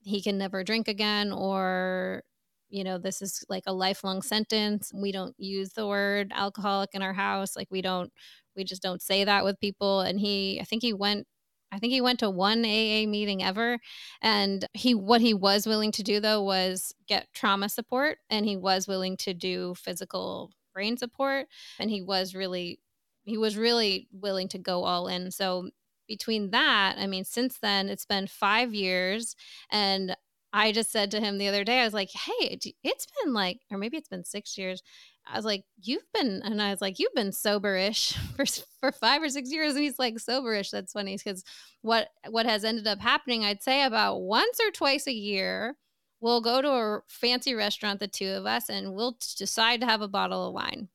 he 0.01 0.21
can 0.21 0.37
never 0.37 0.63
drink 0.63 0.87
again 0.87 1.31
or 1.31 2.23
you 2.69 2.83
know 2.83 2.97
this 2.97 3.21
is 3.21 3.43
like 3.49 3.63
a 3.67 3.73
lifelong 3.73 4.21
sentence. 4.21 4.91
We 4.93 5.11
don't 5.11 5.35
use 5.37 5.71
the 5.73 5.87
word 5.87 6.31
alcoholic 6.35 6.91
in 6.93 7.01
our 7.01 7.13
house. 7.13 7.55
Like 7.55 7.67
we 7.71 7.81
don't 7.81 8.11
we 8.55 8.63
just 8.63 8.81
don't 8.81 9.01
say 9.01 9.23
that 9.23 9.43
with 9.43 9.59
people. 9.59 10.01
And 10.01 10.19
he 10.19 10.59
i 10.61 10.63
think 10.63 10.81
he 10.83 10.93
went 10.93 11.27
I 11.71 11.79
think 11.79 11.93
he 11.93 12.01
went 12.01 12.19
to 12.19 12.29
one 12.29 12.59
AA 12.65 13.05
meeting 13.07 13.43
ever. 13.43 13.79
And 14.21 14.65
he, 14.73 14.95
what 14.95 15.21
he 15.21 15.33
was 15.33 15.67
willing 15.67 15.91
to 15.93 16.03
do 16.03 16.19
though 16.19 16.41
was 16.43 16.93
get 17.07 17.27
trauma 17.33 17.69
support 17.69 18.17
and 18.29 18.45
he 18.45 18.57
was 18.57 18.87
willing 18.87 19.17
to 19.17 19.33
do 19.33 19.75
physical 19.75 20.51
brain 20.73 20.97
support 20.97 21.47
and 21.79 21.89
he 21.89 22.01
was 22.01 22.35
really 22.35 22.79
he 23.23 23.37
was 23.37 23.57
really 23.57 24.07
willing 24.11 24.47
to 24.47 24.57
go 24.57 24.83
all 24.83 25.07
in 25.07 25.31
so 25.31 25.69
between 26.07 26.51
that 26.51 26.95
i 26.97 27.07
mean 27.07 27.25
since 27.25 27.57
then 27.59 27.89
it's 27.89 28.05
been 28.05 28.27
5 28.27 28.73
years 28.73 29.35
and 29.71 30.15
I 30.51 30.71
just 30.71 30.91
said 30.91 31.11
to 31.11 31.19
him 31.19 31.37
the 31.37 31.47
other 31.47 31.63
day, 31.63 31.81
I 31.81 31.85
was 31.85 31.93
like, 31.93 32.09
hey, 32.11 32.57
it's 32.83 33.07
been 33.23 33.33
like, 33.33 33.59
or 33.69 33.77
maybe 33.77 33.97
it's 33.97 34.09
been 34.09 34.25
six 34.25 34.57
years. 34.57 34.81
I 35.27 35.35
was 35.35 35.45
like, 35.45 35.63
you've 35.81 36.11
been, 36.13 36.41
and 36.43 36.59
I 36.61 36.71
was 36.71 36.81
like, 36.81 36.97
you've 36.97 37.13
been 37.13 37.29
soberish 37.29 38.13
for 38.35 38.45
for 38.79 38.91
five 38.91 39.21
or 39.21 39.29
six 39.29 39.51
years, 39.51 39.75
and 39.75 39.83
he's 39.83 39.99
like, 39.99 40.15
soberish. 40.15 40.71
That's 40.71 40.93
funny 40.93 41.17
because 41.17 41.43
what 41.81 42.09
what 42.29 42.45
has 42.45 42.63
ended 42.63 42.87
up 42.87 42.99
happening, 42.99 43.45
I'd 43.45 43.61
say 43.61 43.83
about 43.83 44.21
once 44.21 44.59
or 44.59 44.71
twice 44.71 45.05
a 45.07 45.13
year, 45.13 45.75
we'll 46.19 46.41
go 46.41 46.61
to 46.61 46.69
a 46.69 47.01
fancy 47.07 47.53
restaurant, 47.53 47.99
the 47.99 48.07
two 48.07 48.29
of 48.29 48.45
us, 48.45 48.69
and 48.69 48.93
we'll 48.93 49.17
decide 49.37 49.81
to 49.81 49.87
have 49.87 50.01
a 50.01 50.07
bottle 50.07 50.47
of 50.47 50.53
wine. 50.53 50.89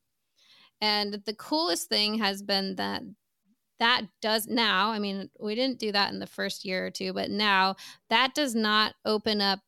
And 0.81 1.21
the 1.25 1.33
coolest 1.33 1.87
thing 1.87 2.19
has 2.19 2.43
been 2.43 2.75
that 2.75 3.03
that 3.79 4.03
does 4.21 4.47
now, 4.47 4.91
I 4.91 4.99
mean, 4.99 5.29
we 5.39 5.55
didn't 5.55 5.79
do 5.79 5.91
that 5.91 6.11
in 6.11 6.19
the 6.19 6.27
first 6.27 6.65
year 6.65 6.85
or 6.85 6.91
two, 6.91 7.13
but 7.13 7.29
now 7.29 7.75
that 8.09 8.33
does 8.33 8.55
not 8.55 8.95
open 9.03 9.41
up 9.41 9.59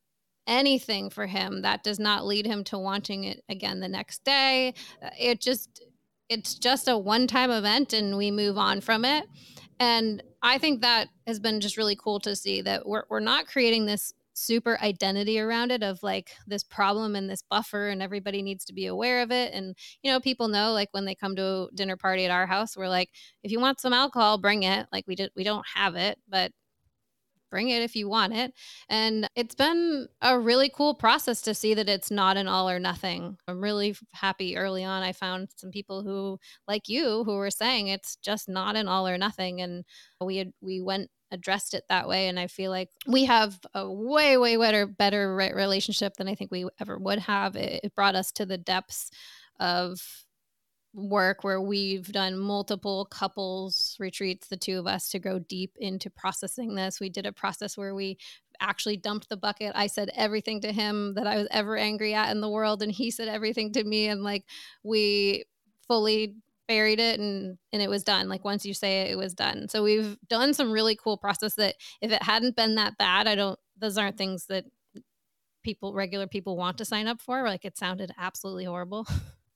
anything 0.47 1.09
for 1.09 1.27
him. 1.27 1.61
That 1.61 1.83
does 1.83 1.99
not 1.99 2.25
lead 2.25 2.45
him 2.45 2.63
to 2.65 2.77
wanting 2.77 3.25
it 3.25 3.43
again 3.49 3.79
the 3.79 3.89
next 3.89 4.23
day. 4.23 4.73
Uh, 5.03 5.09
it 5.19 5.41
just, 5.41 5.83
it's 6.29 6.55
just 6.55 6.87
a 6.87 6.97
one 6.97 7.27
time 7.27 7.51
event 7.51 7.93
and 7.93 8.17
we 8.17 8.31
move 8.31 8.57
on 8.57 8.81
from 8.81 9.03
it. 9.05 9.25
And 9.79 10.23
I 10.41 10.57
think 10.57 10.81
that 10.81 11.09
has 11.27 11.39
been 11.39 11.59
just 11.59 11.77
really 11.77 11.95
cool 11.95 12.19
to 12.21 12.35
see 12.35 12.61
that 12.61 12.87
we're, 12.87 13.03
we're 13.09 13.19
not 13.19 13.47
creating 13.47 13.85
this 13.85 14.13
super 14.37 14.77
identity 14.81 15.39
around 15.39 15.71
it 15.71 15.81
of 15.81 16.01
like 16.03 16.31
this 16.45 16.63
problem 16.63 17.15
and 17.15 17.27
this 17.29 17.43
buffer 17.49 17.89
and 17.89 18.01
everybody 18.03 18.43
needs 18.43 18.63
to 18.65 18.73
be 18.73 18.85
aware 18.85 19.21
of 19.23 19.31
it 19.31 19.51
and 19.53 19.75
you 20.03 20.11
know 20.11 20.19
people 20.19 20.47
know 20.47 20.71
like 20.73 20.89
when 20.91 21.05
they 21.05 21.15
come 21.15 21.35
to 21.35 21.43
a 21.43 21.67
dinner 21.73 21.97
party 21.97 22.23
at 22.23 22.31
our 22.31 22.45
house 22.45 22.77
we're 22.77 22.87
like 22.87 23.09
if 23.43 23.51
you 23.51 23.59
want 23.59 23.79
some 23.79 23.93
alcohol 23.93 24.37
bring 24.37 24.61
it 24.61 24.85
like 24.91 25.03
we 25.07 25.15
did 25.15 25.31
we 25.35 25.43
don't 25.43 25.65
have 25.73 25.95
it 25.95 26.19
but 26.29 26.51
bring 27.49 27.69
it 27.69 27.81
if 27.81 27.95
you 27.95 28.09
want 28.09 28.33
it. 28.33 28.53
And 28.89 29.27
it's 29.35 29.55
been 29.55 30.07
a 30.21 30.39
really 30.39 30.69
cool 30.69 30.93
process 30.93 31.41
to 31.43 31.53
see 31.53 31.73
that 31.73 31.89
it's 31.89 32.11
not 32.11 32.37
an 32.37 32.47
all 32.47 32.69
or 32.69 32.79
nothing. 32.79 33.37
I'm 33.47 33.61
really 33.61 33.95
happy 34.13 34.57
early 34.57 34.83
on. 34.83 35.03
I 35.03 35.13
found 35.13 35.49
some 35.55 35.71
people 35.71 36.03
who, 36.03 36.39
like 36.67 36.87
you, 36.87 37.23
who 37.23 37.35
were 37.35 37.51
saying 37.51 37.87
it's 37.87 38.17
just 38.17 38.49
not 38.49 38.75
an 38.75 38.87
all 38.87 39.07
or 39.07 39.17
nothing. 39.17 39.61
And 39.61 39.85
we 40.21 40.37
had, 40.37 40.51
we 40.61 40.81
went 40.81 41.09
addressed 41.31 41.73
it 41.73 41.83
that 41.89 42.07
way 42.07 42.27
and 42.27 42.39
i 42.39 42.47
feel 42.47 42.71
like 42.71 42.89
we 43.05 43.25
have 43.25 43.59
a 43.73 43.89
way 43.89 44.37
way 44.37 44.55
better 44.57 44.85
better 44.85 45.35
relationship 45.35 46.15
than 46.15 46.27
i 46.27 46.35
think 46.35 46.51
we 46.51 46.67
ever 46.79 46.97
would 46.97 47.19
have 47.19 47.55
it, 47.55 47.81
it 47.83 47.95
brought 47.95 48.15
us 48.15 48.31
to 48.31 48.45
the 48.45 48.57
depths 48.57 49.11
of 49.59 50.25
work 50.97 51.43
where 51.43 51.61
we've 51.61 52.11
done 52.11 52.37
multiple 52.37 53.05
couples 53.05 53.95
retreats, 53.99 54.47
the 54.47 54.57
two 54.57 54.79
of 54.79 54.87
us, 54.87 55.09
to 55.09 55.19
go 55.19 55.39
deep 55.39 55.77
into 55.77 56.09
processing 56.09 56.75
this. 56.75 56.99
We 56.99 57.09
did 57.09 57.25
a 57.25 57.31
process 57.31 57.77
where 57.77 57.93
we 57.93 58.17
actually 58.59 58.97
dumped 58.97 59.29
the 59.29 59.37
bucket. 59.37 59.73
I 59.75 59.87
said 59.87 60.09
everything 60.15 60.61
to 60.61 60.71
him 60.71 61.13
that 61.13 61.27
I 61.27 61.37
was 61.37 61.47
ever 61.51 61.77
angry 61.77 62.13
at 62.13 62.31
in 62.31 62.41
the 62.41 62.49
world, 62.49 62.81
and 62.81 62.91
he 62.91 63.11
said 63.11 63.27
everything 63.27 63.71
to 63.73 63.83
me. 63.83 64.07
And 64.07 64.23
like 64.23 64.45
we 64.83 65.45
fully 65.87 66.35
buried 66.67 66.99
it 66.99 67.19
and 67.19 67.57
and 67.71 67.81
it 67.81 67.89
was 67.89 68.03
done 68.03 68.27
like 68.27 68.43
once 68.43 68.65
you 68.65 68.73
say 68.73 69.01
it 69.01 69.11
it 69.11 69.17
was 69.17 69.33
done 69.33 69.67
so 69.69 69.83
we've 69.83 70.17
done 70.27 70.53
some 70.53 70.71
really 70.71 70.95
cool 70.95 71.17
process 71.17 71.55
that 71.55 71.75
if 72.01 72.11
it 72.11 72.21
hadn't 72.21 72.55
been 72.55 72.75
that 72.75 72.97
bad 72.97 73.27
i 73.27 73.35
don't 73.35 73.57
those 73.77 73.97
aren't 73.97 74.17
things 74.17 74.47
that 74.47 74.65
people 75.63 75.93
regular 75.93 76.27
people 76.27 76.57
want 76.57 76.77
to 76.77 76.85
sign 76.85 77.07
up 77.07 77.21
for 77.21 77.43
like 77.43 77.65
it 77.65 77.77
sounded 77.77 78.11
absolutely 78.17 78.65
horrible 78.65 79.07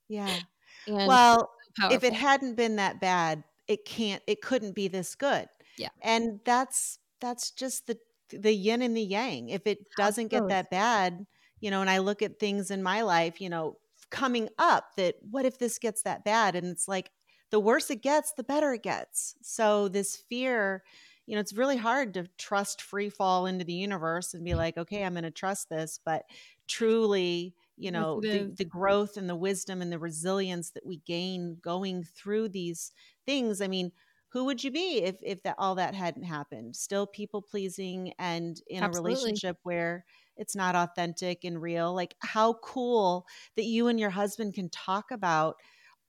yeah 0.07 0.37
well, 0.87 1.51
if 1.91 2.03
it 2.03 2.13
hadn't 2.13 2.55
been 2.55 2.77
that 2.77 2.99
bad, 2.99 3.43
it 3.67 3.85
can't 3.85 4.21
it 4.27 4.41
couldn't 4.41 4.73
be 4.73 4.87
this 4.87 5.15
good. 5.15 5.47
Yeah. 5.77 5.89
And 6.01 6.39
that's 6.45 6.99
that's 7.19 7.51
just 7.51 7.87
the 7.87 7.97
the 8.29 8.53
yin 8.53 8.81
and 8.81 8.95
the 8.95 9.01
yang. 9.01 9.49
If 9.49 9.67
it 9.67 9.79
doesn't 9.97 10.27
get 10.27 10.47
that 10.49 10.69
bad, 10.69 11.25
you 11.59 11.71
know, 11.71 11.81
and 11.81 11.89
I 11.89 11.99
look 11.99 12.21
at 12.21 12.39
things 12.39 12.71
in 12.71 12.81
my 12.81 13.01
life, 13.01 13.41
you 13.41 13.49
know, 13.49 13.77
coming 14.11 14.49
up 14.59 14.95
that 14.97 15.15
what 15.21 15.45
if 15.45 15.57
this 15.59 15.79
gets 15.79 16.03
that 16.03 16.23
bad 16.23 16.55
and 16.55 16.67
it's 16.67 16.87
like 16.87 17.11
the 17.49 17.59
worse 17.59 17.89
it 17.89 18.01
gets, 18.01 18.33
the 18.33 18.43
better 18.43 18.73
it 18.73 18.83
gets. 18.83 19.35
So 19.41 19.87
this 19.89 20.15
fear, 20.15 20.83
you 21.25 21.35
know, 21.35 21.41
it's 21.41 21.53
really 21.53 21.77
hard 21.77 22.13
to 22.13 22.27
trust 22.37 22.81
free 22.81 23.09
fall 23.09 23.45
into 23.45 23.65
the 23.65 23.73
universe 23.73 24.33
and 24.33 24.45
be 24.45 24.55
like, 24.55 24.77
okay, 24.77 25.03
I'm 25.03 25.13
going 25.13 25.23
to 25.23 25.31
trust 25.31 25.69
this, 25.69 25.99
but 26.03 26.23
truly 26.67 27.55
you 27.77 27.91
know 27.91 28.21
the, 28.21 28.53
the 28.57 28.65
growth 28.65 29.17
and 29.17 29.29
the 29.29 29.35
wisdom 29.35 29.81
and 29.81 29.91
the 29.91 29.99
resilience 29.99 30.71
that 30.71 30.85
we 30.85 30.97
gain 30.97 31.57
going 31.61 32.03
through 32.03 32.47
these 32.47 32.91
things 33.25 33.59
i 33.61 33.67
mean 33.67 33.91
who 34.29 34.45
would 34.45 34.63
you 34.63 34.71
be 34.71 35.01
if 35.01 35.17
if 35.23 35.41
that 35.43 35.55
all 35.57 35.75
that 35.75 35.95
hadn't 35.95 36.23
happened 36.23 36.75
still 36.75 37.07
people 37.07 37.41
pleasing 37.41 38.13
and 38.19 38.61
in 38.67 38.83
Absolutely. 38.83 39.11
a 39.11 39.15
relationship 39.15 39.57
where 39.63 40.05
it's 40.37 40.55
not 40.55 40.75
authentic 40.75 41.43
and 41.43 41.61
real 41.61 41.93
like 41.93 42.15
how 42.19 42.53
cool 42.63 43.25
that 43.55 43.65
you 43.65 43.87
and 43.87 43.99
your 43.99 44.09
husband 44.09 44.53
can 44.53 44.69
talk 44.69 45.11
about 45.11 45.55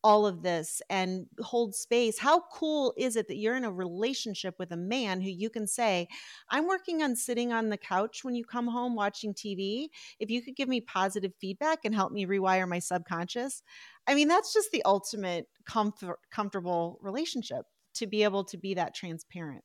all 0.05 0.27
of 0.27 0.43
this 0.43 0.83
and 0.91 1.27
hold 1.41 1.75
space. 1.75 2.19
How 2.19 2.43
cool 2.53 2.93
is 2.97 3.17
it 3.17 3.29
that 3.29 3.37
you're 3.37 3.57
in 3.57 3.65
a 3.65 3.73
relationship 3.73 4.57
with 4.59 4.73
a 4.73 4.77
man 4.77 5.21
who 5.21 5.31
you 5.31 5.49
can 5.49 5.67
say, 5.67 6.09
I'm 6.51 6.67
working 6.67 7.03
on 7.03 7.15
sitting 7.15 7.53
on 7.53 7.69
the 7.69 7.77
couch 7.77 8.25
when 8.25 8.35
you 8.35 8.45
come 8.45 8.67
home 8.67 8.95
watching 8.95 9.33
TV. 9.33 9.89
If 10.19 10.29
you 10.29 10.43
could 10.43 10.57
give 10.57 10.69
me 10.69 10.81
positive 10.81 11.33
feedback 11.41 11.81
and 11.85 11.95
help 11.95 12.13
me 12.13 12.27
rewire 12.27 12.69
my 12.69 12.81
subconscious. 12.81 13.63
I 14.07 14.15
mean, 14.15 14.29
that's 14.29 14.53
just 14.53 14.71
the 14.73 14.83
ultimate 14.85 15.47
comfort, 15.67 16.19
comfortable 16.31 16.99
relationship 17.01 17.65
to 17.95 18.07
be 18.07 18.25
able 18.25 18.45
to 18.45 18.59
be 18.59 18.75
that 18.75 18.95
transparent. 18.95 19.63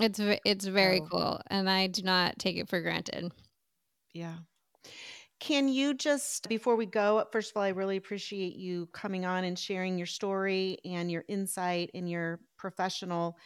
It's 0.00 0.18
it's 0.44 0.66
very 0.66 0.98
so, 0.98 1.06
cool 1.10 1.40
and 1.48 1.68
I 1.68 1.86
do 1.86 2.02
not 2.02 2.38
take 2.38 2.56
it 2.56 2.68
for 2.68 2.80
granted. 2.80 3.30
Yeah. 4.12 4.34
Can 5.40 5.68
you 5.68 5.94
just, 5.94 6.48
before 6.48 6.76
we 6.76 6.86
go, 6.86 7.26
first 7.32 7.50
of 7.50 7.56
all, 7.56 7.64
I 7.64 7.70
really 7.70 7.96
appreciate 7.96 8.54
you 8.54 8.86
coming 8.92 9.24
on 9.24 9.42
and 9.42 9.58
sharing 9.58 9.98
your 9.98 10.06
story 10.06 10.78
and 10.84 11.10
your 11.10 11.24
insight 11.26 11.90
and 11.94 12.08
your 12.08 12.38
professional 12.56 13.36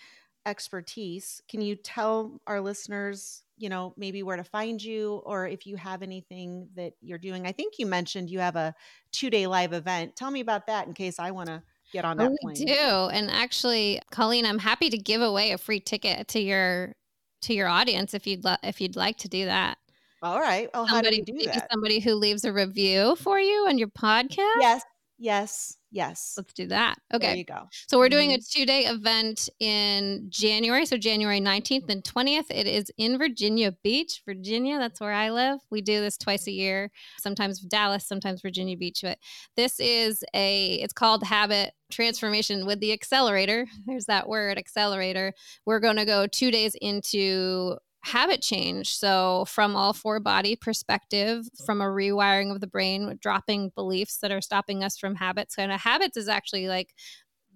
expertise. 0.45 1.41
Can 1.49 1.61
you 1.61 1.75
tell 1.75 2.41
our 2.47 2.61
listeners, 2.61 3.43
you 3.57 3.69
know, 3.69 3.95
maybe 3.97 4.23
where 4.23 4.37
to 4.37 4.45
find 4.45 4.83
you 4.83 5.23
or 5.25 5.47
if 5.47 5.67
you 5.67 5.77
have 5.77 6.03
anything 6.03 6.69
that 6.77 6.93
you're 7.01 7.19
doing? 7.19 7.47
I 7.47 7.53
think 7.53 7.75
you 7.79 7.87
mentioned 7.87 8.31
you 8.31 8.41
have 8.41 8.57
a 8.57 8.75
two 9.11 9.31
day 9.31 9.47
live 9.47 9.73
event. 9.73 10.17
Tell 10.17 10.31
me 10.31 10.41
about 10.41 10.67
that 10.67 10.87
in 10.87 10.95
case 10.95 11.19
I 11.19 11.31
want 11.31 11.49
to 11.49 11.63
get 11.93 12.05
on 12.05 12.17
that 12.19 12.31
oh, 12.31 12.37
plane. 12.43 12.57
We 12.59 12.67
do. 12.67 13.09
And 13.13 13.31
actually, 13.31 14.01
Colleen, 14.11 14.47
I'm 14.47 14.59
happy 14.59 14.91
to 14.91 14.99
give 14.99 15.21
away 15.23 15.53
a 15.53 15.59
free 15.59 15.81
ticket 15.81 16.29
to 16.29 16.41
your 16.41 16.95
to 17.43 17.55
your 17.55 17.69
audience 17.69 18.15
if 18.15 18.27
you'd 18.27 18.45
lo- 18.45 18.57
if 18.63 18.81
you'd 18.81 18.97
like 18.97 19.19
to 19.19 19.29
do 19.29 19.47
that. 19.47 19.79
All 20.27 20.41
right. 20.41 20.69
Well, 20.75 20.87
somebody, 20.87 21.19
how 21.19 21.25
do 21.25 21.33
we 21.33 21.45
do 21.45 21.47
that? 21.47 21.69
Somebody 21.71 22.01
who 22.01 22.15
leaves 22.15 22.45
a 22.45 22.53
review 22.53 23.17
for 23.17 23.39
you 23.39 23.67
on 23.69 23.79
your 23.79 23.89
podcast? 23.89 24.61
Yes. 24.61 24.83
Yes. 25.19 25.79
Yes. 25.91 26.35
Let's 26.37 26.53
do 26.53 26.67
that. 26.67 26.97
Okay. 27.15 27.29
There 27.29 27.37
you 27.37 27.45
go. 27.45 27.69
So 27.89 27.97
we're 27.97 28.11
doing 28.11 28.31
mm-hmm. 28.31 28.41
a 28.41 28.59
two 28.59 28.67
day 28.67 28.85
event 28.85 29.49
in 29.61 30.27
January. 30.29 30.85
So 30.85 30.99
January 30.99 31.41
19th 31.41 31.89
and 31.89 32.05
20th. 32.05 32.47
It 32.51 32.67
is 32.67 32.91
in 32.99 33.17
Virginia 33.17 33.73
Beach, 33.83 34.21
Virginia. 34.27 34.79
That's 34.79 35.01
where 35.01 35.13
I 35.13 35.31
live. 35.31 35.61
We 35.71 35.81
do 35.81 36.01
this 36.01 36.19
twice 36.19 36.47
a 36.49 36.53
year, 36.53 36.91
sometimes 37.19 37.61
Dallas, 37.61 38.07
sometimes 38.07 38.43
Virginia 38.43 38.77
Beach. 38.77 39.01
But 39.03 39.19
this 39.57 39.81
is 39.81 40.23
a, 40.35 40.75
it's 40.75 40.93
called 40.93 41.23
Habit 41.23 41.73
Transformation 41.91 42.67
with 42.67 42.81
the 42.81 42.93
Accelerator. 42.93 43.67
There's 43.87 44.07
that 44.07 44.29
word, 44.29 44.59
accelerator. 44.59 45.33
We're 45.65 45.81
going 45.81 45.97
to 45.97 46.05
go 46.05 46.27
two 46.27 46.51
days 46.51 46.77
into 46.83 47.79
habit 48.07 48.41
change. 48.41 48.97
So, 48.97 49.45
from 49.47 49.77
all 49.77 49.93
four 49.93 50.21
body 50.21 50.57
perspective, 50.57 51.49
from 51.65 51.81
a 51.81 51.87
rewiring 51.87 52.53
of 52.53 52.61
the 52.61 52.67
brain, 52.67 53.19
dropping 53.21 53.71
beliefs 53.75 54.19
that 54.19 54.31
are 54.31 54.41
stopping 54.41 54.85
us 54.85 54.97
from 54.97 55.17
habits. 55.17 55.57
And 55.59 55.73
of 55.73 55.81
habits 55.81 56.17
is 56.17 56.29
actually 56.29 56.69
like 56.69 56.95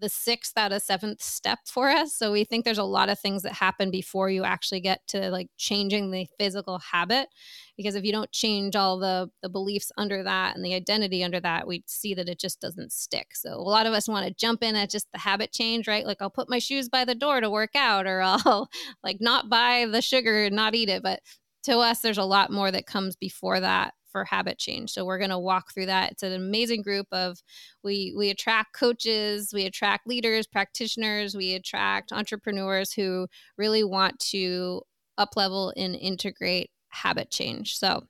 the 0.01 0.09
sixth 0.09 0.57
out 0.57 0.73
of 0.73 0.83
seventh 0.83 1.23
step 1.23 1.61
for 1.67 1.89
us. 1.89 2.15
So 2.15 2.33
we 2.33 2.45
think 2.45 2.65
there's 2.65 2.79
a 2.79 2.85
lot 2.85 3.09
of 3.09 3.19
things 3.19 3.43
that 3.43 3.53
happen 3.53 3.91
before 3.91 4.31
you 4.31 4.45
actually 4.45 4.81
get 4.81 5.07
to 5.09 5.31
like 5.31 5.49
changing 5.57 6.11
the 6.11 6.27
physical 6.39 6.79
habit. 6.79 7.29
Because 7.77 7.95
if 7.95 8.05
you 8.05 8.13
don't 8.13 8.33
change 8.33 8.77
all 8.77 8.99
the 8.99 9.31
the 9.43 9.49
beliefs 9.49 9.93
under 9.97 10.23
that 10.23 10.57
and 10.57 10.65
the 10.65 10.75
identity 10.75 11.23
under 11.23 11.41
that, 11.41 11.67
we 11.67 11.85
see 11.87 12.15
that 12.15 12.29
it 12.29 12.39
just 12.39 12.61
doesn't 12.61 12.93
stick. 12.93 13.35
So 13.35 13.51
a 13.51 13.61
lot 13.61 13.87
of 13.87 13.93
us 13.93 14.09
want 14.09 14.27
to 14.27 14.35
jump 14.35 14.63
in 14.63 14.77
at 14.77 14.91
just 14.91 15.11
the 15.13 15.19
habit 15.19 15.53
change, 15.53 15.87
right? 15.87 16.07
Like 16.07 16.19
I'll 16.21 16.31
put 16.31 16.51
my 16.51 16.59
shoes 16.59 16.89
by 16.89 17.05
the 17.05 17.15
door 17.15 17.41
to 17.41 17.51
work 17.51 17.75
out, 17.75 18.07
or 18.07 18.21
I'll 18.25 18.69
like 19.05 19.19
not 19.21 19.49
buy 19.49 19.87
the 19.91 20.03
sugar 20.03 20.45
and 20.45 20.57
not 20.57 20.75
eat 20.75 20.89
it. 20.89 21.03
But 21.03 21.21
to 21.65 21.79
us, 21.79 22.01
there's 22.01 22.19
a 22.19 22.25
lot 22.25 22.51
more 22.51 22.71
that 22.71 22.87
comes 22.87 23.17
before 23.17 23.61
that 23.61 23.95
for 24.11 24.25
habit 24.25 24.59
change. 24.59 24.91
So 24.93 25.05
we're 25.05 25.19
going 25.19 25.31
to 25.31 25.39
walk 25.39 25.73
through 25.73 25.87
that. 25.87 26.13
It's 26.13 26.23
an 26.23 26.33
amazing 26.33 26.83
group 26.83 27.07
of 27.13 27.39
we 27.83 28.13
we 28.17 28.31
attract 28.31 28.75
coaches, 28.75 29.51
we 29.53 29.67
attract 29.67 30.07
leaders, 30.07 30.47
practitioners, 30.47 31.35
we 31.35 31.55
attract 31.55 32.13
entrepreneurs 32.13 32.93
who 32.93 33.27
really 33.57 33.85
want 33.85 34.19
to 34.31 34.83
up 35.19 35.37
level 35.37 35.73
and 35.77 35.95
integrate 35.95 36.71
habit 36.89 37.31
change. 37.31 37.77
So 37.79 38.05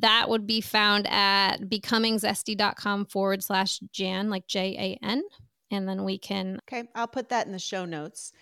that 0.00 0.28
would 0.28 0.46
be 0.46 0.60
found 0.60 1.06
at 1.08 1.58
becomingzesty.com 1.62 3.06
forward 3.06 3.42
slash 3.42 3.78
Jan, 3.92 4.28
like 4.30 4.46
J 4.46 4.98
A 5.02 5.04
N. 5.04 5.22
And 5.70 5.88
then 5.88 6.04
we 6.04 6.18
can. 6.18 6.60
Okay. 6.68 6.88
I'll 6.94 7.06
put 7.08 7.30
that 7.30 7.46
in 7.46 7.52
the 7.52 7.58
show 7.58 7.84
notes. 7.86 8.32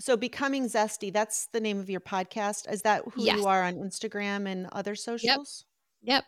So, 0.00 0.16
Becoming 0.16 0.64
Zesty, 0.64 1.12
that's 1.12 1.46
the 1.52 1.60
name 1.60 1.78
of 1.78 1.90
your 1.90 2.00
podcast. 2.00 2.72
Is 2.72 2.82
that 2.82 3.02
who 3.12 3.22
Yes. 3.22 3.36
you 3.36 3.46
are 3.46 3.62
on 3.62 3.74
Instagram 3.74 4.48
and 4.48 4.66
other 4.72 4.94
socials? 4.94 5.64
Yep, 5.66 5.69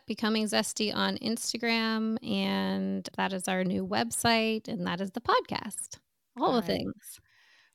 Becoming 0.07 0.45
Zesty 0.45 0.93
on 0.93 1.17
Instagram. 1.17 2.17
And 2.27 3.07
that 3.17 3.33
is 3.33 3.47
our 3.47 3.63
new 3.63 3.85
website. 3.85 4.67
And 4.67 4.85
that 4.87 5.01
is 5.01 5.11
the 5.11 5.21
podcast. 5.21 5.99
All 6.37 6.45
All 6.45 6.51
the 6.53 6.59
right. 6.59 6.67
things. 6.67 7.19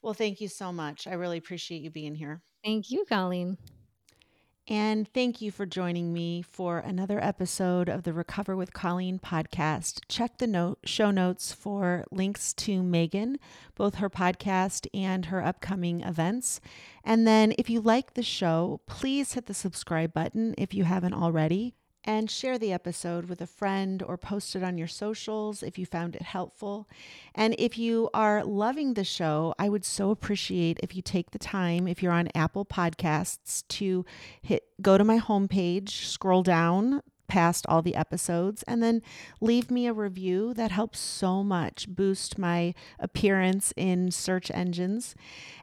Well, 0.03 0.15
thank 0.15 0.41
you 0.41 0.49
so 0.49 0.73
much. 0.73 1.07
I 1.07 1.15
really 1.15 1.39
appreciate 1.39 1.83
you 1.83 1.91
being 1.91 2.15
here. 2.15 2.41
Thank 2.65 2.91
you, 2.91 3.05
Colleen. 3.09 3.59
And 4.71 5.09
thank 5.15 5.41
you 5.41 5.51
for 5.51 5.65
joining 5.65 6.13
me 6.13 6.43
for 6.43 6.79
another 6.81 7.19
episode 7.25 7.89
of 7.89 8.03
the 8.03 8.13
Recover 8.13 8.55
with 8.55 8.75
Colleen 8.75 9.19
podcast. 9.19 10.01
Check 10.09 10.37
the 10.37 10.47
note 10.47 10.81
show 10.85 11.11
notes 11.11 11.53
for 11.53 12.05
links 12.11 12.53
to 12.55 12.83
Megan, 12.83 13.39
both 13.77 13.95
her 13.95 14.11
podcast 14.11 14.87
and 14.93 15.27
her 15.27 15.43
upcoming 15.43 16.03
events. 16.03 16.61
And 17.03 17.27
then 17.27 17.55
if 17.57 17.71
you 17.71 17.81
like 17.81 18.13
the 18.13 18.23
show, 18.23 18.83
please 18.87 19.33
hit 19.33 19.47
the 19.47 19.55
subscribe 19.55 20.13
button 20.13 20.55
if 20.59 20.75
you 20.75 20.85
haven't 20.85 21.15
already. 21.15 21.75
And 22.09 22.31
share 22.31 22.57
the 22.57 22.73
episode 22.73 23.27
with 23.27 23.43
a 23.43 23.47
friend 23.47 24.03
or 24.03 24.17
post 24.17 24.57
it 24.57 24.63
on 24.63 24.79
your 24.79 24.87
socials 24.89 25.63
if 25.63 25.79
you 25.79 25.85
found 25.85 26.17
it 26.17 26.23
helpful. 26.23 26.89
And 27.35 27.55
if 27.59 27.77
you 27.77 28.09
are 28.15 28.43
loving 28.43 28.95
the 28.95 29.05
show, 29.05 29.55
I 29.59 29.69
would 29.69 29.85
so 29.85 30.11
appreciate 30.11 30.81
if 30.83 30.97
you 30.97 31.03
take 31.03 31.33
the 31.33 31.39
time, 31.39 31.87
if 31.87 32.03
you're 32.03 32.11
on 32.11 32.31
Apple 32.35 32.65
Podcasts, 32.65 33.63
to 33.69 34.07
hit 34.41 34.65
go 34.81 34.97
to 34.97 35.05
my 35.05 35.19
homepage, 35.19 35.91
scroll 35.91 36.43
down 36.43 37.03
past 37.29 37.67
all 37.69 37.83
the 37.83 37.95
episodes, 37.95 38.63
and 38.65 38.83
then 38.83 39.03
leave 39.41 39.71
me 39.71 39.87
a 39.87 39.93
review. 39.93 40.55
That 40.55 40.71
helps 40.71 40.99
so 40.99 41.45
much 41.45 41.87
boost 41.89 42.39
my 42.39 42.75
appearance 42.99 43.73
in 43.77 44.11
search 44.11 44.51
engines. 44.53 45.15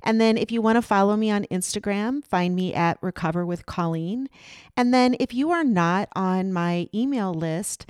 And 0.04 0.22
then 0.22 0.38
if 0.38 0.52
you 0.52 0.62
want 0.62 0.78
to 0.78 0.82
follow 0.82 1.18
me 1.18 1.30
on 1.30 1.46
Instagram, 1.52 2.24
find 2.24 2.56
me 2.56 2.74
at 2.74 2.98
Recover 3.02 3.46
with 3.46 3.66
Colleen. 3.66 4.30
And 4.78 4.94
then 4.94 5.16
if 5.20 5.34
you 5.34 5.52
are 5.52 5.64
not 5.64 6.10
on 6.16 6.54
my 6.54 6.88
email 6.94 7.34
list, 7.34 7.86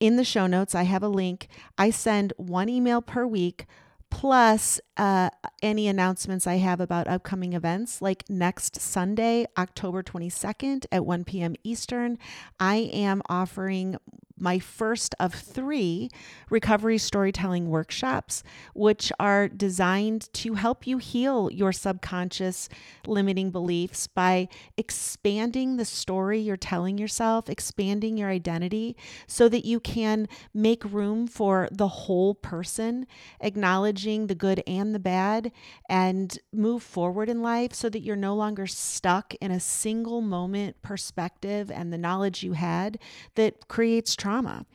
in 0.00 0.16
the 0.16 0.24
show 0.24 0.46
notes, 0.46 0.74
I 0.74 0.84
have 0.84 1.02
a 1.02 1.08
link. 1.08 1.48
I 1.76 1.90
send 1.90 2.32
one 2.36 2.68
email 2.68 3.02
per 3.02 3.26
week 3.26 3.66
plus 4.10 4.80
uh, 4.96 5.30
any 5.62 5.88
announcements 5.88 6.46
I 6.46 6.56
have 6.56 6.80
about 6.80 7.08
upcoming 7.08 7.52
events. 7.52 8.02
Like 8.02 8.24
next 8.28 8.80
Sunday, 8.80 9.46
October 9.56 10.02
22nd 10.02 10.86
at 10.90 11.04
1 11.04 11.24
p.m. 11.24 11.54
Eastern, 11.62 12.18
I 12.58 12.90
am 12.92 13.22
offering 13.28 13.96
my 14.40 14.58
first 14.58 15.14
of 15.20 15.34
three 15.34 16.10
recovery 16.50 16.98
storytelling 16.98 17.68
workshops, 17.68 18.42
which 18.74 19.12
are 19.18 19.48
designed 19.48 20.32
to 20.34 20.54
help 20.54 20.86
you 20.86 20.98
heal 20.98 21.50
your 21.50 21.72
subconscious 21.72 22.68
limiting 23.06 23.50
beliefs 23.50 24.06
by 24.06 24.48
expanding 24.76 25.76
the 25.76 25.84
story 25.84 26.38
you're 26.38 26.56
telling 26.56 26.98
yourself, 26.98 27.48
expanding 27.48 28.16
your 28.16 28.30
identity 28.30 28.96
so 29.26 29.48
that 29.48 29.64
you 29.64 29.80
can 29.80 30.28
make 30.54 30.84
room 30.84 31.26
for 31.26 31.68
the 31.72 31.88
whole 31.88 32.34
person, 32.34 33.06
acknowledging 33.40 34.26
the 34.26 34.34
good 34.34 34.62
and 34.66 34.94
the 34.94 34.98
bad, 34.98 35.52
and 35.88 36.38
move 36.52 36.82
forward 36.82 37.28
in 37.28 37.42
life 37.42 37.72
so 37.74 37.88
that 37.88 38.00
you're 38.00 38.16
no 38.16 38.34
longer 38.34 38.66
stuck 38.66 39.34
in 39.40 39.50
a 39.50 39.60
single 39.60 40.20
moment 40.20 40.80
perspective 40.82 41.70
and 41.70 41.92
the 41.92 41.98
knowledge 41.98 42.42
you 42.42 42.52
had 42.52 42.98
that 43.34 43.68
creates 43.68 44.16
trauma. 44.28 44.66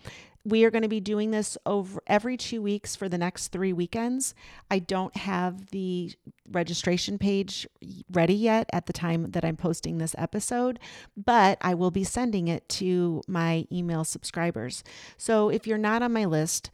We 0.44 0.66
are 0.66 0.72
going 0.72 0.82
to 0.82 0.90
be 0.90 1.00
doing 1.00 1.30
this 1.30 1.58
over 1.66 2.02
every 2.08 2.38
two 2.38 2.62
weeks 2.62 2.96
for 2.96 3.08
the 3.08 3.20
next 3.20 3.50
three 3.50 3.72
weekends. 3.72 4.34
I 4.70 4.80
don't 4.80 5.16
have 5.16 5.68
the 5.68 6.12
registration 6.52 7.20
page 7.20 7.68
ready 8.12 8.34
yet 8.34 8.68
at 8.74 8.88
the 8.88 8.94
time 8.94 9.30
that 9.32 9.46
I'm 9.46 9.56
posting 9.56 10.00
this 10.00 10.16
episode, 10.18 10.80
but 11.16 11.60
I 11.62 11.76
will 11.76 11.92
be 11.92 12.04
sending 12.04 12.48
it 12.48 12.68
to 12.70 13.22
my 13.28 13.66
email 13.72 14.04
subscribers. 14.04 14.84
So 15.18 15.50
if 15.50 15.68
you're 15.68 15.78
not 15.78 16.02
on 16.02 16.12
my 16.12 16.26
list, 16.26 16.72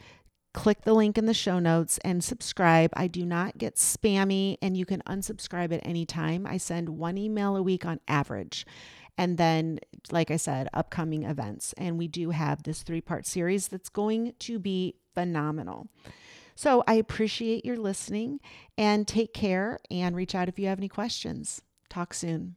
click 0.54 0.82
the 0.82 0.96
link 0.96 1.18
in 1.18 1.26
the 1.26 1.34
show 1.34 1.60
notes 1.60 2.00
and 2.04 2.24
subscribe. 2.24 2.92
I 2.96 3.08
do 3.08 3.26
not 3.26 3.58
get 3.58 3.76
spammy 3.76 4.58
and 4.62 4.78
you 4.78 4.86
can 4.86 5.04
unsubscribe 5.06 5.74
at 5.74 5.86
any 5.86 6.06
time. 6.06 6.48
I 6.48 6.58
send 6.58 6.90
one 6.90 7.18
email 7.18 7.56
a 7.58 7.62
week 7.62 7.86
on 7.86 8.00
average. 8.08 8.66
And 9.20 9.38
then, 9.38 9.80
like 10.12 10.32
I 10.32 10.38
said, 10.38 10.70
upcoming 10.74 11.24
events. 11.24 11.74
And 11.78 11.98
we 11.98 12.08
do 12.08 12.30
have 12.30 12.64
this 12.64 12.84
three 12.84 13.02
part 13.02 13.28
series 13.28 13.68
that's 13.68 13.90
going 13.90 14.34
to 14.40 14.58
be 14.60 14.96
phenomenal. 15.14 15.90
So 16.56 16.86
I 16.88 16.94
appreciate 16.94 17.66
your 17.66 17.76
listening 17.76 18.40
and 18.78 19.06
take 19.06 19.34
care 19.34 19.78
and 19.92 20.16
reach 20.16 20.36
out 20.36 20.48
if 20.48 20.58
you 20.58 20.68
have 20.68 20.80
any 20.80 20.88
questions. 20.88 21.62
Talk 21.90 22.14
soon. 22.14 22.56